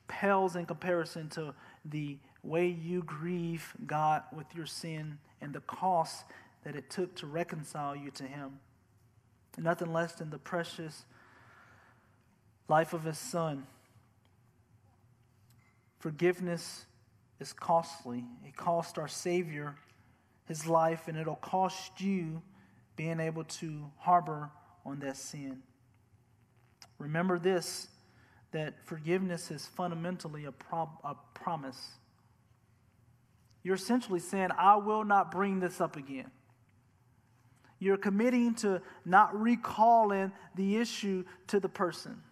pales 0.07 0.57
in 0.57 0.66
comparison 0.66 1.28
to 1.28 1.55
the 1.84 2.18
way 2.43 2.66
you 2.66 3.03
grieve 3.03 3.74
God 3.86 4.22
with 4.34 4.47
your 4.55 4.66
sin 4.66 5.18
and 5.41 5.53
the 5.53 5.61
cost 5.61 6.24
that 6.64 6.76
it 6.76 6.91
took 6.91 7.14
to 7.16 7.26
reconcile 7.26 7.97
you 7.97 8.11
to 8.12 8.24
Him. 8.24 8.59
Nothing 9.57 9.93
less 9.93 10.12
than 10.12 10.30
the 10.30 10.39
precious 10.39 11.05
life 12.68 12.93
of 12.93 13.05
His 13.05 13.18
Son. 13.18 13.66
Forgiveness 15.99 16.86
is 17.41 17.53
costly. 17.53 18.24
It 18.47 18.57
cost 18.57 18.99
our 18.99 19.09
Savior 19.09 19.76
his 20.49 20.66
life, 20.66 21.07
and 21.07 21.16
it'll 21.16 21.36
cost 21.36 22.01
you 22.01 22.42
being 22.96 23.20
able 23.20 23.44
to 23.44 23.90
harbor 23.99 24.51
on 24.84 24.99
that 25.01 25.16
sin. 25.16 25.62
Remember 26.99 27.38
this 27.38 27.88
that 28.51 28.74
forgiveness 28.86 29.51
is 29.51 29.66
fundamentally 29.66 30.46
a, 30.46 30.53
pro- 30.53 30.90
a 31.05 31.14
promise. 31.34 31.90
You're 33.62 33.74
essentially 33.74 34.20
saying, 34.20 34.49
I 34.57 34.76
will 34.76 35.05
not 35.05 35.30
bring 35.30 35.61
this 35.61 35.82
up 35.82 35.96
again. 35.96 36.30
You're 37.78 37.99
committing 37.99 38.55
to 38.57 38.80
not 39.05 39.38
recalling 39.38 40.32
the 40.55 40.78
issue 40.78 41.24
to 41.49 41.61
the 41.61 41.68
person. 41.68 42.22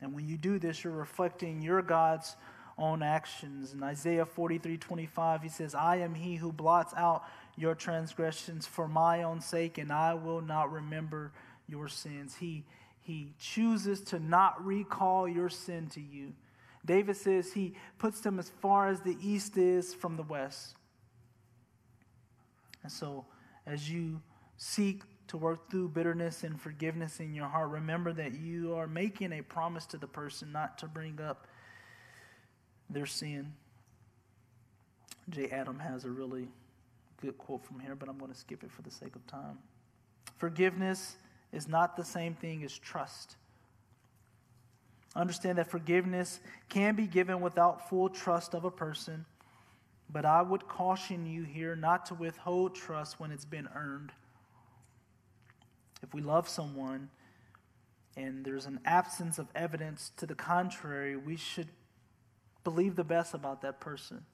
And 0.00 0.14
when 0.14 0.26
you 0.26 0.38
do 0.38 0.58
this, 0.58 0.82
you're 0.82 0.92
reflecting 0.92 1.60
your 1.60 1.82
God's 1.82 2.34
own 2.78 3.02
actions. 3.02 3.72
In 3.72 3.82
Isaiah 3.82 4.26
43 4.26 4.76
25, 4.76 5.42
he 5.42 5.48
says, 5.48 5.74
I 5.74 5.96
am 5.96 6.14
he 6.14 6.36
who 6.36 6.52
blots 6.52 6.92
out 6.96 7.24
your 7.56 7.74
transgressions 7.74 8.66
for 8.66 8.88
my 8.88 9.22
own 9.22 9.40
sake, 9.40 9.78
and 9.78 9.92
I 9.92 10.14
will 10.14 10.40
not 10.40 10.72
remember 10.72 11.32
your 11.68 11.88
sins. 11.88 12.36
He, 12.36 12.64
he 13.00 13.34
chooses 13.38 14.00
to 14.02 14.18
not 14.18 14.64
recall 14.64 15.28
your 15.28 15.48
sin 15.48 15.88
to 15.90 16.00
you. 16.00 16.32
David 16.84 17.16
says 17.16 17.52
he 17.52 17.74
puts 17.98 18.20
them 18.20 18.38
as 18.38 18.50
far 18.60 18.88
as 18.88 19.00
the 19.00 19.16
east 19.22 19.56
is 19.56 19.94
from 19.94 20.16
the 20.16 20.22
west. 20.22 20.74
And 22.82 22.92
so, 22.92 23.24
as 23.66 23.90
you 23.90 24.20
seek 24.58 25.02
to 25.28 25.38
work 25.38 25.70
through 25.70 25.88
bitterness 25.88 26.44
and 26.44 26.60
forgiveness 26.60 27.20
in 27.20 27.34
your 27.34 27.46
heart, 27.46 27.70
remember 27.70 28.12
that 28.12 28.34
you 28.34 28.74
are 28.74 28.86
making 28.86 29.32
a 29.32 29.40
promise 29.40 29.86
to 29.86 29.96
the 29.96 30.06
person 30.06 30.52
not 30.52 30.76
to 30.78 30.86
bring 30.86 31.18
up 31.20 31.46
their 32.90 33.06
sin. 33.06 33.52
Jay 35.30 35.48
Adam 35.50 35.78
has 35.78 36.04
a 36.04 36.10
really 36.10 36.48
good 37.20 37.38
quote 37.38 37.64
from 37.64 37.80
here, 37.80 37.94
but 37.94 38.08
I'm 38.08 38.18
going 38.18 38.30
to 38.30 38.38
skip 38.38 38.62
it 38.62 38.70
for 38.70 38.82
the 38.82 38.90
sake 38.90 39.16
of 39.16 39.26
time. 39.26 39.58
Forgiveness 40.36 41.16
is 41.52 41.68
not 41.68 41.96
the 41.96 42.04
same 42.04 42.34
thing 42.34 42.64
as 42.64 42.76
trust. 42.76 43.36
Understand 45.16 45.58
that 45.58 45.70
forgiveness 45.70 46.40
can 46.68 46.96
be 46.96 47.06
given 47.06 47.40
without 47.40 47.88
full 47.88 48.08
trust 48.08 48.54
of 48.54 48.64
a 48.64 48.70
person, 48.70 49.24
but 50.10 50.24
I 50.24 50.42
would 50.42 50.66
caution 50.66 51.24
you 51.24 51.44
here 51.44 51.76
not 51.76 52.06
to 52.06 52.14
withhold 52.14 52.74
trust 52.74 53.20
when 53.20 53.30
it's 53.30 53.44
been 53.44 53.68
earned. 53.74 54.10
If 56.02 56.12
we 56.12 56.20
love 56.20 56.48
someone 56.48 57.08
and 58.16 58.44
there's 58.44 58.66
an 58.66 58.80
absence 58.84 59.38
of 59.38 59.46
evidence 59.54 60.10
to 60.18 60.26
the 60.26 60.34
contrary, 60.34 61.16
we 61.16 61.36
should 61.36 61.68
believe 62.64 62.96
the 62.96 63.04
best 63.04 63.34
about 63.34 63.62
that 63.62 63.80
person. 63.80 64.24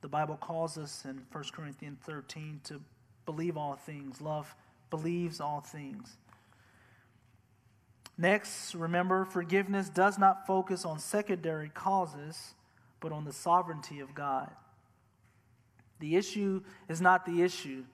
The 0.00 0.08
Bible 0.08 0.36
calls 0.36 0.78
us 0.78 1.04
in 1.04 1.22
1 1.30 1.44
Corinthians 1.52 1.98
13 2.06 2.60
to 2.64 2.80
believe 3.26 3.56
all 3.56 3.74
things. 3.74 4.20
Love 4.20 4.54
believes 4.88 5.40
all 5.40 5.60
things. 5.60 6.16
Next, 8.16 8.74
remember, 8.74 9.24
forgiveness 9.24 9.88
does 9.88 10.18
not 10.18 10.46
focus 10.46 10.84
on 10.84 10.98
secondary 10.98 11.70
causes, 11.70 12.54
but 13.00 13.12
on 13.12 13.24
the 13.24 13.32
sovereignty 13.32 14.00
of 14.00 14.14
God. 14.14 14.50
The 16.00 16.16
issue 16.16 16.62
is 16.88 17.00
not 17.00 17.24
the 17.24 17.42
issue. 17.42 17.84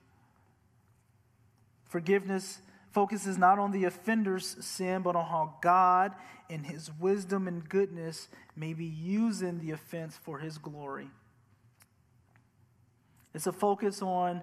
Forgiveness 1.85 2.59
focuses 2.97 3.37
not 3.37 3.59
on 3.59 3.71
the 3.71 3.83
offender's 3.83 4.57
sin, 4.65 5.03
but 5.03 5.15
on 5.15 5.23
how 5.23 5.53
God, 5.61 6.13
in 6.49 6.63
his 6.63 6.89
wisdom 6.99 7.47
and 7.47 7.69
goodness, 7.69 8.27
may 8.55 8.73
be 8.73 8.85
using 8.85 9.59
the 9.59 9.69
offense 9.69 10.17
for 10.17 10.39
his 10.39 10.57
glory. 10.57 11.07
It's 13.35 13.45
a 13.45 13.51
focus 13.51 14.01
on 14.01 14.41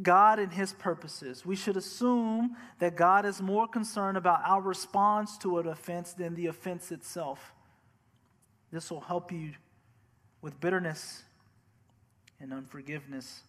God 0.00 0.38
and 0.38 0.50
His 0.50 0.72
purposes. 0.72 1.44
We 1.44 1.54
should 1.54 1.76
assume 1.76 2.56
that 2.78 2.96
God 2.96 3.26
is 3.26 3.42
more 3.42 3.68
concerned 3.68 4.16
about 4.16 4.40
our 4.42 4.62
response 4.62 5.36
to 5.38 5.58
an 5.58 5.66
offense 5.66 6.14
than 6.14 6.34
the 6.34 6.46
offense 6.46 6.92
itself. 6.92 7.52
This 8.72 8.90
will 8.90 9.02
help 9.02 9.30
you 9.30 9.52
with 10.40 10.58
bitterness 10.60 11.24
and 12.40 12.54
unforgiveness. 12.54 13.42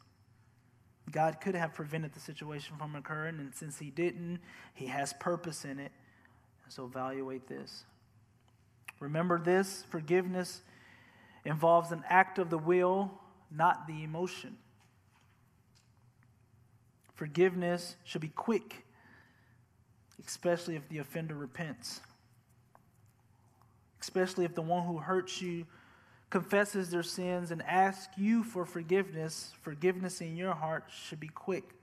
God 1.11 1.41
could 1.41 1.55
have 1.55 1.73
prevented 1.73 2.13
the 2.13 2.19
situation 2.19 2.75
from 2.77 2.95
occurring, 2.95 3.39
and 3.39 3.53
since 3.53 3.79
He 3.79 3.89
didn't, 3.89 4.39
He 4.73 4.87
has 4.87 5.13
purpose 5.13 5.65
in 5.65 5.79
it. 5.79 5.91
So 6.69 6.85
evaluate 6.85 7.47
this. 7.47 7.83
Remember 8.99 9.37
this 9.37 9.83
forgiveness 9.89 10.61
involves 11.45 11.91
an 11.91 12.03
act 12.07 12.39
of 12.39 12.49
the 12.49 12.57
will, 12.57 13.11
not 13.51 13.85
the 13.85 14.03
emotion. 14.03 14.57
Forgiveness 17.15 17.95
should 18.05 18.21
be 18.21 18.29
quick, 18.29 18.85
especially 20.25 20.75
if 20.75 20.87
the 20.89 20.97
offender 20.97 21.35
repents. 21.35 22.01
Especially 24.01 24.45
if 24.45 24.55
the 24.55 24.61
one 24.61 24.85
who 24.85 24.97
hurts 24.97 25.41
you 25.41 25.65
confesses 26.34 26.89
their 26.89 27.03
sins 27.03 27.51
and 27.51 27.61
asks 27.61 28.17
you 28.17 28.43
for 28.43 28.65
forgiveness, 28.65 29.53
forgiveness 29.61 30.19
in 30.19 30.36
your 30.36 30.55
heart 30.55 30.84
should 30.89 31.19
be 31.19 31.27
quick. 31.27 31.75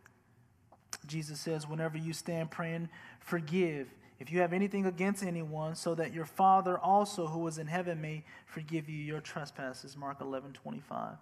Jesus 1.07 1.39
says, 1.39 1.69
whenever 1.69 1.97
you 1.97 2.13
stand 2.13 2.51
praying, 2.51 2.89
forgive 3.21 3.87
if 4.19 4.33
you 4.33 4.41
have 4.41 4.53
anything 4.53 4.87
against 4.87 5.23
anyone, 5.23 5.77
so 5.77 5.95
that 5.95 6.13
your 6.13 6.25
Father 6.25 6.77
also 6.77 7.29
who 7.29 7.47
is 7.47 7.59
in 7.59 7.69
heaven 7.69 8.01
may 8.03 8.25
forgive 8.45 8.89
you 8.89 8.99
your 8.99 9.21
trespasses. 9.21 9.97
Mark 9.97 10.21
11 10.21 10.53
25. 10.53 11.15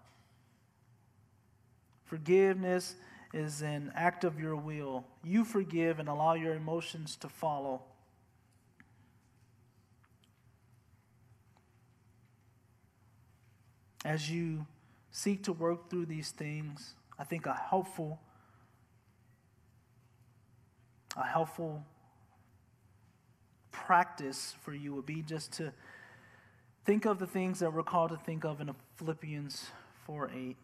Forgiveness 2.07 2.97
is 3.35 3.61
an 3.61 3.93
act 3.95 4.25
of 4.25 4.41
your 4.41 4.57
will. 4.57 5.05
You 5.23 5.45
forgive 5.45 6.01
and 6.01 6.09
allow 6.09 6.33
your 6.33 6.55
emotions 6.55 7.15
to 7.17 7.29
follow. 7.29 7.83
As 14.09 14.31
you 14.31 14.65
seek 15.11 15.43
to 15.45 15.53
work 15.53 15.91
through 15.91 16.07
these 16.07 16.31
things, 16.31 16.95
I 17.19 17.25
think 17.25 17.45
a 17.45 17.53
helpful 17.53 18.19
a 21.15 21.27
helpful 21.27 21.85
practice 23.71 24.55
for 24.63 24.73
you 24.73 24.95
would 24.95 25.05
be 25.05 25.21
just 25.21 25.53
to 25.55 25.75
think 26.87 27.05
of 27.05 27.19
the 27.19 27.27
things 27.27 27.59
that 27.59 27.71
we're 27.71 27.83
called 27.83 28.09
to 28.09 28.17
think 28.17 28.47
of 28.47 28.63
in 28.63 28.75
Philippians 28.97 29.67
4 30.07 30.31
8. 30.35 30.57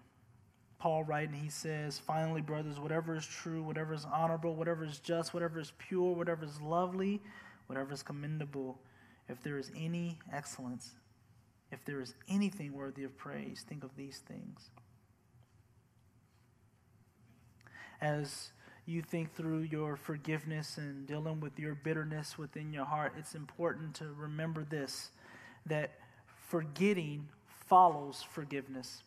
Paul 0.79 1.05
writing, 1.05 1.35
he 1.35 1.51
says, 1.51 1.99
Finally, 1.99 2.41
brothers, 2.41 2.81
whatever 2.81 3.15
is 3.15 3.27
true, 3.27 3.63
whatever 3.63 3.93
is 3.93 4.07
honorable, 4.11 4.55
whatever 4.55 4.85
is 4.85 5.01
just, 5.01 5.35
whatever 5.35 5.61
is 5.61 5.75
pure, 5.77 6.15
whatever 6.15 6.47
is 6.47 6.63
lovely, 6.63 7.21
whatever 7.67 7.93
is 7.93 8.03
commendable, 8.03 8.81
if 9.29 9.43
there 9.43 9.59
is 9.59 9.71
any 9.77 10.19
excellence, 10.33 10.95
if 11.75 11.85
there 11.85 12.01
is 12.01 12.15
anything 12.29 12.73
worthy 12.73 13.05
of 13.05 13.17
praise, 13.19 13.65
think 13.69 13.85
of 13.85 13.95
these 13.97 14.19
things. 14.19 14.71
As 18.01 18.53
you 18.87 19.03
think 19.03 19.35
through 19.35 19.61
your 19.61 19.97
forgiveness 19.97 20.79
and 20.79 21.07
dealing 21.07 21.41
with 21.41 21.59
your 21.59 21.75
bitterness 21.75 22.39
within 22.39 22.73
your 22.73 22.85
heart, 22.85 23.13
it's 23.19 23.35
important 23.35 23.95
to 23.97 24.07
remember 24.17 24.65
this 24.65 25.11
that 25.67 25.93
forgetting 26.49 27.29
follows 27.67 28.23
forgiveness. 28.23 29.03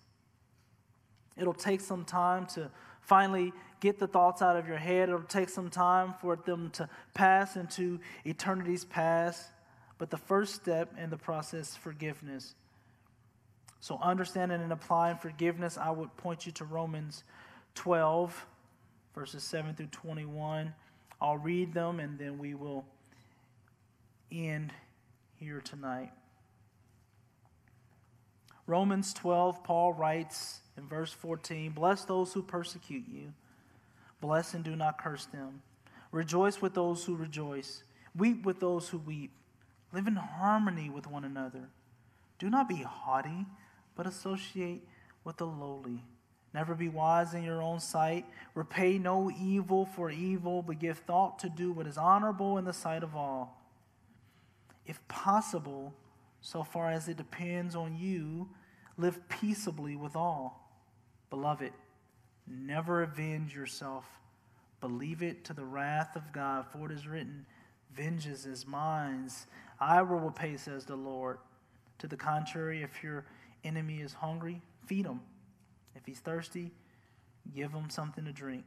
It'll 1.37 1.53
take 1.53 1.81
some 1.81 2.03
time 2.03 2.47
to 2.47 2.69
finally 3.01 3.53
get 3.79 3.99
the 3.99 4.07
thoughts 4.07 4.41
out 4.41 4.57
of 4.57 4.67
your 4.67 4.77
head. 4.77 5.07
It'll 5.07 5.21
take 5.21 5.49
some 5.49 5.69
time 5.69 6.15
for 6.19 6.35
them 6.35 6.71
to 6.71 6.89
pass 7.13 7.55
into 7.55 7.99
eternity's 8.25 8.83
past. 8.83 9.45
But 9.97 10.09
the 10.09 10.17
first 10.17 10.55
step 10.55 10.93
in 10.97 11.09
the 11.09 11.17
process 11.17 11.75
forgiveness. 11.75 12.53
So, 13.79 13.99
understanding 14.01 14.61
and 14.61 14.71
applying 14.71 15.17
forgiveness, 15.17 15.77
I 15.77 15.91
would 15.91 16.15
point 16.17 16.45
you 16.45 16.51
to 16.53 16.65
Romans 16.65 17.23
12, 17.75 18.45
verses 19.13 19.43
7 19.43 19.75
through 19.75 19.87
21. 19.87 20.73
I'll 21.19 21.37
read 21.37 21.73
them 21.73 21.99
and 21.99 22.19
then 22.19 22.37
we 22.37 22.53
will 22.53 22.85
end 24.31 24.73
here 25.39 25.61
tonight. 25.61 26.11
Romans 28.65 29.13
12, 29.13 29.63
Paul 29.63 29.93
writes, 29.93 30.59
in 30.77 30.87
verse 30.87 31.11
14 31.11 31.71
Bless 31.71 32.05
those 32.05 32.33
who 32.33 32.41
persecute 32.41 33.05
you, 33.07 33.33
bless 34.21 34.53
and 34.53 34.63
do 34.63 34.75
not 34.75 35.01
curse 35.01 35.25
them. 35.25 35.61
Rejoice 36.11 36.61
with 36.61 36.73
those 36.73 37.03
who 37.03 37.15
rejoice, 37.15 37.83
weep 38.15 38.45
with 38.45 38.59
those 38.59 38.89
who 38.89 38.97
weep. 38.99 39.31
Live 39.93 40.07
in 40.07 40.15
harmony 40.15 40.89
with 40.89 41.07
one 41.07 41.23
another. 41.23 41.69
Do 42.39 42.49
not 42.49 42.69
be 42.69 42.83
haughty, 42.83 43.45
but 43.95 44.07
associate 44.07 44.87
with 45.23 45.37
the 45.37 45.47
lowly. 45.47 46.03
Never 46.53 46.75
be 46.75 46.89
wise 46.89 47.33
in 47.33 47.43
your 47.43 47.61
own 47.61 47.79
sight. 47.79 48.25
Repay 48.55 48.97
no 48.97 49.29
evil 49.31 49.85
for 49.85 50.09
evil, 50.09 50.61
but 50.61 50.79
give 50.79 50.99
thought 50.99 51.39
to 51.39 51.49
do 51.49 51.71
what 51.71 51.87
is 51.87 51.97
honorable 51.97 52.57
in 52.57 52.65
the 52.65 52.73
sight 52.73 53.03
of 53.03 53.15
all. 53.15 53.61
If 54.85 55.05
possible, 55.07 55.93
so 56.41 56.63
far 56.63 56.89
as 56.89 57.07
it 57.07 57.17
depends 57.17 57.75
on 57.75 57.97
you, 57.97 58.49
live 58.97 59.27
peaceably 59.29 59.95
with 59.95 60.15
all. 60.15 60.71
Beloved, 61.29 61.73
never 62.47 63.03
avenge 63.03 63.55
yourself. 63.55 64.05
Believe 64.79 65.21
it 65.21 65.43
to 65.45 65.53
the 65.53 65.65
wrath 65.65 66.15
of 66.15 66.31
God, 66.31 66.65
for 66.71 66.85
it 66.85 66.91
is 66.91 67.07
written, 67.07 67.45
Vengeance 67.93 68.45
is 68.45 68.65
mine. 68.65 69.29
I 69.79 70.01
will 70.01 70.19
repay, 70.19 70.57
says 70.57 70.85
the 70.85 70.95
Lord. 70.95 71.37
To 71.99 72.07
the 72.07 72.17
contrary, 72.17 72.83
if 72.83 73.03
your 73.03 73.25
enemy 73.63 74.01
is 74.01 74.13
hungry, 74.13 74.61
feed 74.85 75.05
him. 75.05 75.21
If 75.95 76.05
he's 76.05 76.19
thirsty, 76.19 76.71
give 77.55 77.71
him 77.71 77.89
something 77.89 78.25
to 78.25 78.31
drink. 78.31 78.65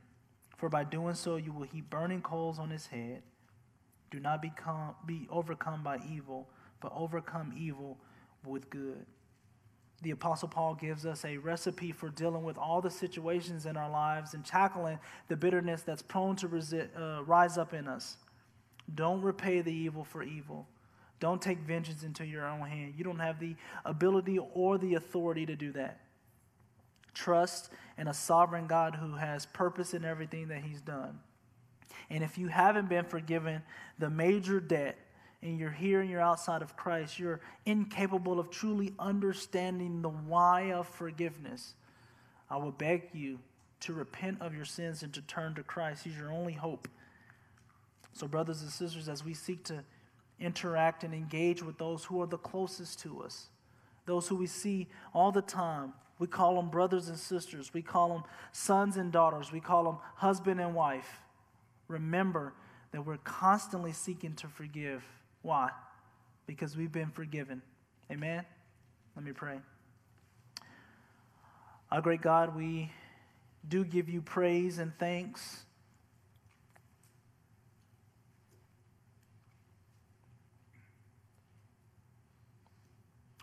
For 0.57 0.69
by 0.69 0.85
doing 0.85 1.15
so, 1.15 1.37
you 1.37 1.53
will 1.53 1.63
heap 1.63 1.89
burning 1.91 2.23
coals 2.23 2.59
on 2.59 2.71
his 2.71 2.87
head. 2.89 3.23
Do 4.11 4.21
not 4.21 4.43
become, 4.43 4.95
be 5.07 5.27
overcome 5.31 5.83
by 5.83 6.01
evil, 6.11 6.49
but 6.81 6.93
overcome 6.95 7.55
evil 7.57 7.99
with 8.45 8.69
good. 8.71 9.07
the 10.03 10.11
Apostle 10.13 10.49
Paul 10.49 10.75
gives 10.75 11.05
us 11.05 11.25
a 11.25 11.37
recipe 11.37 11.93
for 11.93 12.09
dealing 12.09 12.43
with 12.43 12.57
all 12.57 12.81
the 12.81 12.91
situations 12.91 13.67
in 13.67 13.77
our 13.77 13.91
lives 13.91 14.35
and 14.35 14.45
tackling 14.45 14.99
the 15.29 15.37
bitterness 15.37 15.83
that's 15.83 16.03
prone 16.03 16.37
to 16.37 16.89
uh, 16.97 17.23
rise 17.25 17.59
up 17.59 17.75
in 17.75 17.87
us. 17.87 18.17
Don't 18.95 19.21
repay 19.23 19.61
the 19.61 19.73
evil 19.73 20.05
for 20.05 20.23
evil. 20.23 20.67
Don't 21.21 21.41
take 21.41 21.59
vengeance 21.59 22.03
into 22.03 22.25
your 22.25 22.47
own 22.47 22.61
hand. 22.61 22.95
You 22.97 23.05
don't 23.05 23.19
have 23.19 23.39
the 23.39 23.55
ability 23.85 24.39
or 24.55 24.79
the 24.79 24.95
authority 24.95 25.47
to 25.47 25.55
do 25.55 25.73
that. 25.73 26.01
Trust 27.13 27.71
in 27.99 28.09
a 28.09 28.15
sovereign 28.15 28.67
God 28.67 28.97
who 28.97 29.17
has 29.17 29.45
purpose 29.47 29.93
in 29.93 30.05
everything 30.05 30.49
that 30.49 30.63
He's 30.63 30.81
done. 30.81 31.21
And 32.09 32.25
if 32.25 32.39
you 32.39 32.49
haven't 32.49 32.89
been 32.89 33.05
forgiven 33.05 33.63
the 33.99 34.11
major 34.11 34.61
debt, 34.61 34.99
and 35.43 35.59
you're 35.59 35.71
here 35.71 36.01
and 36.01 36.11
you're 36.11 36.21
outside 36.21 36.63
of 36.63 36.77
Christ, 36.77 37.19
you're 37.19 37.41
incapable 37.65 38.39
of 38.39 38.51
truly 38.51 38.93
understanding 38.99 40.03
the 40.03 40.11
why 40.11 40.73
of 40.73 40.87
forgiveness. 40.87 41.75
I 42.51 42.59
would 42.59 42.77
beg 42.77 43.09
you 43.15 43.39
to 43.81 43.95
repent 43.95 44.43
of 44.43 44.55
your 44.55 44.67
sins 44.67 45.03
and 45.03 45.13
to 45.15 45.23
turn 45.23 45.55
to 45.55 45.63
Christ. 45.63 46.05
He's 46.05 46.17
your 46.17 46.33
only 46.33 46.53
hope. 46.53 46.89
So, 48.13 48.27
brothers 48.27 48.61
and 48.61 48.71
sisters, 48.71 49.09
as 49.09 49.25
we 49.25 49.33
seek 49.33 49.65
to 49.65 49.83
interact 50.41 51.05
and 51.05 51.15
engage 51.15 51.63
with 51.63 51.79
those 51.79 52.05
who 52.05 52.21
are 52.23 52.27
the 52.27 52.39
closest 52.39 53.01
to 53.01 53.23
us, 53.23 53.49
those 54.07 54.29
who 54.29 54.37
we 54.37 54.47
see 54.47 54.89
all 55.15 55.31
the 55.31 55.43
time, 55.43 55.93
we 56.19 56.27
call 56.27 56.57
them 56.57 56.69
brothers 56.69 57.09
and 57.09 57.19
sisters, 57.19 57.73
we 57.73 57.83
call 57.83 58.09
them 58.09 58.25
sons 58.53 58.97
and 58.97 59.13
daughters, 59.13 59.53
we 59.53 59.61
call 59.61 59.85
them 59.85 59.99
husband 60.17 60.61
and 60.61 60.75
wife. 60.75 61.21
Remember 61.89 62.53
that 62.93 63.05
we're 63.07 63.19
constantly 63.19 63.93
seeking 63.93 64.35
to 64.35 64.49
forgive 64.49 65.05
why? 65.43 65.71
Because 66.47 66.77
we've 66.77 66.93
been 66.93 67.11
forgiven. 67.11 67.63
Amen? 68.11 68.45
Let 69.17 69.25
me 69.25 69.33
pray. 69.33 69.59
Our 71.91 72.01
great 72.01 72.21
God, 72.21 72.55
we 72.55 72.91
do 73.69 73.85
give 73.85 74.09
you 74.09 74.21
praise 74.21 74.79
and 74.79 74.93
thanks. 74.99 75.65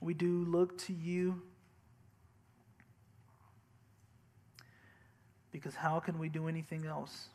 We 0.01 0.13
do 0.13 0.45
look 0.45 0.77
to 0.79 0.93
you 0.93 1.41
because 5.51 5.75
how 5.75 5.99
can 5.99 6.19
we 6.19 6.29
do 6.29 6.47
anything 6.47 6.85
else? 6.85 7.29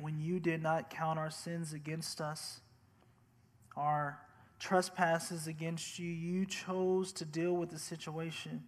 when 0.00 0.20
you 0.20 0.40
did 0.40 0.62
not 0.62 0.90
count 0.90 1.18
our 1.18 1.30
sins 1.30 1.72
against 1.72 2.20
us, 2.20 2.60
our 3.76 4.18
trespasses 4.58 5.46
against 5.46 5.98
you, 5.98 6.08
you 6.08 6.46
chose 6.46 7.12
to 7.12 7.24
deal 7.24 7.52
with 7.52 7.70
the 7.70 7.78
situation. 7.78 8.64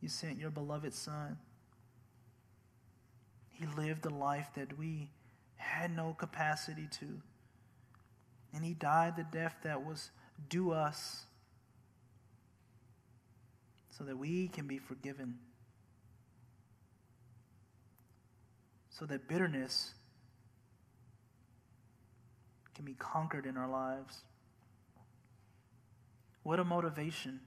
You 0.00 0.08
sent 0.08 0.38
your 0.38 0.50
beloved 0.50 0.94
Son. 0.94 1.38
He 3.50 3.66
lived 3.66 4.06
a 4.06 4.10
life 4.10 4.48
that 4.54 4.78
we 4.78 5.10
had 5.56 5.94
no 5.94 6.14
capacity 6.18 6.88
to. 6.92 7.20
And 8.52 8.64
He 8.64 8.74
died 8.74 9.16
the 9.16 9.24
death 9.24 9.56
that 9.64 9.84
was 9.84 10.10
due 10.48 10.72
us 10.72 11.24
so 13.90 14.04
that 14.04 14.16
we 14.16 14.48
can 14.48 14.66
be 14.66 14.78
forgiven. 14.78 15.38
So 18.90 19.06
that 19.06 19.28
bitterness 19.28 19.92
can 22.74 22.84
be 22.84 22.94
conquered 22.94 23.46
in 23.46 23.56
our 23.56 23.68
lives. 23.68 24.22
What 26.42 26.60
a 26.60 26.64
motivation. 26.64 27.40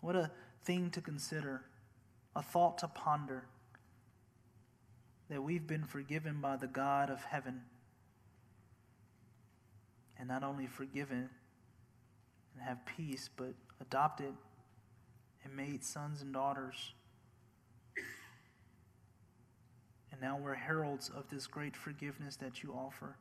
What 0.00 0.16
a 0.16 0.30
thing 0.64 0.90
to 0.90 1.00
consider, 1.00 1.62
a 2.34 2.42
thought 2.42 2.78
to 2.78 2.88
ponder 2.88 3.44
that 5.30 5.42
we've 5.42 5.66
been 5.66 5.84
forgiven 5.84 6.40
by 6.40 6.56
the 6.56 6.66
God 6.66 7.10
of 7.10 7.22
heaven. 7.24 7.62
And 10.24 10.30
not 10.30 10.42
only 10.42 10.66
forgiven 10.66 11.28
and 12.54 12.62
have 12.66 12.78
peace, 12.96 13.28
but 13.36 13.52
adopted 13.78 14.32
and 15.44 15.54
made 15.54 15.84
sons 15.84 16.22
and 16.22 16.32
daughters. 16.32 16.94
And 20.10 20.22
now 20.22 20.38
we're 20.42 20.54
heralds 20.54 21.10
of 21.14 21.28
this 21.28 21.46
great 21.46 21.76
forgiveness 21.76 22.36
that 22.36 22.62
you 22.62 22.72
offer. 22.72 23.18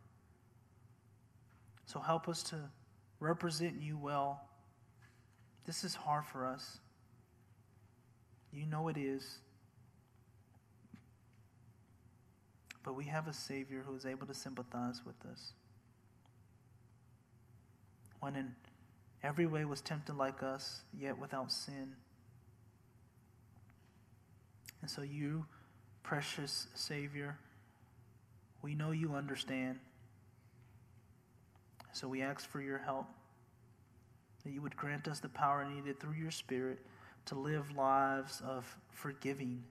So 1.88 2.00
help 2.00 2.30
us 2.30 2.42
to 2.44 2.56
represent 3.20 3.82
you 3.82 3.98
well. 3.98 4.40
This 5.66 5.84
is 5.84 5.96
hard 5.96 6.24
for 6.24 6.46
us. 6.46 6.80
You 8.54 8.66
know 8.66 8.88
it 8.88 8.96
is. 8.96 9.40
But 12.82 12.96
we 12.96 13.04
have 13.04 13.28
a 13.28 13.34
Savior 13.34 13.84
who 13.86 13.94
is 13.94 14.06
able 14.06 14.26
to 14.28 14.34
sympathize 14.34 15.02
with 15.06 15.18
us. 15.30 15.52
One 18.24 18.38
in 18.38 18.56
every 19.22 19.46
way 19.46 19.66
was 19.66 19.82
tempted 19.82 20.16
like 20.16 20.42
us, 20.44 20.84
yet 20.98 21.20
without 21.20 21.52
sin. 21.52 21.98
And 24.80 24.90
so, 24.90 25.02
you, 25.02 25.46
precious 26.04 26.68
Savior, 26.74 27.36
we 28.62 28.76
know 28.76 28.92
you 28.92 29.14
understand. 29.14 29.80
So 31.92 32.08
we 32.08 32.22
ask 32.22 32.50
for 32.50 32.62
your 32.62 32.78
help, 32.78 33.08
that 34.46 34.54
you 34.54 34.62
would 34.62 34.78
grant 34.78 35.10
us 35.10 35.20
the 35.20 35.28
power 35.28 35.68
needed 35.70 36.00
through 36.00 36.14
your 36.14 36.32
Spirit 36.32 36.80
to 37.26 37.36
live 37.36 37.76
lives 37.76 38.42
of 38.48 38.78
forgiving, 38.90 39.66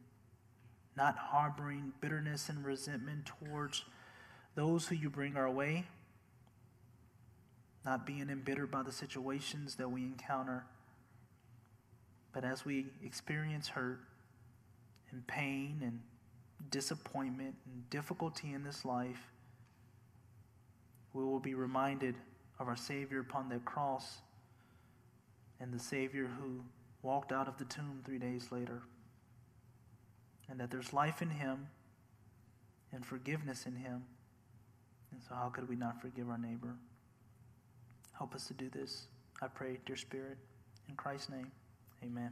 not 0.95 1.17
harboring 1.17 1.95
bitterness 2.03 2.51
and 2.51 2.63
resentment 2.67 3.31
towards 3.41 3.87
those 4.55 4.89
who 4.89 4.95
you 4.95 5.09
bring 5.09 5.39
our 5.39 5.51
way, 5.51 5.87
not 7.85 8.07
being 8.07 8.29
embittered 8.31 8.71
by 8.71 8.83
the 8.83 8.93
situations 8.93 9.77
that 9.77 9.91
we 9.91 10.03
encounter. 10.03 10.65
But 12.33 12.45
as 12.45 12.65
we 12.65 12.87
experience 13.05 13.69
hurt 13.69 14.01
and 15.11 15.27
pain 15.27 15.81
and 15.83 16.01
disappointment 16.71 17.55
and 17.67 17.91
difficulty 17.91 18.53
in 18.53 18.63
this 18.63 18.85
life, 18.85 19.31
we 21.13 21.25
will 21.25 21.41
be 21.41 21.55
reminded 21.55 22.15
of 22.59 22.69
our 22.69 22.77
Savior 22.77 23.21
upon 23.21 23.49
that 23.51 23.65
cross 23.65 24.19
and 25.61 25.73
the 25.73 25.79
Savior 25.79 26.29
who 26.41 26.61
walked 27.03 27.33
out 27.33 27.49
of 27.49 27.59
the 27.59 27.65
tomb 27.65 28.01
three 28.05 28.19
days 28.19 28.47
later. 28.51 28.83
And 30.49 30.59
that 30.61 30.71
there's 30.71 30.93
life 30.93 31.21
in 31.21 31.31
Him 31.31 31.67
and 32.93 33.05
forgiveness 33.05 33.67
in 33.67 33.77
Him. 33.77 34.05
And 35.11 35.21
so, 35.29 35.35
how 35.35 35.49
could 35.49 35.69
we 35.69 35.77
not 35.77 36.01
forgive 36.01 36.29
our 36.29 36.39
neighbor? 36.39 36.77
Help 38.23 38.37
us 38.37 38.47
to 38.47 38.55
do 38.55 38.71
this. 38.71 39.09
I 39.43 39.49
pray, 39.49 39.79
dear 39.85 39.97
Spirit, 39.97 40.39
in 40.89 40.95
Christ's 40.95 41.29
name, 41.29 41.51
amen. 42.05 42.31